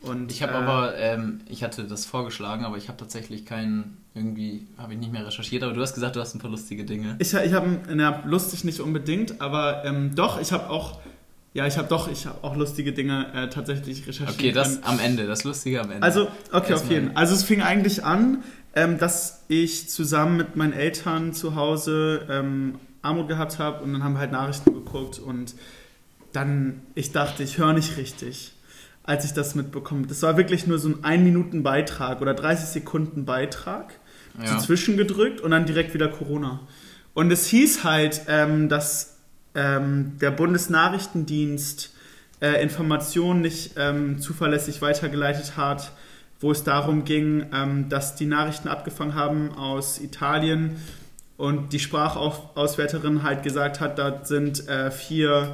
Und, 0.00 0.30
ich 0.30 0.42
habe 0.42 0.52
äh, 0.52 0.56
aber, 0.56 0.96
ähm, 0.96 1.40
ich 1.48 1.64
hatte 1.64 1.84
das 1.84 2.06
vorgeschlagen, 2.06 2.64
aber 2.64 2.76
ich 2.76 2.88
habe 2.88 2.98
tatsächlich 2.98 3.44
keinen, 3.44 3.96
irgendwie, 4.14 4.66
habe 4.78 4.92
ich 4.92 4.98
nicht 4.98 5.12
mehr 5.12 5.26
recherchiert, 5.26 5.62
aber 5.62 5.72
du 5.72 5.80
hast 5.80 5.94
gesagt, 5.94 6.16
du 6.16 6.20
hast 6.20 6.34
ein 6.34 6.38
paar 6.38 6.50
lustige 6.50 6.84
Dinge. 6.84 7.16
Ich, 7.18 7.34
ich 7.34 7.52
habe, 7.52 7.80
na, 7.92 8.22
lustig 8.24 8.64
nicht 8.64 8.80
unbedingt, 8.80 9.40
aber 9.40 9.84
ähm, 9.84 10.14
doch, 10.14 10.40
ich 10.40 10.52
habe 10.52 10.70
auch 10.70 10.98
ja, 11.54 11.66
ich 11.66 11.78
habe 11.78 11.88
doch, 11.88 12.08
ich 12.08 12.26
habe 12.26 12.44
auch 12.44 12.54
lustige 12.54 12.92
Dinge 12.92 13.32
äh, 13.34 13.48
tatsächlich 13.48 14.06
recherchiert. 14.06 14.38
Okay, 14.38 14.52
das 14.52 14.74
können. 14.74 14.84
am 14.84 15.00
Ende, 15.00 15.26
das 15.26 15.44
Lustige 15.44 15.80
am 15.80 15.90
Ende. 15.90 16.02
Also, 16.02 16.28
okay, 16.52 16.74
auf 16.74 16.88
jeden 16.90 17.06
Fall. 17.06 17.16
Also 17.16 17.34
es 17.34 17.42
fing 17.42 17.62
eigentlich 17.62 18.04
an, 18.04 18.44
ähm, 18.74 18.98
dass 18.98 19.42
ich 19.48 19.88
zusammen 19.88 20.36
mit 20.36 20.56
meinen 20.56 20.72
Eltern 20.72 21.32
zu 21.32 21.56
Hause 21.56 22.26
ähm, 22.30 22.76
Armut 23.02 23.28
gehabt 23.28 23.58
habe 23.58 23.82
und 23.82 23.92
dann 23.92 24.04
haben 24.04 24.12
wir 24.12 24.20
halt 24.20 24.32
Nachrichten 24.32 24.72
geguckt 24.72 25.18
und 25.18 25.54
dann, 26.32 26.82
ich 26.94 27.12
dachte, 27.12 27.42
ich 27.42 27.58
höre 27.58 27.72
nicht 27.72 27.96
richtig, 27.96 28.52
als 29.08 29.24
ich 29.24 29.32
das 29.32 29.54
mitbekomme. 29.54 30.06
Das 30.06 30.20
war 30.20 30.36
wirklich 30.36 30.66
nur 30.66 30.78
so 30.78 30.90
ein 30.90 31.02
1 31.02 31.24
Minuten 31.24 31.62
Beitrag 31.62 32.20
oder 32.20 32.34
30 32.34 32.66
Sekunden 32.66 33.24
Beitrag, 33.24 33.94
ja. 34.38 34.52
dazwischen 34.52 34.98
gedrückt 34.98 35.40
und 35.40 35.50
dann 35.50 35.64
direkt 35.64 35.94
wieder 35.94 36.08
Corona. 36.08 36.60
Und 37.14 37.30
es 37.32 37.46
hieß 37.46 37.84
halt, 37.84 38.20
ähm, 38.28 38.68
dass 38.68 39.16
ähm, 39.54 40.18
der 40.20 40.30
Bundesnachrichtendienst 40.30 41.94
äh, 42.42 42.62
Informationen 42.62 43.40
nicht 43.40 43.76
ähm, 43.78 44.20
zuverlässig 44.20 44.82
weitergeleitet 44.82 45.56
hat, 45.56 45.90
wo 46.38 46.52
es 46.52 46.62
darum 46.62 47.06
ging, 47.06 47.46
ähm, 47.54 47.88
dass 47.88 48.14
die 48.14 48.26
Nachrichten 48.26 48.68
abgefangen 48.68 49.14
haben 49.14 49.54
aus 49.54 50.02
Italien 50.02 50.76
und 51.38 51.72
die 51.72 51.78
Sprachauswärterin 51.78 53.22
halt 53.22 53.42
gesagt 53.42 53.80
hat, 53.80 53.98
da 53.98 54.22
sind 54.26 54.68
äh, 54.68 54.90
vier 54.90 55.52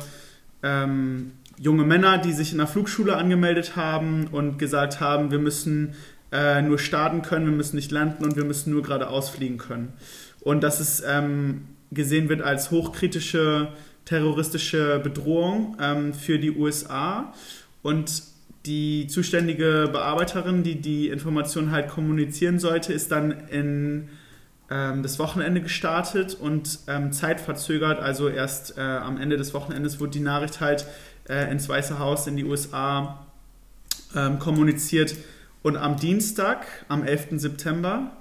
ähm, 0.65 1.35
junge 1.59 1.85
Männer, 1.85 2.19
die 2.19 2.33
sich 2.33 2.53
in 2.53 2.59
der 2.59 2.67
Flugschule 2.67 3.17
angemeldet 3.17 3.77
haben 3.77 4.29
und 4.29 4.59
gesagt 4.59 5.01
haben, 5.01 5.31
wir 5.31 5.39
müssen 5.39 5.95
äh, 6.33 6.63
nur 6.63 6.79
starten 6.79 7.23
können, 7.23 7.47
wir 7.47 7.53
müssen 7.53 7.77
nicht 7.77 7.91
landen 7.91 8.25
und 8.25 8.37
wir 8.37 8.45
müssen 8.45 8.73
nur 8.73 8.83
geradeaus 8.83 9.31
fliegen 9.31 9.59
können. 9.59 9.93
Und 10.41 10.63
dass 10.63 10.81
es 10.81 11.03
ähm, 11.07 11.63
gesehen 11.93 12.29
wird 12.29 12.43
als 12.43 12.71
hochkritische 12.71 13.69
terroristische 14.05 15.01
Bedrohung 15.03 15.77
ähm, 15.81 16.13
für 16.13 16.39
die 16.39 16.51
USA 16.51 17.33
und 17.83 18.23
die 18.67 19.07
zuständige 19.09 19.89
Bearbeiterin, 19.93 20.63
die 20.63 20.81
die 20.81 21.09
Information 21.09 21.71
halt 21.71 21.89
kommunizieren 21.89 22.59
sollte, 22.59 22.93
ist 22.93 23.13
dann 23.13 23.31
in 23.49 24.09
ähm, 24.71 25.03
das 25.03 25.19
Wochenende 25.19 25.61
gestartet 25.61 26.35
und 26.35 26.81
ähm, 26.87 27.13
zeitverzögert, 27.13 28.01
also 28.01 28.29
erst 28.29 28.79
äh, 28.79 28.81
am 28.81 29.21
Ende 29.21 29.37
des 29.37 29.53
Wochenendes 29.53 30.01
wurde 30.01 30.13
die 30.13 30.21
Nachricht 30.21 30.61
halt 30.61 30.87
äh, 31.29 31.51
ins 31.51 31.69
Weiße 31.69 31.99
Haus 31.99 32.27
in 32.27 32.37
die 32.37 32.45
USA 32.45 33.27
ähm, 34.15 34.39
kommuniziert 34.39 35.15
und 35.63 35.77
am 35.77 35.97
Dienstag, 35.97 36.67
am 36.89 37.05
11. 37.05 37.41
September, 37.41 38.17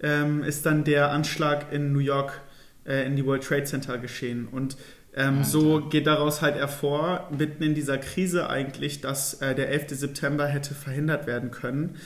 ähm, 0.00 0.42
ist 0.42 0.66
dann 0.66 0.84
der 0.84 1.10
Anschlag 1.10 1.72
in 1.72 1.92
New 1.92 1.98
York 2.00 2.40
äh, 2.86 3.06
in 3.06 3.16
die 3.16 3.24
World 3.24 3.44
Trade 3.44 3.64
Center 3.64 3.98
geschehen 3.98 4.48
und 4.50 4.76
ähm, 5.14 5.42
so 5.42 5.80
geht 5.80 6.06
daraus 6.06 6.42
halt 6.42 6.54
hervor, 6.54 7.28
mitten 7.36 7.62
in 7.62 7.74
dieser 7.74 7.98
Krise 7.98 8.48
eigentlich, 8.48 9.00
dass 9.00 9.34
äh, 9.34 9.54
der 9.54 9.70
11. 9.70 9.98
September 9.98 10.46
hätte 10.46 10.74
verhindert 10.74 11.26
werden 11.26 11.50
können, 11.50 11.96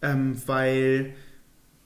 ähm, 0.00 0.40
weil, 0.46 1.12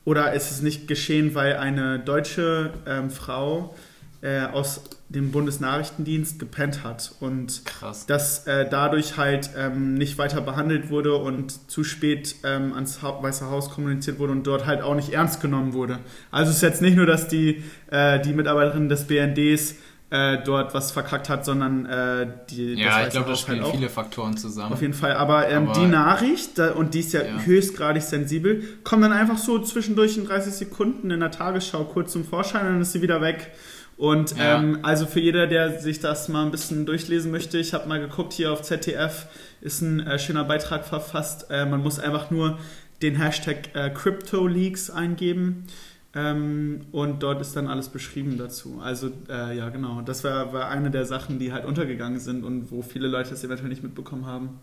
oder 0.05 0.33
ist 0.33 0.53
es 0.53 0.63
nicht 0.63 0.87
geschehen, 0.87 1.35
weil 1.35 1.57
eine 1.57 1.99
deutsche 1.99 2.73
ähm, 2.87 3.11
Frau 3.11 3.75
äh, 4.23 4.43
aus 4.43 4.85
dem 5.09 5.31
Bundesnachrichtendienst 5.31 6.41
gepennt 6.41 6.83
hat 6.83 7.13
und 7.21 7.65
Krass. 7.65 8.07
dass 8.07 8.47
äh, 8.47 8.69
dadurch 8.69 9.17
halt 9.17 9.51
ähm, 9.57 9.95
nicht 9.95 10.19
weiter 10.19 10.41
behandelt 10.41 10.91
wurde 10.91 11.15
und 11.15 11.71
zu 11.71 11.85
spät 11.85 12.37
ähm, 12.43 12.73
ans 12.73 13.03
ha 13.03 13.23
Weiße 13.23 13.49
Haus 13.49 13.71
kommuniziert 13.71 14.19
wurde 14.19 14.33
und 14.33 14.47
dort 14.47 14.67
halt 14.67 14.83
auch 14.83 14.97
nicht 14.97 15.13
ernst 15.13 15.41
genommen 15.41 15.75
wurde. 15.75 16.01
Also 16.33 16.51
es 16.51 16.57
ist 16.57 16.63
jetzt 16.63 16.83
nicht 16.83 16.97
nur, 16.97 17.07
dass 17.07 17.29
die, 17.29 17.63
äh, 17.91 18.21
die 18.21 18.33
Mitarbeiterin 18.33 18.89
des 18.89 19.07
BNDs 19.07 19.77
äh, 20.11 20.39
dort 20.45 20.73
was 20.75 20.93
verkackt 20.93 21.29
hat, 21.29 21.45
sondern 21.45 21.87
äh, 21.87 22.29
die. 22.51 22.75
Ja, 22.75 23.05
ich 23.05 23.11
glaube, 23.11 23.31
das 23.31 23.41
spielen 23.41 23.63
halt 23.63 23.75
viele 23.75 23.89
Faktoren 23.89 24.37
zusammen. 24.37 24.73
Auf 24.73 24.81
jeden 24.81 24.95
Fall. 24.95 25.15
Aber, 25.15 25.49
ähm, 25.49 25.69
Aber 25.69 25.81
die 25.81 25.87
Nachricht, 25.87 26.59
da, 26.59 26.73
und 26.73 26.95
die 26.95 27.01
ist 27.01 27.13
ja, 27.13 27.23
ja, 27.23 27.41
höchstgradig 27.41 28.03
sensibel, 28.03 28.63
kommt 28.85 29.03
dann 29.03 29.13
einfach 29.13 29.39
so 29.39 29.59
zwischendurch 29.59 30.17
in 30.17 30.27
30 30.27 30.53
Sekunden 30.53 31.11
in 31.11 31.21
der 31.21 31.33
Tagesschau 31.33 31.85
kurz 31.85 32.13
zum 32.13 32.25
Vorschein 32.25 32.63
und 32.63 32.73
dann 32.75 32.81
ist 32.83 32.93
sie 32.93 33.03
wieder 33.03 33.21
weg. 33.21 33.53
Und 33.97 34.37
ja. 34.37 34.59
ähm, 34.59 34.81
also 34.83 35.07
für 35.07 35.21
jeder, 35.21 35.47
der 35.47 35.81
sich 35.81 36.01
das 36.01 36.29
mal 36.29 36.45
ein 36.45 36.51
bisschen 36.51 36.85
durchlesen 36.85 37.31
möchte, 37.31 37.59
ich 37.59 37.73
habe 37.73 37.89
mal 37.89 37.99
geguckt, 37.99 38.35
hier 38.35 38.53
auf 38.53 38.63
ZDF 38.63 39.27
ist 39.63 39.81
ein 39.81 40.01
äh, 40.01 40.19
schöner 40.19 40.45
Beitrag 40.45 40.85
verfasst. 40.85 41.47
Äh, 41.51 41.65
man 41.65 41.83
muss 41.83 41.99
einfach 41.99 42.31
nur 42.31 42.59
den 43.03 43.17
Hashtag 43.17 43.75
äh, 43.75 43.91
CryptoLeaks 43.91 44.91
eingeben 44.91 45.67
ähm, 46.15 46.87
und 46.93 47.23
dort 47.23 47.41
ist 47.41 47.57
dann 47.57 47.69
alles 47.69 47.89
beschrieben 47.89 48.37
dazu. 48.39 48.81
Also 48.83 49.11
äh, 49.29 49.57
ja, 49.57 49.71
genau. 49.71 50.03
Das 50.03 50.25
war, 50.25 50.53
war 50.53 50.69
eine 50.69 50.91
der 50.91 51.07
Sachen, 51.07 51.39
die 51.39 51.53
halt 51.53 51.65
untergegangen 51.65 52.21
sind 52.21 52.45
und 52.45 52.71
wo 52.71 52.83
viele 52.83 53.09
Leute 53.09 53.33
es 53.33 53.45
eventuell 53.45 53.69
nicht 53.71 53.83
mitbekommen 53.83 54.27
haben. 54.27 54.61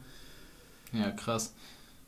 Ja, 0.93 1.09
krass. 1.11 1.55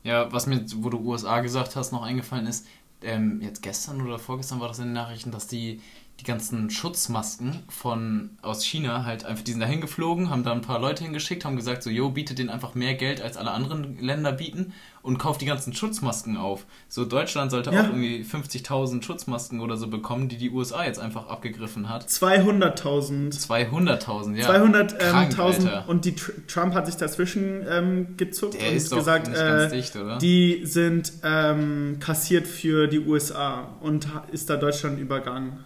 Ja, 0.03 0.31
was 0.31 0.45
mir, 0.45 0.63
wo 0.77 0.89
du 0.89 0.99
USA 0.99 1.41
gesagt 1.41 1.75
hast, 1.75 1.91
noch 1.91 2.03
eingefallen 2.03 2.45
ist, 2.45 2.67
ähm, 3.01 3.39
jetzt 3.41 3.61
gestern 3.61 4.01
oder 4.01 4.19
vorgestern 4.19 4.59
war 4.59 4.67
das 4.67 4.79
in 4.79 4.85
den 4.85 4.93
Nachrichten, 4.93 5.31
dass 5.31 5.47
die 5.47 5.81
die 6.19 6.23
ganzen 6.23 6.69
Schutzmasken 6.69 7.63
von 7.67 8.29
aus 8.41 8.65
China 8.65 9.03
halt 9.03 9.25
einfach, 9.25 9.43
die 9.43 9.51
sind 9.51 9.59
da 9.59 9.65
hingeflogen, 9.65 10.29
haben 10.29 10.43
da 10.43 10.53
ein 10.53 10.61
paar 10.61 10.79
Leute 10.79 11.03
hingeschickt, 11.03 11.43
haben 11.43 11.57
gesagt, 11.57 11.83
so, 11.83 11.89
yo, 11.89 12.09
bietet 12.09 12.39
denen 12.39 12.49
einfach 12.49 12.73
mehr 12.73 12.95
Geld 12.95 13.21
als 13.21 13.35
alle 13.35 13.51
anderen 13.51 13.99
Länder 13.99 14.31
bieten 14.31 14.73
und 15.01 15.17
kauft 15.17 15.41
die 15.41 15.45
ganzen 15.45 15.73
Schutzmasken 15.73 16.37
auf. 16.37 16.65
So, 16.87 17.03
Deutschland 17.03 17.51
sollte 17.51 17.71
ja. 17.71 17.81
auch 17.81 17.85
irgendwie 17.87 18.23
50.000 18.23 19.03
Schutzmasken 19.03 19.59
oder 19.59 19.75
so 19.75 19.87
bekommen, 19.87 20.29
die 20.29 20.37
die 20.37 20.51
USA 20.51 20.85
jetzt 20.85 20.99
einfach 20.99 21.27
abgegriffen 21.27 21.89
hat. 21.89 22.07
200.000. 22.07 23.37
200.000, 23.37 24.35
ja. 24.35 24.49
200.000 24.49 25.67
ähm, 25.67 25.83
und 25.87 26.05
die 26.05 26.15
Trump 26.15 26.73
hat 26.73 26.85
sich 26.85 26.95
dazwischen 26.95 27.65
ähm, 27.69 28.15
gezuckt 28.15 28.53
Der 28.53 28.69
und 28.69 28.75
ist 28.75 28.91
gesagt, 28.91 29.27
äh, 29.27 29.69
dicht, 29.69 29.97
die 30.21 30.65
sind 30.65 31.11
ähm, 31.23 31.97
kassiert 31.99 32.47
für 32.47 32.87
die 32.87 32.99
USA 32.99 33.67
und 33.81 34.07
ist 34.31 34.49
da 34.49 34.55
Deutschland 34.55 34.97
übergangen. 34.97 35.65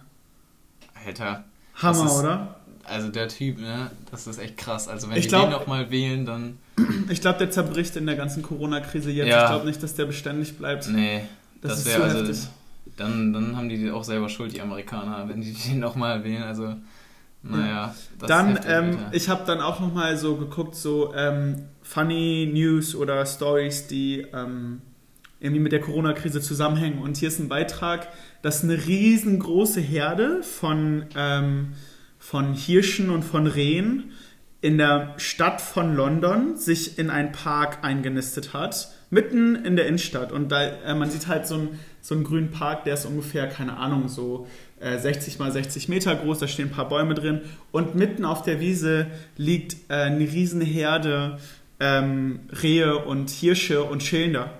Alter. 1.06 1.44
Hammer, 1.74 2.06
ist, 2.06 2.12
oder? 2.12 2.56
Also 2.84 3.08
der 3.08 3.28
Typ, 3.28 3.60
ne? 3.60 3.90
Das 4.10 4.26
ist 4.26 4.38
echt 4.38 4.56
krass. 4.56 4.88
Also 4.88 5.08
wenn 5.08 5.16
ich 5.16 5.24
die 5.24 5.28
glaub, 5.28 5.44
den 5.44 5.52
nochmal 5.52 5.90
wählen, 5.90 6.26
dann. 6.26 6.58
Ich 7.08 7.20
glaube, 7.20 7.38
der 7.38 7.50
zerbricht 7.50 7.96
in 7.96 8.06
der 8.06 8.16
ganzen 8.16 8.42
Corona-Krise 8.42 9.10
jetzt. 9.10 9.28
Ja. 9.28 9.44
Ich 9.44 9.50
glaube 9.50 9.66
nicht, 9.66 9.82
dass 9.82 9.94
der 9.94 10.06
beständig 10.06 10.56
bleibt. 10.58 10.88
Nee. 10.88 11.22
Das, 11.62 11.84
das 11.84 11.86
wäre 11.86 12.02
also. 12.04 12.18
Heftig. 12.20 12.48
Dann, 12.96 13.32
dann 13.32 13.56
haben 13.56 13.68
die 13.68 13.90
auch 13.90 14.04
selber 14.04 14.28
Schuld, 14.28 14.52
die 14.52 14.60
Amerikaner, 14.60 15.28
wenn 15.28 15.40
die 15.40 15.52
den 15.52 15.78
nochmal 15.78 16.24
wählen. 16.24 16.42
Also. 16.42 16.76
Naja, 17.42 17.94
das 18.18 18.28
dann, 18.28 18.48
heftig, 18.50 18.70
ähm, 18.70 18.98
ich 19.12 19.30
habe 19.30 19.44
dann 19.46 19.62
auch 19.62 19.80
nochmal 19.80 20.18
so 20.18 20.36
geguckt, 20.36 20.74
so 20.74 21.14
ähm, 21.14 21.56
funny 21.82 22.50
News 22.52 22.94
oder 22.94 23.24
Stories, 23.24 23.86
die 23.86 24.26
ähm, 24.34 24.82
irgendwie 25.40 25.60
mit 25.60 25.72
der 25.72 25.80
Corona-Krise 25.80 26.40
zusammenhängen. 26.40 26.98
Und 27.00 27.16
hier 27.16 27.28
ist 27.28 27.38
ein 27.38 27.48
Beitrag, 27.48 28.08
dass 28.42 28.62
eine 28.62 28.86
riesengroße 28.86 29.80
Herde 29.80 30.42
von, 30.42 31.06
ähm, 31.16 31.72
von 32.18 32.54
Hirschen 32.54 33.10
und 33.10 33.24
von 33.24 33.46
Rehen 33.46 34.12
in 34.60 34.76
der 34.76 35.14
Stadt 35.16 35.60
von 35.60 35.96
London 35.96 36.56
sich 36.56 36.98
in 36.98 37.08
einen 37.08 37.32
Park 37.32 37.78
eingenistet 37.82 38.52
hat, 38.52 38.90
mitten 39.08 39.56
in 39.56 39.76
der 39.76 39.86
Innenstadt. 39.86 40.32
Und 40.32 40.52
da, 40.52 40.62
äh, 40.62 40.94
man 40.94 41.10
sieht 41.10 41.26
halt 41.28 41.46
so 41.46 41.54
einen, 41.54 41.80
so 42.02 42.14
einen 42.14 42.24
grünen 42.24 42.50
Park, 42.50 42.84
der 42.84 42.94
ist 42.94 43.06
ungefähr, 43.06 43.46
keine 43.48 43.78
Ahnung, 43.78 44.08
so 44.08 44.46
äh, 44.78 44.98
60 44.98 45.38
mal 45.38 45.50
60 45.50 45.88
Meter 45.88 46.14
groß, 46.14 46.38
da 46.38 46.48
stehen 46.48 46.68
ein 46.68 46.72
paar 46.72 46.88
Bäume 46.88 47.14
drin. 47.14 47.40
Und 47.72 47.94
mitten 47.94 48.26
auf 48.26 48.42
der 48.42 48.60
Wiese 48.60 49.06
liegt 49.38 49.76
äh, 49.88 49.94
eine 49.94 50.20
riesen 50.20 50.60
Herde 50.60 51.38
ähm, 51.80 52.40
Rehe 52.62 52.98
und 52.98 53.30
Hirsche 53.30 53.82
und 53.82 54.12
da. 54.12 54.50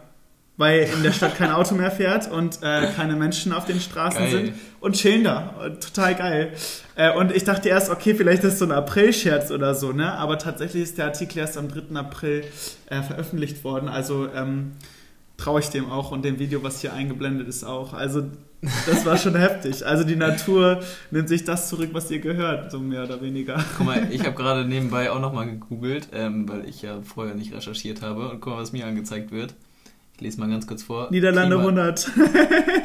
Weil 0.60 0.90
in 0.94 1.02
der 1.02 1.12
Stadt 1.12 1.38
kein 1.38 1.50
Auto 1.52 1.74
mehr 1.74 1.90
fährt 1.90 2.30
und 2.30 2.58
äh, 2.60 2.88
keine 2.94 3.16
Menschen 3.16 3.54
auf 3.54 3.64
den 3.64 3.80
Straßen 3.80 4.20
geil. 4.20 4.30
sind 4.30 4.52
und 4.80 4.94
chillen 4.94 5.24
da. 5.24 5.54
Total 5.80 6.14
geil. 6.14 6.52
Äh, 6.96 7.16
und 7.16 7.34
ich 7.34 7.44
dachte 7.44 7.70
erst, 7.70 7.88
okay, 7.88 8.14
vielleicht 8.14 8.44
ist 8.44 8.52
das 8.52 8.58
so 8.58 8.66
ein 8.66 8.72
April-Scherz 8.72 9.50
oder 9.52 9.74
so, 9.74 9.92
ne? 9.92 10.12
Aber 10.12 10.36
tatsächlich 10.36 10.82
ist 10.82 10.98
der 10.98 11.06
Artikel 11.06 11.38
erst 11.38 11.56
am 11.56 11.68
3. 11.68 11.96
April 11.96 12.44
äh, 12.90 13.00
veröffentlicht 13.00 13.64
worden. 13.64 13.88
Also 13.88 14.28
ähm, 14.34 14.72
traue 15.38 15.60
ich 15.60 15.70
dem 15.70 15.90
auch 15.90 16.10
und 16.10 16.26
dem 16.26 16.38
Video, 16.38 16.62
was 16.62 16.82
hier 16.82 16.92
eingeblendet 16.92 17.48
ist, 17.48 17.64
auch. 17.64 17.94
Also 17.94 18.24
das 18.84 19.06
war 19.06 19.16
schon 19.16 19.34
heftig. 19.38 19.86
Also 19.86 20.04
die 20.04 20.16
Natur 20.16 20.80
nimmt 21.10 21.30
sich 21.30 21.44
das 21.44 21.70
zurück, 21.70 21.88
was 21.92 22.10
ihr 22.10 22.18
gehört, 22.18 22.70
so 22.70 22.80
mehr 22.80 23.04
oder 23.04 23.22
weniger. 23.22 23.64
Guck 23.78 23.86
mal, 23.86 24.08
ich 24.10 24.26
habe 24.26 24.36
gerade 24.36 24.66
nebenbei 24.66 25.10
auch 25.10 25.20
nochmal 25.20 25.46
gegoogelt, 25.46 26.08
ähm, 26.12 26.46
weil 26.46 26.68
ich 26.68 26.82
ja 26.82 27.00
vorher 27.00 27.34
nicht 27.34 27.54
recherchiert 27.54 28.02
habe. 28.02 28.28
Und 28.28 28.42
guck 28.42 28.52
mal, 28.52 28.60
was 28.60 28.72
mir 28.72 28.84
angezeigt 28.84 29.32
wird. 29.32 29.54
Ich 30.20 30.24
lese 30.24 30.38
mal 30.38 30.50
ganz 30.50 30.66
kurz 30.66 30.82
vor. 30.82 31.08
Niederlande 31.10 31.56
Klima 31.56 31.70
100. 31.70 32.12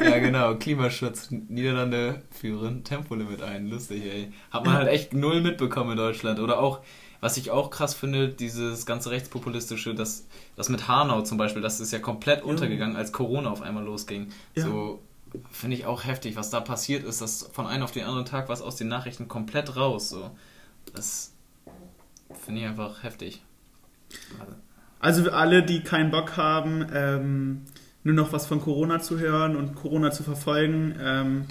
ja, 0.00 0.18
genau. 0.20 0.54
Klimaschutz. 0.54 1.28
Niederlande 1.30 2.22
führen 2.30 2.82
Tempolimit 2.82 3.42
ein. 3.42 3.68
Lustig, 3.68 4.04
ey. 4.06 4.32
Hat 4.50 4.64
man 4.64 4.72
halt 4.72 4.88
echt 4.88 5.12
null 5.12 5.42
mitbekommen 5.42 5.90
in 5.90 5.96
Deutschland. 5.98 6.40
Oder 6.40 6.58
auch, 6.58 6.80
was 7.20 7.36
ich 7.36 7.50
auch 7.50 7.68
krass 7.68 7.92
finde, 7.92 8.30
dieses 8.30 8.86
ganze 8.86 9.10
Rechtspopulistische, 9.10 9.94
das, 9.94 10.26
das 10.56 10.70
mit 10.70 10.88
Hanau 10.88 11.20
zum 11.20 11.36
Beispiel, 11.36 11.60
das 11.60 11.78
ist 11.78 11.92
ja 11.92 11.98
komplett 11.98 12.42
untergegangen, 12.42 12.96
als 12.96 13.12
Corona 13.12 13.50
auf 13.50 13.60
einmal 13.60 13.84
losging. 13.84 14.32
Ja. 14.54 14.62
So, 14.64 15.02
finde 15.50 15.76
ich 15.76 15.84
auch 15.84 16.04
heftig, 16.04 16.36
was 16.36 16.48
da 16.48 16.60
passiert 16.60 17.04
ist, 17.04 17.20
dass 17.20 17.50
von 17.52 17.66
einem 17.66 17.82
auf 17.82 17.92
den 17.92 18.06
anderen 18.06 18.24
Tag 18.24 18.48
was 18.48 18.62
aus 18.62 18.76
den 18.76 18.88
Nachrichten 18.88 19.28
komplett 19.28 19.76
raus. 19.76 20.08
So. 20.08 20.30
Das 20.94 21.34
finde 22.46 22.62
ich 22.62 22.66
einfach 22.66 23.02
heftig. 23.02 23.42
Also 24.40 24.54
für 25.00 25.32
alle, 25.34 25.62
die 25.62 25.80
keinen 25.80 26.10
Bock 26.10 26.36
haben, 26.36 26.86
ähm, 26.92 27.62
nur 28.02 28.14
noch 28.14 28.32
was 28.32 28.46
von 28.46 28.60
Corona 28.60 29.00
zu 29.00 29.18
hören 29.18 29.56
und 29.56 29.74
Corona 29.74 30.10
zu 30.10 30.22
verfolgen, 30.22 30.94
ähm, 31.00 31.46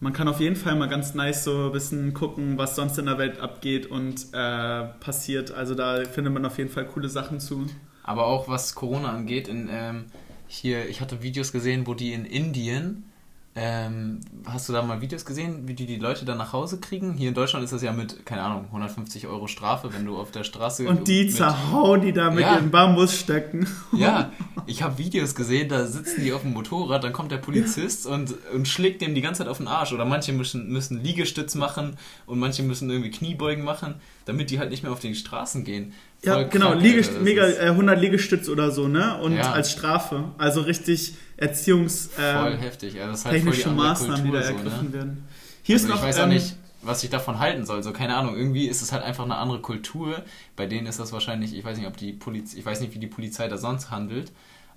man 0.00 0.12
kann 0.12 0.26
auf 0.26 0.40
jeden 0.40 0.56
Fall 0.56 0.74
mal 0.74 0.88
ganz 0.88 1.14
nice 1.14 1.44
so 1.44 1.66
ein 1.66 1.72
bisschen 1.72 2.12
gucken, 2.12 2.58
was 2.58 2.74
sonst 2.74 2.98
in 2.98 3.06
der 3.06 3.18
Welt 3.18 3.38
abgeht 3.38 3.86
und 3.86 4.26
äh, 4.32 4.84
passiert. 4.98 5.52
Also 5.52 5.76
da 5.76 6.04
findet 6.04 6.34
man 6.34 6.44
auf 6.44 6.58
jeden 6.58 6.70
Fall 6.70 6.86
coole 6.86 7.08
Sachen 7.08 7.38
zu. 7.38 7.66
Aber 8.02 8.26
auch 8.26 8.48
was 8.48 8.74
Corona 8.74 9.10
angeht, 9.10 9.46
in, 9.46 9.68
ähm, 9.70 10.06
hier, 10.48 10.88
ich 10.88 11.00
hatte 11.00 11.22
Videos 11.22 11.52
gesehen, 11.52 11.86
wo 11.86 11.94
die 11.94 12.12
in 12.12 12.24
Indien 12.24 13.11
ähm, 13.54 14.20
hast 14.46 14.68
du 14.68 14.72
da 14.72 14.80
mal 14.80 15.02
Videos 15.02 15.26
gesehen, 15.26 15.68
wie 15.68 15.74
die 15.74 15.84
die 15.84 15.96
Leute 15.96 16.24
dann 16.24 16.38
nach 16.38 16.54
Hause 16.54 16.80
kriegen? 16.80 17.12
Hier 17.12 17.28
in 17.28 17.34
Deutschland 17.34 17.62
ist 17.62 17.72
das 17.74 17.82
ja 17.82 17.92
mit, 17.92 18.24
keine 18.24 18.42
Ahnung, 18.42 18.64
150 18.66 19.26
Euro 19.26 19.46
Strafe, 19.46 19.92
wenn 19.92 20.06
du 20.06 20.16
auf 20.16 20.30
der 20.30 20.42
Straße. 20.42 20.88
Und 20.88 21.06
die 21.06 21.24
mit, 21.24 21.34
zerhauen 21.34 22.00
die 22.00 22.14
da 22.14 22.30
mit 22.30 22.40
ja, 22.40 22.54
ihren 22.54 22.70
Bambusstöcken. 22.70 23.66
Ja, 23.92 24.32
ich 24.66 24.82
habe 24.82 24.96
Videos 24.96 25.34
gesehen, 25.34 25.68
da 25.68 25.84
sitzen 25.84 26.24
die 26.24 26.32
auf 26.32 26.42
dem 26.42 26.54
Motorrad, 26.54 27.04
dann 27.04 27.12
kommt 27.12 27.30
der 27.30 27.36
Polizist 27.36 28.06
ja. 28.06 28.12
und, 28.12 28.34
und 28.54 28.68
schlägt 28.68 29.02
dem 29.02 29.14
die 29.14 29.20
ganze 29.20 29.40
Zeit 29.40 29.48
auf 29.48 29.58
den 29.58 29.68
Arsch. 29.68 29.92
Oder 29.92 30.06
manche 30.06 30.32
müssen, 30.32 30.68
müssen 30.70 31.02
Liegestütz 31.02 31.54
machen 31.54 31.98
und 32.24 32.38
manche 32.38 32.62
müssen 32.62 32.88
irgendwie 32.88 33.10
Kniebeugen 33.10 33.64
machen, 33.64 33.96
damit 34.24 34.50
die 34.50 34.58
halt 34.58 34.70
nicht 34.70 34.82
mehr 34.82 34.92
auf 34.92 35.00
die 35.00 35.14
Straßen 35.14 35.64
gehen. 35.64 35.92
Voll 36.22 36.32
ja, 36.32 36.42
genau, 36.44 36.74
Liegest 36.74 37.20
mega, 37.20 37.46
äh, 37.46 37.68
100 37.68 38.00
Liegestütz 38.00 38.48
oder 38.48 38.70
so, 38.70 38.88
ne? 38.88 39.18
Und 39.20 39.36
ja. 39.36 39.52
als 39.52 39.72
Strafe. 39.72 40.32
Also 40.38 40.60
richtig 40.60 41.14
Erziehungs... 41.36 42.10
Äh, 42.18 42.38
voll 42.38 42.56
heftig, 42.58 42.94
ja, 42.94 43.08
das 43.08 43.24
halt 43.24 43.42
voll 43.42 43.52
die 43.52 43.68
Maßnahmen, 43.68 44.22
Kultur, 44.22 44.40
die 44.40 44.44
da 44.44 44.50
ergriffen 44.50 44.78
so, 44.78 44.84
ne? 44.84 44.92
werden. 44.92 45.28
Hier 45.62 45.76
also 45.76 45.86
ist 45.86 45.90
noch, 45.90 45.96
ich 45.98 46.08
weiß 46.08 46.18
ähm, 46.18 46.24
auch 46.24 46.28
nicht, 46.28 46.56
was 46.82 47.04
ich 47.04 47.10
davon 47.10 47.38
halten 47.38 47.64
soll. 47.64 47.82
So, 47.82 47.92
keine 47.92 48.16
Ahnung, 48.16 48.36
irgendwie 48.36 48.66
ist 48.66 48.82
es 48.82 48.92
halt 48.92 49.02
einfach 49.02 49.24
eine 49.24 49.36
andere 49.36 49.60
Kultur. 49.60 50.22
Bei 50.56 50.66
denen 50.66 50.86
ist 50.86 50.98
das 51.00 51.12
wahrscheinlich, 51.12 51.56
ich 51.56 51.64
weiß 51.64 51.78
nicht, 51.78 51.86
ob 51.86 51.96
die 51.96 52.12
Polizei, 52.12 52.58
ich 52.58 52.66
weiß 52.66 52.80
nicht, 52.80 52.94
wie 52.94 52.98
die 52.98 53.06
Polizei 53.06 53.48
da 53.48 53.56
sonst 53.56 53.90
handelt, 53.90 54.32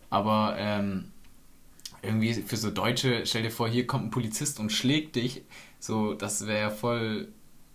aber 0.10 0.56
ähm, 0.58 1.06
irgendwie 2.02 2.34
für 2.34 2.58
so 2.58 2.70
Deutsche, 2.70 3.26
stell 3.26 3.44
dir 3.44 3.52
vor, 3.52 3.68
hier 3.68 3.88
kommt 3.88 4.06
ein 4.06 4.12
Polizist 4.12 4.60
und 4.60 4.72
schlägt 4.72 5.16
dich. 5.16 5.44
So, 5.80 6.14
das 6.14 6.48
wäre 6.48 6.60
ja 6.60 6.70
voll 6.70 7.28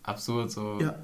absurd. 0.02 0.50
So. 0.50 0.78
Ja. 0.80 0.94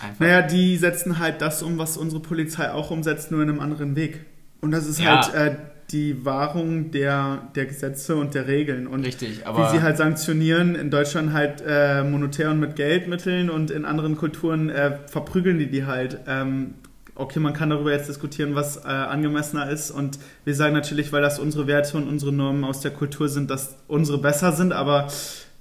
Einfach. 0.00 0.20
Naja, 0.20 0.42
die 0.42 0.76
setzen 0.76 1.18
halt 1.18 1.40
das 1.40 1.62
um, 1.62 1.78
was 1.78 1.96
unsere 1.96 2.22
Polizei 2.22 2.70
auch 2.70 2.90
umsetzt, 2.90 3.30
nur 3.30 3.42
in 3.42 3.48
einem 3.48 3.60
anderen 3.60 3.96
Weg. 3.96 4.24
Und 4.60 4.70
das 4.70 4.86
ist 4.86 5.00
ja. 5.00 5.26
halt 5.26 5.34
äh, 5.34 5.56
die 5.90 6.24
Wahrung 6.24 6.90
der, 6.90 7.48
der 7.54 7.66
Gesetze 7.66 8.16
und 8.16 8.34
der 8.34 8.46
Regeln. 8.46 8.86
Und 8.86 9.04
Richtig, 9.04 9.46
aber. 9.46 9.66
Wie 9.72 9.76
sie 9.76 9.82
halt 9.82 9.96
sanktionieren, 9.96 10.74
in 10.74 10.90
Deutschland 10.90 11.32
halt 11.32 11.62
äh, 11.66 12.02
monetär 12.02 12.50
und 12.50 12.60
mit 12.60 12.76
Geldmitteln 12.76 13.48
und 13.50 13.70
in 13.70 13.84
anderen 13.84 14.16
Kulturen 14.16 14.68
äh, 14.68 14.98
verprügeln 15.06 15.58
die 15.58 15.70
die 15.70 15.86
halt. 15.86 16.20
Ähm, 16.26 16.74
okay, 17.14 17.40
man 17.40 17.52
kann 17.52 17.70
darüber 17.70 17.90
jetzt 17.90 18.08
diskutieren, 18.08 18.54
was 18.54 18.84
äh, 18.84 18.88
angemessener 18.88 19.68
ist. 19.70 19.90
Und 19.90 20.18
wir 20.44 20.54
sagen 20.54 20.74
natürlich, 20.74 21.12
weil 21.12 21.22
das 21.22 21.38
unsere 21.38 21.66
Werte 21.66 21.96
und 21.96 22.08
unsere 22.08 22.32
Normen 22.32 22.64
aus 22.64 22.80
der 22.80 22.92
Kultur 22.92 23.28
sind, 23.28 23.50
dass 23.50 23.76
unsere 23.88 24.18
besser 24.18 24.52
sind, 24.52 24.72
aber 24.72 25.08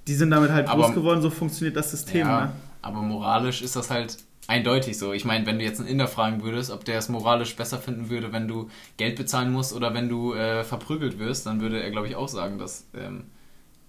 die 0.08 0.14
sind 0.14 0.32
damit 0.32 0.52
halt 0.52 0.68
aber, 0.68 0.84
groß 0.84 0.94
geworden, 0.94 1.22
so 1.22 1.30
funktioniert 1.30 1.76
das 1.76 1.92
System. 1.92 2.28
Ja, 2.28 2.42
ne? 2.42 2.52
Aber 2.82 3.02
moralisch 3.02 3.62
ist 3.62 3.76
das 3.76 3.90
halt 3.90 4.18
eindeutig 4.48 4.98
so. 4.98 5.14
Ich 5.14 5.26
meine, 5.26 5.46
wenn 5.46 5.60
du 5.60 5.66
jetzt 5.66 5.80
einen 5.80 5.90
Inder 5.90 6.08
fragen 6.08 6.44
würdest, 6.44 6.72
ob 6.72 6.86
der 6.86 6.98
es 6.98 7.10
moralisch 7.10 7.56
besser 7.56 7.78
finden 7.78 8.10
würde, 8.10 8.32
wenn 8.32 8.48
du 8.48 8.70
Geld 8.96 9.18
bezahlen 9.18 9.52
musst 9.52 9.74
oder 9.74 9.94
wenn 9.94 10.10
du 10.10 10.34
äh, 10.34 10.64
verprügelt 10.64 11.20
wirst, 11.20 11.46
dann 11.46 11.62
würde 11.62 11.82
er, 11.82 11.92
glaube 11.92 12.08
ich, 12.08 12.16
auch 12.16 12.30
sagen, 12.30 12.58
dass 12.58 12.88
ähm, 12.96 13.26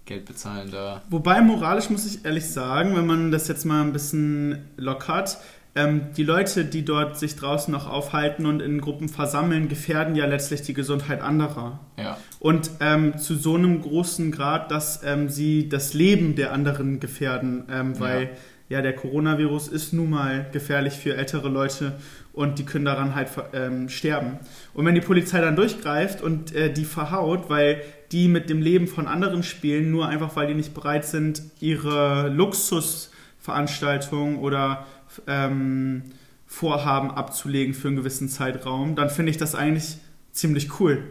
Geld 0.05 0.25
bezahlen 0.25 0.69
da. 0.71 1.01
Wobei 1.09 1.41
moralisch 1.41 1.89
muss 1.89 2.05
ich 2.05 2.25
ehrlich 2.25 2.49
sagen, 2.49 2.95
wenn 2.95 3.07
man 3.07 3.31
das 3.31 3.47
jetzt 3.47 3.65
mal 3.65 3.81
ein 3.81 3.93
bisschen 3.93 4.65
lockert, 4.75 5.37
ähm, 5.75 6.07
die 6.17 6.23
Leute, 6.23 6.65
die 6.65 6.83
dort 6.83 7.17
sich 7.17 7.35
draußen 7.35 7.71
noch 7.71 7.87
aufhalten 7.87 8.45
und 8.47 8.59
in 8.59 8.81
Gruppen 8.81 9.07
versammeln, 9.07 9.69
gefährden 9.69 10.15
ja 10.15 10.25
letztlich 10.25 10.63
die 10.63 10.73
Gesundheit 10.73 11.21
anderer. 11.21 11.79
Ja. 11.95 12.17
Und 12.39 12.71
ähm, 12.79 13.17
zu 13.19 13.35
so 13.35 13.55
einem 13.55 13.81
großen 13.81 14.31
Grad, 14.31 14.71
dass 14.71 15.03
ähm, 15.03 15.29
sie 15.29 15.69
das 15.69 15.93
Leben 15.93 16.35
der 16.35 16.53
anderen 16.53 16.99
gefährden, 16.99 17.65
ähm, 17.71 17.99
weil 17.99 18.23
ja 18.23 18.29
ja, 18.69 18.81
der 18.81 18.93
Coronavirus 18.93 19.67
ist 19.67 19.91
nun 19.93 20.11
mal 20.11 20.47
gefährlich 20.51 20.93
für 20.93 21.17
ältere 21.17 21.49
Leute 21.49 21.93
und 22.33 22.59
die 22.59 22.65
können 22.65 22.85
daran 22.85 23.15
halt 23.15 23.29
ähm, 23.53 23.89
sterben. 23.89 24.37
Und 24.75 24.85
wenn 24.85 24.93
die 24.93 25.01
Polizei 25.01 25.41
dann 25.41 25.55
durchgreift 25.55 26.21
und 26.21 26.53
äh, 26.53 26.71
die 26.71 26.85
verhaut, 26.85 27.49
weil 27.49 27.81
die 28.11 28.27
mit 28.27 28.47
dem 28.49 28.61
Leben 28.61 28.87
von 28.87 29.07
anderen 29.07 29.41
spielen, 29.41 29.89
nur 29.89 30.07
einfach 30.07 30.35
weil 30.35 30.47
die 30.47 30.53
nicht 30.53 30.75
bereit 30.75 31.05
sind, 31.05 31.41
ihre 31.59 32.29
Luxusveranstaltungen 32.29 34.37
oder 34.37 34.85
ähm, 35.25 36.03
Vorhaben 36.45 37.09
abzulegen 37.09 37.73
für 37.73 37.87
einen 37.87 37.97
gewissen 37.97 38.29
Zeitraum, 38.29 38.95
dann 38.95 39.09
finde 39.09 39.31
ich 39.31 39.37
das 39.37 39.55
eigentlich 39.55 39.97
ziemlich 40.31 40.79
cool. 40.79 41.05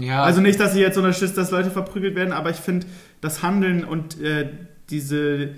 Ja. 0.00 0.22
Also 0.22 0.40
nicht, 0.40 0.58
dass 0.58 0.74
ich 0.74 0.80
jetzt 0.80 0.96
unterstütze, 0.96 1.34
dass 1.34 1.50
Leute 1.50 1.70
verprügelt 1.70 2.14
werden, 2.14 2.32
aber 2.32 2.48
ich 2.48 2.56
finde 2.56 2.86
das 3.20 3.42
Handeln 3.42 3.84
und 3.84 4.18
äh, 4.20 4.48
diese 4.88 5.50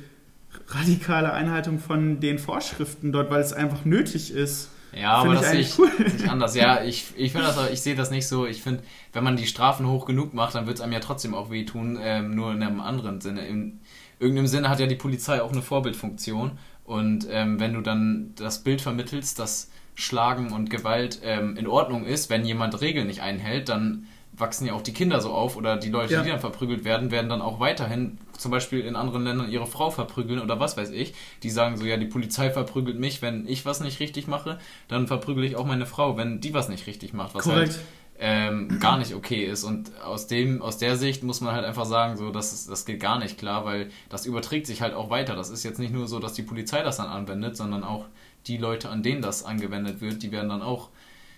radikale 0.68 1.32
Einhaltung 1.32 1.78
von 1.78 2.20
den 2.20 2.38
Vorschriften 2.38 3.12
dort, 3.12 3.30
weil 3.30 3.40
es 3.40 3.52
einfach 3.52 3.84
nötig 3.84 4.32
ist. 4.32 4.70
Ja, 4.96 5.14
aber 5.14 5.34
das 5.34 5.50
sehe 5.50 5.60
ich 5.60 5.78
cool. 5.78 5.90
nicht 5.98 6.28
anders. 6.28 6.54
Ja, 6.54 6.82
ich, 6.82 7.06
ich 7.16 7.32
das, 7.32 7.70
ich 7.70 7.80
sehe 7.80 7.96
das 7.96 8.10
nicht 8.10 8.28
so. 8.28 8.46
Ich 8.46 8.62
finde, 8.62 8.82
wenn 9.12 9.24
man 9.24 9.36
die 9.36 9.46
Strafen 9.46 9.88
hoch 9.88 10.06
genug 10.06 10.34
macht, 10.34 10.54
dann 10.54 10.66
wird 10.66 10.76
es 10.76 10.82
einem 10.82 10.92
ja 10.92 11.00
trotzdem 11.00 11.34
auch 11.34 11.50
wehtun, 11.50 11.98
ähm, 12.00 12.34
nur 12.34 12.52
in 12.52 12.62
einem 12.62 12.80
anderen 12.80 13.20
Sinne. 13.20 13.46
In 13.46 13.80
irgendeinem 14.18 14.46
Sinne 14.46 14.68
hat 14.68 14.80
ja 14.80 14.86
die 14.86 14.94
Polizei 14.94 15.42
auch 15.42 15.52
eine 15.52 15.62
Vorbildfunktion. 15.62 16.58
Und 16.84 17.26
ähm, 17.30 17.58
wenn 17.58 17.74
du 17.74 17.80
dann 17.80 18.32
das 18.36 18.62
Bild 18.62 18.80
vermittelst, 18.80 19.38
dass 19.38 19.70
Schlagen 19.94 20.52
und 20.52 20.70
Gewalt 20.70 21.20
ähm, 21.22 21.56
in 21.56 21.66
Ordnung 21.66 22.04
ist, 22.04 22.30
wenn 22.30 22.44
jemand 22.44 22.80
Regeln 22.80 23.06
nicht 23.06 23.22
einhält, 23.22 23.68
dann 23.68 24.06
wachsen 24.36 24.66
ja 24.66 24.72
auch 24.74 24.82
die 24.82 24.92
Kinder 24.92 25.20
so 25.20 25.30
auf 25.30 25.56
oder 25.56 25.76
die 25.76 25.90
Leute, 25.90 26.14
ja. 26.14 26.22
die 26.22 26.30
dann 26.30 26.40
verprügelt 26.40 26.84
werden, 26.84 27.10
werden 27.10 27.28
dann 27.28 27.42
auch 27.42 27.60
weiterhin 27.60 28.18
zum 28.36 28.50
Beispiel 28.50 28.80
in 28.80 28.96
anderen 28.96 29.24
Ländern 29.24 29.50
ihre 29.50 29.66
Frau 29.66 29.90
verprügeln 29.90 30.40
oder 30.40 30.58
was 30.60 30.76
weiß 30.76 30.90
ich. 30.90 31.14
Die 31.42 31.50
sagen 31.50 31.76
so, 31.76 31.84
ja, 31.84 31.96
die 31.96 32.06
Polizei 32.06 32.50
verprügelt 32.50 32.98
mich, 32.98 33.22
wenn 33.22 33.46
ich 33.46 33.64
was 33.64 33.80
nicht 33.80 34.00
richtig 34.00 34.26
mache, 34.26 34.58
dann 34.88 35.06
verprügele 35.06 35.46
ich 35.46 35.56
auch 35.56 35.66
meine 35.66 35.86
Frau, 35.86 36.16
wenn 36.16 36.40
die 36.40 36.54
was 36.54 36.68
nicht 36.68 36.86
richtig 36.86 37.12
macht, 37.12 37.34
was 37.34 37.44
Korrekt. 37.44 37.72
halt 37.74 37.80
ähm, 38.18 38.78
gar 38.80 38.98
nicht 38.98 39.14
okay 39.14 39.44
ist. 39.44 39.64
Und 39.64 39.90
aus 40.02 40.26
dem, 40.26 40.62
aus 40.62 40.78
der 40.78 40.96
Sicht 40.96 41.22
muss 41.22 41.40
man 41.40 41.54
halt 41.54 41.64
einfach 41.64 41.84
sagen, 41.84 42.16
so, 42.16 42.30
das, 42.30 42.52
ist, 42.52 42.70
das 42.70 42.84
geht 42.84 43.00
gar 43.00 43.18
nicht 43.18 43.38
klar, 43.38 43.64
weil 43.64 43.90
das 44.08 44.26
überträgt 44.26 44.66
sich 44.66 44.82
halt 44.82 44.94
auch 44.94 45.10
weiter. 45.10 45.34
Das 45.34 45.50
ist 45.50 45.64
jetzt 45.64 45.78
nicht 45.78 45.92
nur 45.92 46.06
so, 46.06 46.18
dass 46.18 46.32
die 46.32 46.42
Polizei 46.42 46.82
das 46.82 46.96
dann 46.98 47.08
anwendet, 47.08 47.56
sondern 47.56 47.84
auch 47.84 48.06
die 48.46 48.56
Leute, 48.56 48.88
an 48.88 49.02
denen 49.02 49.22
das 49.22 49.44
angewendet 49.44 50.00
wird, 50.00 50.22
die 50.22 50.30
werden 50.30 50.48
dann 50.48 50.62
auch 50.62 50.90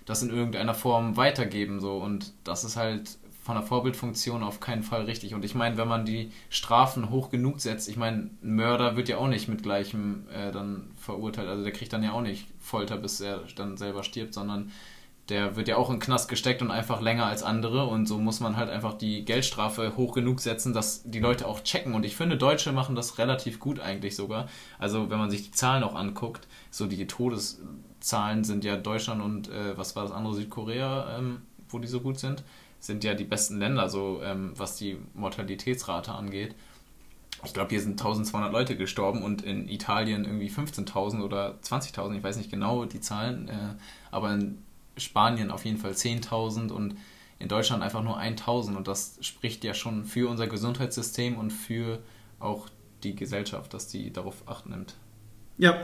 das 0.06 0.22
in 0.22 0.30
irgendeiner 0.30 0.74
Form 0.74 1.16
weitergeben. 1.16 1.80
So. 1.80 1.98
Und 1.98 2.32
das 2.44 2.64
ist 2.64 2.76
halt 2.76 3.18
von 3.42 3.54
der 3.54 3.64
Vorbildfunktion 3.64 4.42
auf 4.42 4.58
keinen 4.58 4.82
Fall 4.82 5.02
richtig. 5.02 5.34
Und 5.34 5.44
ich 5.44 5.54
meine, 5.54 5.76
wenn 5.76 5.86
man 5.86 6.04
die 6.04 6.32
Strafen 6.48 7.10
hoch 7.10 7.30
genug 7.30 7.60
setzt, 7.60 7.88
ich 7.88 7.96
meine, 7.96 8.30
ein 8.42 8.56
Mörder 8.56 8.96
wird 8.96 9.08
ja 9.08 9.18
auch 9.18 9.28
nicht 9.28 9.46
mit 9.48 9.62
gleichem 9.62 10.26
äh, 10.34 10.50
dann 10.50 10.90
verurteilt. 10.96 11.48
Also 11.48 11.62
der 11.62 11.72
kriegt 11.72 11.92
dann 11.92 12.02
ja 12.02 12.12
auch 12.12 12.22
nicht 12.22 12.48
Folter, 12.58 12.96
bis 12.96 13.20
er 13.20 13.42
dann 13.54 13.76
selber 13.76 14.02
stirbt, 14.02 14.34
sondern 14.34 14.72
der 15.28 15.56
wird 15.56 15.66
ja 15.66 15.76
auch 15.76 15.90
in 15.90 15.96
den 15.96 16.00
Knast 16.00 16.28
gesteckt 16.28 16.62
und 16.62 16.70
einfach 16.70 17.00
länger 17.00 17.26
als 17.26 17.42
andere 17.42 17.86
und 17.86 18.06
so 18.06 18.18
muss 18.18 18.40
man 18.40 18.56
halt 18.56 18.70
einfach 18.70 18.94
die 18.94 19.24
Geldstrafe 19.24 19.96
hoch 19.96 20.14
genug 20.14 20.40
setzen, 20.40 20.72
dass 20.72 21.02
die 21.02 21.18
Leute 21.18 21.48
auch 21.48 21.60
checken 21.62 21.94
und 21.94 22.04
ich 22.04 22.14
finde, 22.14 22.36
Deutsche 22.36 22.72
machen 22.72 22.94
das 22.94 23.18
relativ 23.18 23.58
gut 23.58 23.80
eigentlich 23.80 24.14
sogar. 24.14 24.48
Also 24.78 25.10
wenn 25.10 25.18
man 25.18 25.30
sich 25.30 25.42
die 25.42 25.50
Zahlen 25.50 25.82
auch 25.82 25.96
anguckt, 25.96 26.46
so 26.70 26.86
die 26.86 27.06
Todeszahlen 27.06 28.44
sind 28.44 28.64
ja 28.64 28.76
Deutschland 28.76 29.20
und 29.20 29.48
äh, 29.48 29.76
was 29.76 29.96
war 29.96 30.04
das 30.04 30.12
andere, 30.12 30.34
Südkorea, 30.34 31.18
ähm, 31.18 31.42
wo 31.68 31.80
die 31.80 31.88
so 31.88 32.00
gut 32.00 32.20
sind, 32.20 32.44
sind 32.78 33.02
ja 33.02 33.14
die 33.14 33.24
besten 33.24 33.58
Länder, 33.58 33.88
so 33.88 34.20
ähm, 34.22 34.52
was 34.56 34.76
die 34.76 34.96
Mortalitätsrate 35.14 36.12
angeht. 36.12 36.54
Ich 37.44 37.52
glaube, 37.52 37.70
hier 37.70 37.80
sind 37.80 37.92
1200 37.92 38.52
Leute 38.52 38.76
gestorben 38.76 39.22
und 39.22 39.42
in 39.42 39.68
Italien 39.68 40.24
irgendwie 40.24 40.48
15.000 40.48 41.22
oder 41.22 41.58
20.000, 41.62 42.16
ich 42.16 42.22
weiß 42.22 42.36
nicht 42.36 42.50
genau 42.50 42.84
die 42.84 43.00
Zahlen, 43.00 43.48
äh, 43.48 43.74
aber 44.10 44.32
in 44.32 44.62
Spanien 44.96 45.50
auf 45.50 45.64
jeden 45.64 45.78
Fall 45.78 45.92
10.000 45.92 46.70
und 46.70 46.96
in 47.38 47.48
Deutschland 47.48 47.82
einfach 47.82 48.02
nur 48.02 48.18
1.000 48.18 48.76
und 48.76 48.88
das 48.88 49.18
spricht 49.20 49.62
ja 49.64 49.74
schon 49.74 50.04
für 50.04 50.28
unser 50.28 50.46
Gesundheitssystem 50.46 51.36
und 51.36 51.50
für 51.50 52.00
auch 52.38 52.68
die 53.02 53.14
Gesellschaft, 53.14 53.74
dass 53.74 53.88
die 53.88 54.12
darauf 54.12 54.48
Acht 54.48 54.66
nimmt. 54.66 54.94
Ja, 55.58 55.82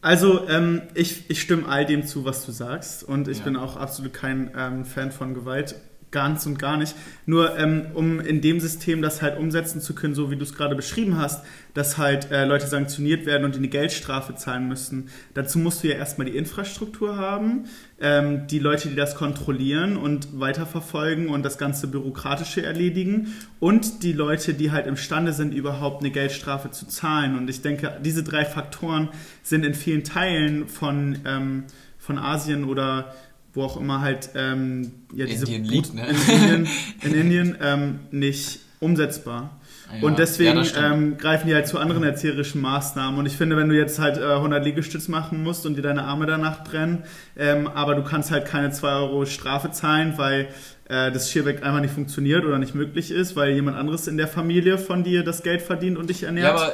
also 0.00 0.48
ähm, 0.48 0.82
ich, 0.94 1.28
ich 1.30 1.40
stimme 1.40 1.68
all 1.68 1.84
dem 1.84 2.06
zu, 2.06 2.24
was 2.24 2.46
du 2.46 2.52
sagst 2.52 3.02
und 3.02 3.28
ich 3.28 3.38
ja. 3.38 3.44
bin 3.44 3.56
auch 3.56 3.76
absolut 3.76 4.12
kein 4.12 4.50
ähm, 4.56 4.84
Fan 4.84 5.12
von 5.12 5.34
Gewalt 5.34 5.74
ganz 6.16 6.46
und 6.46 6.58
gar 6.58 6.78
nicht. 6.78 6.96
Nur 7.26 7.58
ähm, 7.58 7.88
um 7.92 8.20
in 8.20 8.40
dem 8.40 8.58
System 8.58 9.02
das 9.02 9.20
halt 9.20 9.38
umsetzen 9.38 9.82
zu 9.82 9.94
können, 9.94 10.14
so 10.14 10.30
wie 10.30 10.36
du 10.36 10.44
es 10.44 10.54
gerade 10.54 10.74
beschrieben 10.74 11.18
hast, 11.18 11.44
dass 11.74 11.98
halt 11.98 12.30
äh, 12.30 12.46
Leute 12.46 12.66
sanktioniert 12.66 13.26
werden 13.26 13.44
und 13.44 13.54
eine 13.54 13.68
Geldstrafe 13.68 14.34
zahlen 14.34 14.66
müssen. 14.66 15.10
Dazu 15.34 15.58
musst 15.58 15.84
du 15.84 15.88
ja 15.88 15.96
erstmal 15.96 16.26
die 16.26 16.34
Infrastruktur 16.34 17.18
haben, 17.18 17.66
ähm, 18.00 18.46
die 18.46 18.58
Leute, 18.58 18.88
die 18.88 18.96
das 18.96 19.14
kontrollieren 19.14 19.98
und 19.98 20.40
weiterverfolgen 20.40 21.28
und 21.28 21.42
das 21.42 21.58
ganze 21.58 21.86
Bürokratische 21.86 22.62
erledigen 22.62 23.34
und 23.60 24.02
die 24.02 24.14
Leute, 24.14 24.54
die 24.54 24.70
halt 24.70 24.86
imstande 24.86 25.34
sind, 25.34 25.52
überhaupt 25.52 26.00
eine 26.00 26.10
Geldstrafe 26.10 26.70
zu 26.70 26.86
zahlen. 26.86 27.36
Und 27.36 27.50
ich 27.50 27.60
denke, 27.60 28.00
diese 28.02 28.22
drei 28.22 28.46
Faktoren 28.46 29.10
sind 29.42 29.66
in 29.66 29.74
vielen 29.74 30.02
Teilen 30.02 30.66
von, 30.68 31.18
ähm, 31.26 31.64
von 31.98 32.16
Asien 32.16 32.64
oder 32.64 33.14
wo 33.56 33.64
auch 33.64 33.76
immer 33.78 34.00
halt 34.00 34.30
ähm, 34.34 34.92
ja, 35.14 35.26
diese 35.26 35.46
Indien 35.46 35.64
liegt, 35.64 35.94
ne? 35.94 36.06
in 36.06 36.16
Indien, 36.16 36.68
in 37.02 37.14
Indien 37.14 37.58
ähm, 37.62 37.98
nicht 38.10 38.60
umsetzbar. 38.80 39.58
Ja, 40.00 40.06
und 40.06 40.18
deswegen 40.18 40.62
ja, 40.62 40.92
ähm, 40.92 41.16
greifen 41.16 41.46
die 41.46 41.54
halt 41.54 41.68
zu 41.68 41.78
anderen 41.78 42.02
erzieherischen 42.02 42.60
Maßnahmen. 42.60 43.18
Und 43.18 43.26
ich 43.26 43.36
finde, 43.36 43.56
wenn 43.56 43.68
du 43.68 43.76
jetzt 43.76 43.98
halt 43.98 44.18
äh, 44.18 44.34
100 44.34 44.64
Liegestütz 44.64 45.08
machen 45.08 45.42
musst 45.42 45.64
und 45.64 45.76
dir 45.76 45.82
deine 45.82 46.04
Arme 46.04 46.26
danach 46.26 46.64
brennen, 46.64 47.04
ähm, 47.36 47.68
aber 47.68 47.94
du 47.94 48.02
kannst 48.02 48.30
halt 48.30 48.46
keine 48.46 48.72
2 48.72 48.88
Euro 48.88 49.26
Strafe 49.26 49.70
zahlen, 49.70 50.14
weil 50.16 50.48
äh, 50.88 51.12
das 51.12 51.30
schierweg 51.30 51.62
einfach 51.62 51.80
nicht 51.80 51.94
funktioniert 51.94 52.44
oder 52.44 52.58
nicht 52.58 52.74
möglich 52.74 53.10
ist, 53.10 53.36
weil 53.36 53.52
jemand 53.52 53.76
anderes 53.76 54.08
in 54.08 54.16
der 54.16 54.28
Familie 54.28 54.76
von 54.76 55.04
dir 55.04 55.22
das 55.22 55.42
Geld 55.42 55.62
verdient 55.62 55.98
und 55.98 56.10
dich 56.10 56.24
ernährt. 56.24 56.56
Ja, 56.56 56.62
aber 56.62 56.72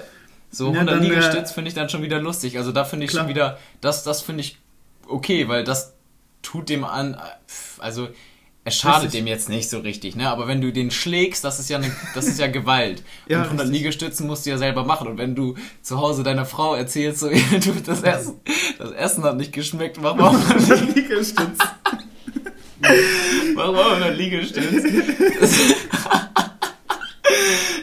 so 0.51 0.71
100 0.71 0.97
ja, 0.97 1.03
Liegestütz 1.03 1.51
äh, 1.51 1.55
finde 1.55 1.69
ich 1.69 1.75
dann 1.75 1.91
schon 1.91 2.03
wieder 2.03 2.21
lustig. 2.21 2.57
Also 2.57 2.73
da 2.73 2.85
finde 2.85 3.05
ich 3.05 3.11
klar. 3.11 3.25
schon 3.25 3.31
wieder, 3.31 3.59
das, 3.83 4.05
das 4.05 4.23
finde 4.23 4.41
ich 4.41 4.59
okay, 5.07 5.49
weil 5.49 5.65
das 5.65 5.95
tut 6.43 6.69
dem 6.69 6.85
an, 6.85 7.17
also 7.79 8.09
es 8.65 8.77
schadet 8.77 9.13
dem 9.13 9.27
jetzt 9.27 9.49
nicht 9.49 9.69
so 9.69 9.81
richtig, 9.81 10.15
ne? 10.15 10.29
Aber 10.29 10.47
wenn 10.47 10.61
du 10.61 10.73
den 10.73 10.93
schlägst, 10.93 11.43
das 11.43 11.59
ist 11.59 11.69
ja 11.69 11.79
eine, 11.79 11.91
das 12.15 12.29
ist 12.29 12.39
ja 12.39 12.47
Gewalt. 12.47 13.03
ja, 13.29 13.39
und 13.39 13.45
100 13.47 13.67
Liegestützen 13.67 14.29
musst 14.29 14.47
du 14.47 14.51
ja 14.51 14.59
selber 14.59 14.85
machen. 14.85 15.09
Und 15.09 15.19
wenn 15.19 15.35
du 15.35 15.57
zu 15.83 15.99
Hause 15.99 16.23
deiner 16.23 16.45
Frau 16.45 16.77
erzählst, 16.77 17.21
so, 17.21 17.29
du, 17.51 17.73
das, 17.85 18.03
Essen, 18.03 18.41
das 18.79 18.93
Essen 18.93 19.25
hat 19.25 19.37
nicht 19.37 19.53
geschmeckt, 19.53 20.01
mach 20.01 20.15
mal 20.15 20.29
100 20.29 20.95
Liegestützen. 20.95 21.69
mach 23.57 23.73
mal 23.73 23.93
100 23.95 24.17
Liegestützen. 24.17 25.03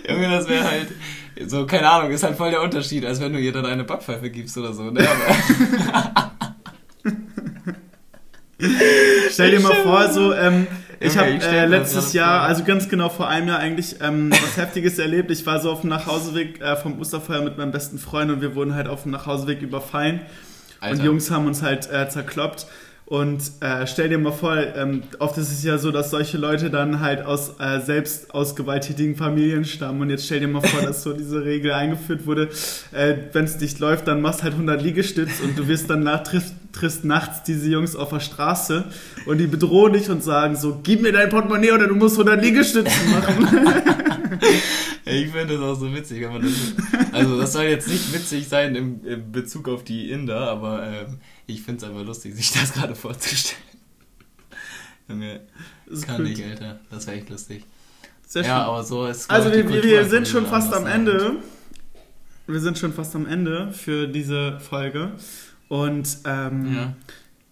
Junge, 0.08 0.30
das 0.30 0.48
wäre 0.48 0.64
halt, 0.64 0.88
so, 1.46 1.66
keine 1.66 1.90
Ahnung, 1.90 2.12
ist 2.12 2.24
halt 2.24 2.38
voll 2.38 2.52
der 2.52 2.62
Unterschied, 2.62 3.06
als 3.06 3.20
wenn 3.20 3.34
du 3.34 3.40
ihr 3.40 3.52
dann 3.52 3.66
eine 3.66 3.84
Backpfeife 3.84 4.30
gibst 4.30 4.58
oder 4.58 4.72
so, 4.72 4.84
ne? 4.92 5.06
Aber 5.06 6.29
Stell 9.30 9.52
dir 9.52 9.60
mal 9.62 9.76
vor, 9.76 10.10
so, 10.10 10.34
ähm, 10.34 10.68
ich 11.00 11.18
habe 11.18 11.30
äh, 11.30 11.66
letztes 11.66 12.14
Jahr, 12.14 12.42
also 12.42 12.64
ganz 12.64 12.90
genau 12.90 13.10
vor 13.10 13.30
einem 13.30 13.48
Jahr 13.48 13.60
eigentlich 13.60 13.96
ähm, 14.02 14.32
was 14.32 14.58
Heftiges 14.58 15.00
erlebt. 15.00 15.32
Ich 15.32 15.46
war 15.46 15.62
so 15.62 15.72
auf 15.72 15.82
dem 15.82 15.90
Nachhauseweg 15.90 16.60
äh, 16.60 16.76
vom 16.76 17.00
Osterfeuer 17.00 17.42
mit 17.42 17.58
meinem 17.58 17.72
besten 17.72 18.00
Freund 18.00 18.32
und 18.32 18.42
wir 18.42 18.56
wurden 18.56 18.76
halt 18.76 18.88
auf 18.88 19.04
dem 19.04 19.12
Nachhauseweg 19.12 19.62
überfallen. 19.62 20.22
Alter. 20.82 20.94
Und 20.94 21.02
die 21.02 21.06
Jungs 21.06 21.32
haben 21.32 21.48
uns 21.48 21.62
halt 21.62 21.90
äh, 21.90 22.10
zerkloppt. 22.10 22.68
Und 23.10 23.42
äh, 23.62 23.88
stell 23.88 24.08
dir 24.08 24.20
mal 24.20 24.32
vor, 24.32 24.56
ähm, 24.56 25.02
oft 25.18 25.36
ist 25.40 25.52
es 25.52 25.64
ja 25.64 25.80
so, 25.80 25.90
dass 25.90 26.12
solche 26.12 26.38
Leute 26.38 26.70
dann 26.70 27.00
halt 27.00 27.26
aus 27.26 27.56
äh, 27.60 27.80
selbst 27.80 28.36
aus 28.36 28.56
gewalttätigen 28.56 29.16
Familien 29.16 29.66
stammen. 29.66 30.00
Und 30.02 30.12
jetzt 30.12 30.28
stell 30.28 30.42
dir 30.42 30.48
mal 30.48 30.62
vor, 30.62 30.84
dass 30.84 31.02
so 31.02 31.14
diese 31.14 31.44
Regel 31.44 31.72
eingeführt 31.72 32.28
wurde, 32.28 32.50
äh, 32.92 33.16
wenn 33.34 33.46
es 33.46 33.60
nicht 33.60 33.80
läuft, 33.80 34.08
dann 34.08 34.22
machst 34.22 34.44
halt 34.44 34.54
100 34.54 34.80
Liegestütz 34.84 35.40
und 35.44 35.58
du 35.58 35.68
wirst 35.68 35.90
dann 35.90 36.04
nach, 36.04 36.22
triffst, 36.22 36.54
triffst 36.72 37.04
nachts 37.04 37.42
diese 37.42 37.68
Jungs 37.68 37.96
auf 37.96 38.10
der 38.10 38.20
Straße 38.20 38.84
und 39.26 39.40
die 39.40 39.48
bedrohen 39.48 39.94
dich 39.94 40.12
und 40.12 40.24
sagen 40.24 40.56
so, 40.56 40.80
gib 40.84 41.02
mir 41.02 41.12
dein 41.12 41.30
Portemonnaie 41.30 41.72
oder 41.72 41.88
du 41.88 41.96
musst 41.96 42.20
100 42.20 42.40
Liegestützen 42.44 43.10
machen. 43.10 43.48
ich 45.06 45.32
finde 45.32 45.56
das 45.56 45.64
auch 45.64 45.80
so 45.80 45.92
witzig. 45.92 46.28
Aber 46.28 46.38
das, 46.38 46.52
also 47.12 47.40
das 47.40 47.54
soll 47.54 47.64
jetzt 47.64 47.88
nicht 47.88 48.14
witzig 48.14 48.48
sein 48.48 48.76
im, 48.76 49.04
im 49.04 49.32
Bezug 49.32 49.68
auf 49.68 49.84
die 49.84 50.12
Inder, 50.12 50.42
aber... 50.42 50.84
Ähm, 50.84 51.18
ich 51.50 51.62
finde 51.62 51.84
es 51.84 51.90
einfach 51.90 52.06
lustig, 52.06 52.36
sich 52.36 52.52
das 52.52 52.74
gerade 52.74 52.96
vorzustellen. 52.96 53.62
Junge, 55.10 55.42
das 55.90 56.04
kann 56.04 56.24
nicht, 56.24 56.44
Alter. 56.44 56.80
Das 56.90 57.08
wäre 57.08 57.18
echt 57.18 57.30
lustig. 57.30 57.66
Sehr 58.28 58.44
ja, 58.44 58.48
schön. 58.48 58.66
aber 58.66 58.84
so 58.84 59.08
ist 59.08 59.30
Also 59.30 59.52
wir, 59.52 59.68
wir 59.68 60.06
sind 60.06 60.28
schon 60.28 60.46
fast 60.46 60.72
am 60.74 60.86
Ende. 60.86 61.38
Wir 62.46 62.60
sind 62.60 62.78
schon 62.78 62.94
fast 62.94 63.16
am 63.16 63.26
Ende 63.26 63.74
für 63.74 64.08
diese 64.08 64.60
Folge. 64.60 65.14
Und 65.68 66.20
ähm, 66.26 66.76
ja. 66.76 66.96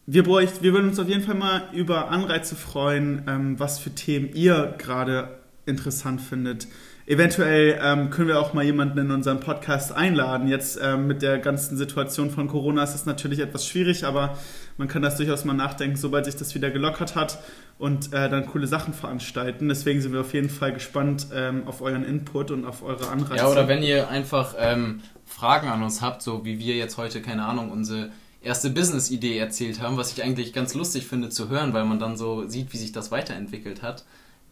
wir, 0.06 0.24
bräucht, 0.24 0.62
wir 0.62 0.74
würden 0.74 0.90
uns 0.90 1.00
auf 1.00 1.08
jeden 1.08 1.24
Fall 1.24 1.36
mal 1.36 1.70
über 1.74 2.10
Anreize 2.10 2.56
freuen, 2.56 3.24
ähm, 3.28 3.60
was 3.60 3.80
für 3.80 3.92
Themen 3.92 4.30
ihr 4.34 4.76
gerade 4.78 5.40
interessant 5.66 6.22
findet. 6.22 6.68
Eventuell 7.10 7.80
ähm, 7.82 8.10
können 8.10 8.28
wir 8.28 8.38
auch 8.38 8.54
mal 8.54 8.66
jemanden 8.66 9.00
in 9.00 9.12
unseren 9.12 9.40
Podcast 9.40 9.94
einladen. 9.94 10.50
Jetzt 10.50 10.78
ähm, 10.84 11.08
mit 11.08 11.22
der 11.22 11.40
ganzen 11.40 11.78
Situation 11.78 12.32
von 12.32 12.50
Corona 12.50 12.84
ist 12.84 12.96
es 12.96 13.06
natürlich 13.06 13.40
etwas 13.40 13.66
schwierig, 13.66 14.04
aber 14.04 14.38
man 14.76 14.90
kann 14.90 15.02
das 15.02 15.16
durchaus 15.16 15.46
mal 15.46 15.54
nachdenken, 15.54 15.96
sobald 15.96 16.26
sich 16.26 16.36
das 16.36 16.54
wieder 16.54 16.70
gelockert 16.70 17.16
hat 17.16 17.40
und 17.80 18.12
äh, 18.12 18.30
dann 18.30 18.46
coole 18.46 18.68
Sachen 18.68 18.94
veranstalten. 18.94 19.70
Deswegen 19.70 20.02
sind 20.02 20.12
wir 20.12 20.20
auf 20.20 20.34
jeden 20.34 20.50
Fall 20.50 20.74
gespannt 20.74 21.28
ähm, 21.34 21.66
auf 21.66 21.82
euren 21.82 22.04
Input 22.04 22.52
und 22.52 22.66
auf 22.66 22.84
eure 22.84 23.08
Anreize. 23.08 23.38
Ja, 23.38 23.48
oder 23.48 23.70
wenn 23.70 23.84
ihr 23.84 24.10
einfach 24.10 24.56
ähm, 24.60 25.00
Fragen 25.26 25.70
an 25.70 25.84
uns 25.84 26.02
habt, 26.02 26.22
so 26.22 26.44
wie 26.44 26.60
wir 26.60 26.76
jetzt 26.76 26.98
heute, 26.98 27.22
keine 27.22 27.46
Ahnung, 27.46 27.72
unsere 27.72 28.10
erste 28.42 28.70
Business-Idee 28.70 29.38
erzählt 29.38 29.82
haben, 29.82 29.96
was 29.96 30.12
ich 30.12 30.26
eigentlich 30.26 30.52
ganz 30.52 30.74
lustig 30.74 31.08
finde 31.08 31.30
zu 31.30 31.48
hören, 31.48 31.72
weil 31.72 31.86
man 31.86 32.00
dann 32.00 32.18
so 32.18 32.50
sieht, 32.50 32.74
wie 32.74 32.78
sich 32.78 32.92
das 32.92 33.12
weiterentwickelt 33.12 33.82
hat. 33.82 34.04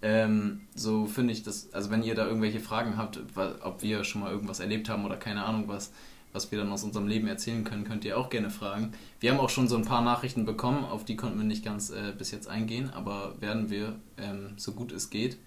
Ähm, 0.01 0.61
so 0.75 1.05
finde 1.05 1.33
ich 1.33 1.43
das, 1.43 1.73
also 1.73 1.89
wenn 1.89 2.03
ihr 2.03 2.15
da 2.15 2.25
irgendwelche 2.25 2.59
Fragen 2.59 2.97
habt, 2.97 3.19
ob 3.61 3.81
wir 3.81 4.03
schon 4.03 4.21
mal 4.21 4.31
irgendwas 4.31 4.59
erlebt 4.59 4.89
haben 4.89 5.05
oder 5.05 5.17
keine 5.17 5.45
Ahnung 5.45 5.67
was, 5.67 5.91
was 6.35 6.51
wir 6.51 6.59
dann 6.59 6.71
aus 6.71 6.83
unserem 6.83 7.07
Leben 7.07 7.27
erzählen 7.27 7.63
können, 7.63 7.85
könnt 7.85 8.03
ihr 8.05 8.17
auch 8.17 8.29
gerne 8.29 8.49
fragen. 8.49 8.91
Wir 9.19 9.31
haben 9.31 9.39
auch 9.39 9.49
schon 9.49 9.67
so 9.67 9.77
ein 9.77 9.85
paar 9.85 10.01
Nachrichten 10.01 10.45
bekommen, 10.45 10.83
auf 10.83 11.05
die 11.05 11.15
konnten 11.15 11.39
wir 11.39 11.45
nicht 11.45 11.63
ganz 11.63 11.89
äh, 11.89 12.13
bis 12.15 12.31
jetzt 12.31 12.49
eingehen, 12.49 12.91
aber 12.93 13.35
werden 13.39 13.69
wir 13.69 13.95
ähm, 14.17 14.53
so 14.57 14.73
gut 14.73 14.91
es 14.91 15.09
geht, 15.09 15.37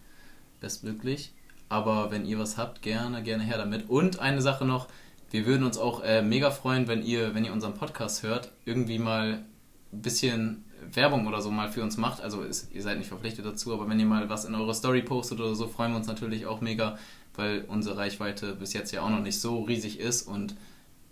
bestmöglich. 0.61 1.33
Aber 1.69 2.11
wenn 2.11 2.25
ihr 2.25 2.39
was 2.39 2.57
habt, 2.57 2.81
gerne, 2.81 3.23
gerne 3.23 3.45
her 3.45 3.59
damit. 3.59 3.91
Und 3.91 4.19
eine 4.19 4.41
Sache 4.41 4.65
noch, 4.65 4.89
wir 5.31 5.45
würden 5.45 5.65
uns 5.65 5.77
auch 5.77 6.03
äh, 6.03 6.23
mega 6.23 6.51
freuen, 6.51 6.89
wenn 6.89 7.03
ihr, 7.03 7.35
wenn 7.35 7.45
ihr 7.45 7.53
unseren 7.53 7.75
Podcast 7.75 8.23
hört, 8.23 8.51
irgendwie 8.65 8.99
mal 8.99 9.45
ein 9.93 10.03
bisschen 10.03 10.65
Werbung 10.95 11.27
oder 11.27 11.41
so 11.41 11.51
mal 11.51 11.71
für 11.71 11.83
uns 11.83 11.97
macht, 11.97 12.23
also 12.23 12.43
ist, 12.43 12.73
ihr 12.73 12.83
seid 12.83 12.99
nicht 12.99 13.09
verpflichtet 13.09 13.45
dazu, 13.45 13.73
aber 13.73 13.89
wenn 13.89 14.01
ihr 14.01 14.07
mal 14.07 14.29
was 14.29 14.45
in 14.45 14.55
eure 14.55 14.75
Story 14.75 15.03
postet 15.03 15.41
oder 15.41 15.55
so, 15.55 15.69
freuen 15.69 15.93
wir 15.93 15.97
uns 15.99 16.07
natürlich 16.07 16.47
auch 16.47 16.61
mega, 16.61 16.99
weil 17.35 17.65
unsere 17.69 17.97
Reichweite 17.97 18.55
bis 18.55 18.73
jetzt 18.73 18.93
ja 18.93 19.03
auch 19.03 19.11
noch 19.11 19.21
nicht 19.21 19.41
so 19.41 19.63
riesig 19.63 20.01
ist 20.01 20.23
und 20.23 20.57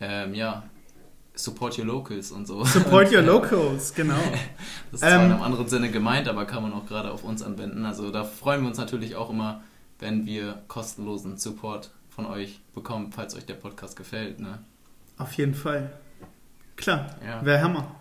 ähm, 0.01 0.35
ja, 0.35 0.65
support 1.35 1.79
your 1.79 1.85
locals 1.85 2.33
und 2.33 2.47
so. 2.47 2.65
Support 2.65 3.13
your 3.13 3.23
locals, 3.23 3.95
genau. 3.95 4.15
das 4.91 5.01
ist 5.03 5.09
zwar 5.09 5.11
ähm, 5.11 5.27
in 5.27 5.33
einem 5.33 5.43
anderen 5.43 5.69
Sinne 5.69 5.91
gemeint, 5.91 6.29
aber 6.29 6.45
kann 6.45 6.63
man 6.63 6.73
auch 6.73 6.87
gerade 6.87 7.11
auf 7.13 7.25
uns 7.25 7.43
anwenden. 7.43 7.85
Also 7.85 8.11
da 8.11 8.25
freuen 8.25 8.63
wir 8.63 8.69
uns 8.69 8.79
natürlich 8.79 9.17
auch 9.17 9.31
immer, 9.31 9.63
wenn 9.99 10.27
wir 10.27 10.63
kostenlosen 10.69 11.39
Support 11.39 11.91
von 12.11 12.27
euch 12.27 12.61
bekommen, 12.75 13.13
falls 13.13 13.37
euch 13.37 13.47
der 13.47 13.55
Podcast 13.55 13.97
gefällt. 13.97 14.41
Ne? 14.41 14.59
Auf 15.19 15.33
jeden 15.35 15.55
Fall. 15.55 15.93
Klar, 16.77 17.07
ja. 17.25 17.45
wäre 17.45 17.63
Hammer. 17.63 17.95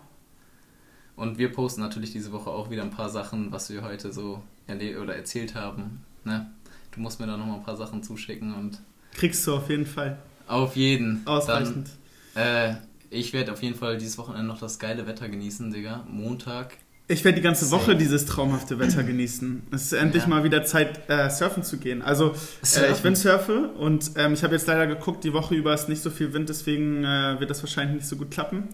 Und 1.16 1.38
wir 1.38 1.50
posten 1.50 1.80
natürlich 1.80 2.12
diese 2.12 2.30
Woche 2.32 2.50
auch 2.50 2.70
wieder 2.70 2.82
ein 2.82 2.90
paar 2.90 3.08
Sachen, 3.08 3.50
was 3.50 3.70
wir 3.70 3.82
heute 3.82 4.12
so 4.12 4.42
erlebt 4.66 4.98
oder 4.98 5.16
erzählt 5.16 5.54
haben. 5.54 6.04
Ne? 6.24 6.50
Du 6.92 7.00
musst 7.00 7.18
mir 7.20 7.26
da 7.26 7.36
nochmal 7.36 7.56
ein 7.56 7.64
paar 7.64 7.76
Sachen 7.76 8.02
zuschicken 8.02 8.54
und. 8.54 8.80
Kriegst 9.14 9.46
du 9.46 9.56
auf 9.56 9.70
jeden 9.70 9.86
Fall. 9.86 10.18
Auf 10.46 10.76
jeden. 10.76 11.26
Ausreichend. 11.26 11.88
Dann, 12.34 12.44
äh, 12.44 12.74
ich 13.10 13.32
werde 13.32 13.52
auf 13.52 13.62
jeden 13.62 13.76
Fall 13.76 13.96
dieses 13.96 14.18
Wochenende 14.18 14.46
noch 14.46 14.58
das 14.58 14.78
geile 14.78 15.06
Wetter 15.06 15.28
genießen, 15.28 15.72
Digga. 15.72 16.04
Montag 16.08 16.76
Ich 17.08 17.24
werde 17.24 17.36
die 17.36 17.42
ganze 17.42 17.70
Woche 17.70 17.96
dieses 17.96 18.26
traumhafte 18.26 18.78
Wetter 18.78 19.02
genießen. 19.02 19.62
Es 19.70 19.84
ist 19.84 19.92
endlich 19.94 20.24
ja. 20.24 20.28
mal 20.28 20.44
wieder 20.44 20.64
Zeit, 20.64 21.08
äh, 21.08 21.30
surfen 21.30 21.62
zu 21.62 21.78
gehen. 21.78 22.02
Also, 22.02 22.34
äh, 22.76 22.92
ich 22.92 22.98
bin 22.98 23.16
surfe 23.16 23.70
und 23.78 24.12
ähm, 24.16 24.34
ich 24.34 24.42
habe 24.42 24.54
jetzt 24.54 24.66
leider 24.66 24.86
geguckt, 24.86 25.24
die 25.24 25.32
Woche 25.32 25.54
über 25.54 25.72
ist 25.72 25.88
nicht 25.88 26.02
so 26.02 26.10
viel 26.10 26.32
Wind, 26.34 26.48
deswegen 26.48 27.04
äh, 27.04 27.40
wird 27.40 27.48
das 27.48 27.62
wahrscheinlich 27.62 27.96
nicht 27.96 28.08
so 28.08 28.16
gut 28.16 28.30
klappen. 28.30 28.68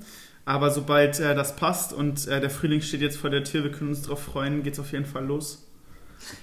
Aber 0.45 0.70
sobald 0.70 1.20
äh, 1.20 1.34
das 1.34 1.57
passt 1.57 1.93
und 1.93 2.26
äh, 2.26 2.40
der 2.40 2.51
Frühling 2.51 2.80
steht 2.80 3.01
jetzt 3.01 3.16
vor 3.16 3.30
der 3.30 3.45
Tür, 3.45 3.64
wir 3.64 3.72
können 3.72 3.90
uns 3.90 4.03
darauf 4.03 4.22
freuen, 4.22 4.62
geht 4.62 4.74
es 4.74 4.80
auf 4.80 4.93
jeden 4.93 5.07
Fall 5.07 5.24
los. 5.24 5.66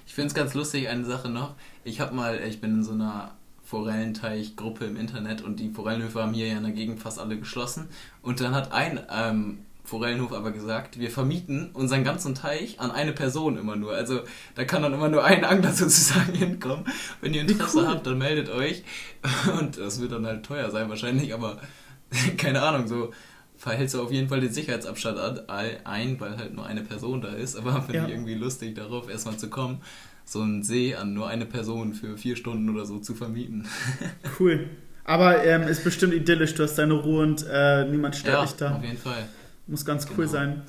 Ich 0.08 0.14
finde 0.14 0.28
es 0.30 0.34
ganz 0.34 0.54
lustig, 0.54 0.90
eine 0.90 1.06
Sache 1.06 1.30
noch. 1.30 1.56
Ich 1.84 2.00
habe 2.00 2.14
mal, 2.14 2.40
ich 2.40 2.62
bin 2.62 2.76
in 2.76 2.84
so 2.84 2.94
einer 2.94 3.36
Forellenteichgruppe 3.64 4.86
im 4.86 4.98
Internet 4.98 5.42
und 5.42 5.60
die 5.60 5.70
Forellenhöfe 5.70 6.22
haben 6.22 6.34
hier 6.34 6.48
ja 6.48 6.58
in 6.58 6.64
der 6.64 6.72
Gegend 6.72 7.00
fast 7.00 7.20
alle 7.20 7.38
geschlossen. 7.38 7.88
Und 8.22 8.42
dann 8.42 8.56
hat 8.56 8.72
ein 8.72 9.00
ähm, 9.12 9.60
Forellenhof 9.84 10.34
aber 10.34 10.52
gesagt, 10.52 11.00
wir 11.00 11.12
vermieten 11.12 11.72
unseren 11.74 12.04
ganzen 12.04 12.36
Teich 12.36 12.80
an 12.80 12.92
eine 12.92 13.12
Person 13.12 13.58
immer 13.58 13.76
nur. 13.76 13.94
Also 13.94 14.22
da 14.56 14.64
kann 14.66 14.82
dann 14.82 14.94
immer 14.94 15.10
nur 15.10 15.24
ein 15.24 15.44
Angler 15.44 15.72
sozusagen 15.74 16.34
hinkommen. 16.34 16.86
Wenn 17.22 17.34
ihr 17.34 17.42
Interesse 17.42 17.80
cool. 17.80 17.88
habt, 17.88 18.08
dann 18.08 18.18
meldet 18.18 18.50
euch. 18.50 18.84
Und 19.60 19.78
das 19.78 20.00
wird 20.00 20.12
dann 20.12 20.26
halt 20.26 20.46
teuer 20.46 20.72
sein 20.72 20.90
wahrscheinlich, 20.90 21.34
aber 21.34 21.60
keine 22.38 22.62
Ahnung, 22.62 22.88
so 22.88 23.12
verhältst 23.60 23.94
du 23.94 24.02
auf 24.02 24.12
jeden 24.12 24.30
Fall 24.30 24.40
den 24.40 24.54
Sicherheitsabstand 24.54 25.50
ein, 25.50 26.20
weil 26.20 26.38
halt 26.38 26.54
nur 26.56 26.66
eine 26.66 26.82
Person 26.82 27.22
da 27.22 27.30
ist. 27.30 27.58
Aber 27.58 27.82
finde 27.82 27.96
ja. 27.96 28.06
ich 28.06 28.12
irgendwie 28.12 28.34
lustig, 28.34 28.76
darauf 28.76 29.10
erstmal 29.10 29.38
zu 29.38 29.50
kommen, 29.50 29.82
so 30.24 30.42
einen 30.42 30.64
See 30.64 30.96
an 30.96 31.14
nur 31.14 31.28
eine 31.28 31.46
Person 31.46 31.94
für 31.94 32.18
vier 32.18 32.38
Stunden 32.38 32.70
oder 32.70 32.86
so 32.86 33.00
zu 33.00 33.14
vermieten. 33.14 33.68
Cool. 34.40 34.70
Aber 35.04 35.44
ähm, 35.44 35.64
ist 35.64 35.84
bestimmt 35.84 36.14
idyllisch, 36.14 36.54
du 36.54 36.64
hast 36.64 36.76
deine 36.76 36.94
Ruhe 36.94 37.24
und 37.24 37.44
äh, 37.52 37.84
niemand 37.86 38.16
stört 38.16 38.36
ja, 38.36 38.46
dich 38.46 38.56
da. 38.56 38.76
auf 38.76 38.84
jeden 38.84 38.98
Fall. 38.98 39.28
Muss 39.66 39.84
ganz 39.84 40.06
genau. 40.06 40.20
cool 40.20 40.28
sein. 40.28 40.62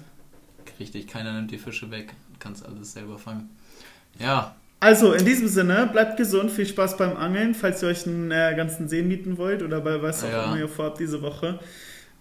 Richtig, 0.80 1.06
keiner 1.06 1.34
nimmt 1.34 1.50
die 1.50 1.58
Fische 1.58 1.90
weg. 1.90 2.14
Du 2.32 2.38
kannst 2.38 2.64
alles 2.64 2.94
selber 2.94 3.18
fangen. 3.18 3.50
Ja. 4.18 4.56
Also, 4.80 5.12
in 5.12 5.26
diesem 5.26 5.46
Sinne, 5.46 5.90
bleibt 5.92 6.16
gesund, 6.16 6.50
viel 6.50 6.64
Spaß 6.64 6.96
beim 6.96 7.16
Angeln, 7.18 7.54
falls 7.54 7.82
ihr 7.82 7.90
euch 7.90 8.06
einen 8.06 8.30
äh, 8.30 8.54
ganzen 8.56 8.88
See 8.88 9.02
mieten 9.02 9.36
wollt 9.36 9.62
oder 9.62 9.82
bei 9.82 10.00
was 10.00 10.24
auch 10.24 10.30
ja. 10.30 10.44
immer 10.44 10.58
ihr 10.58 10.68
vorhabt 10.68 11.00
diese 11.00 11.20
Woche. 11.20 11.60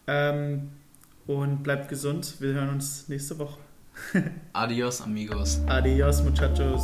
Ähm, 0.09 0.71
und 1.27 1.61
bleibt 1.61 1.87
gesund. 1.87 2.35
Wir 2.39 2.53
hören 2.53 2.69
uns 2.69 3.07
nächste 3.09 3.37
Woche. 3.37 3.59
Adios, 4.53 5.01
amigos. 5.01 5.61
Adios, 5.67 6.23
muchachos. 6.23 6.83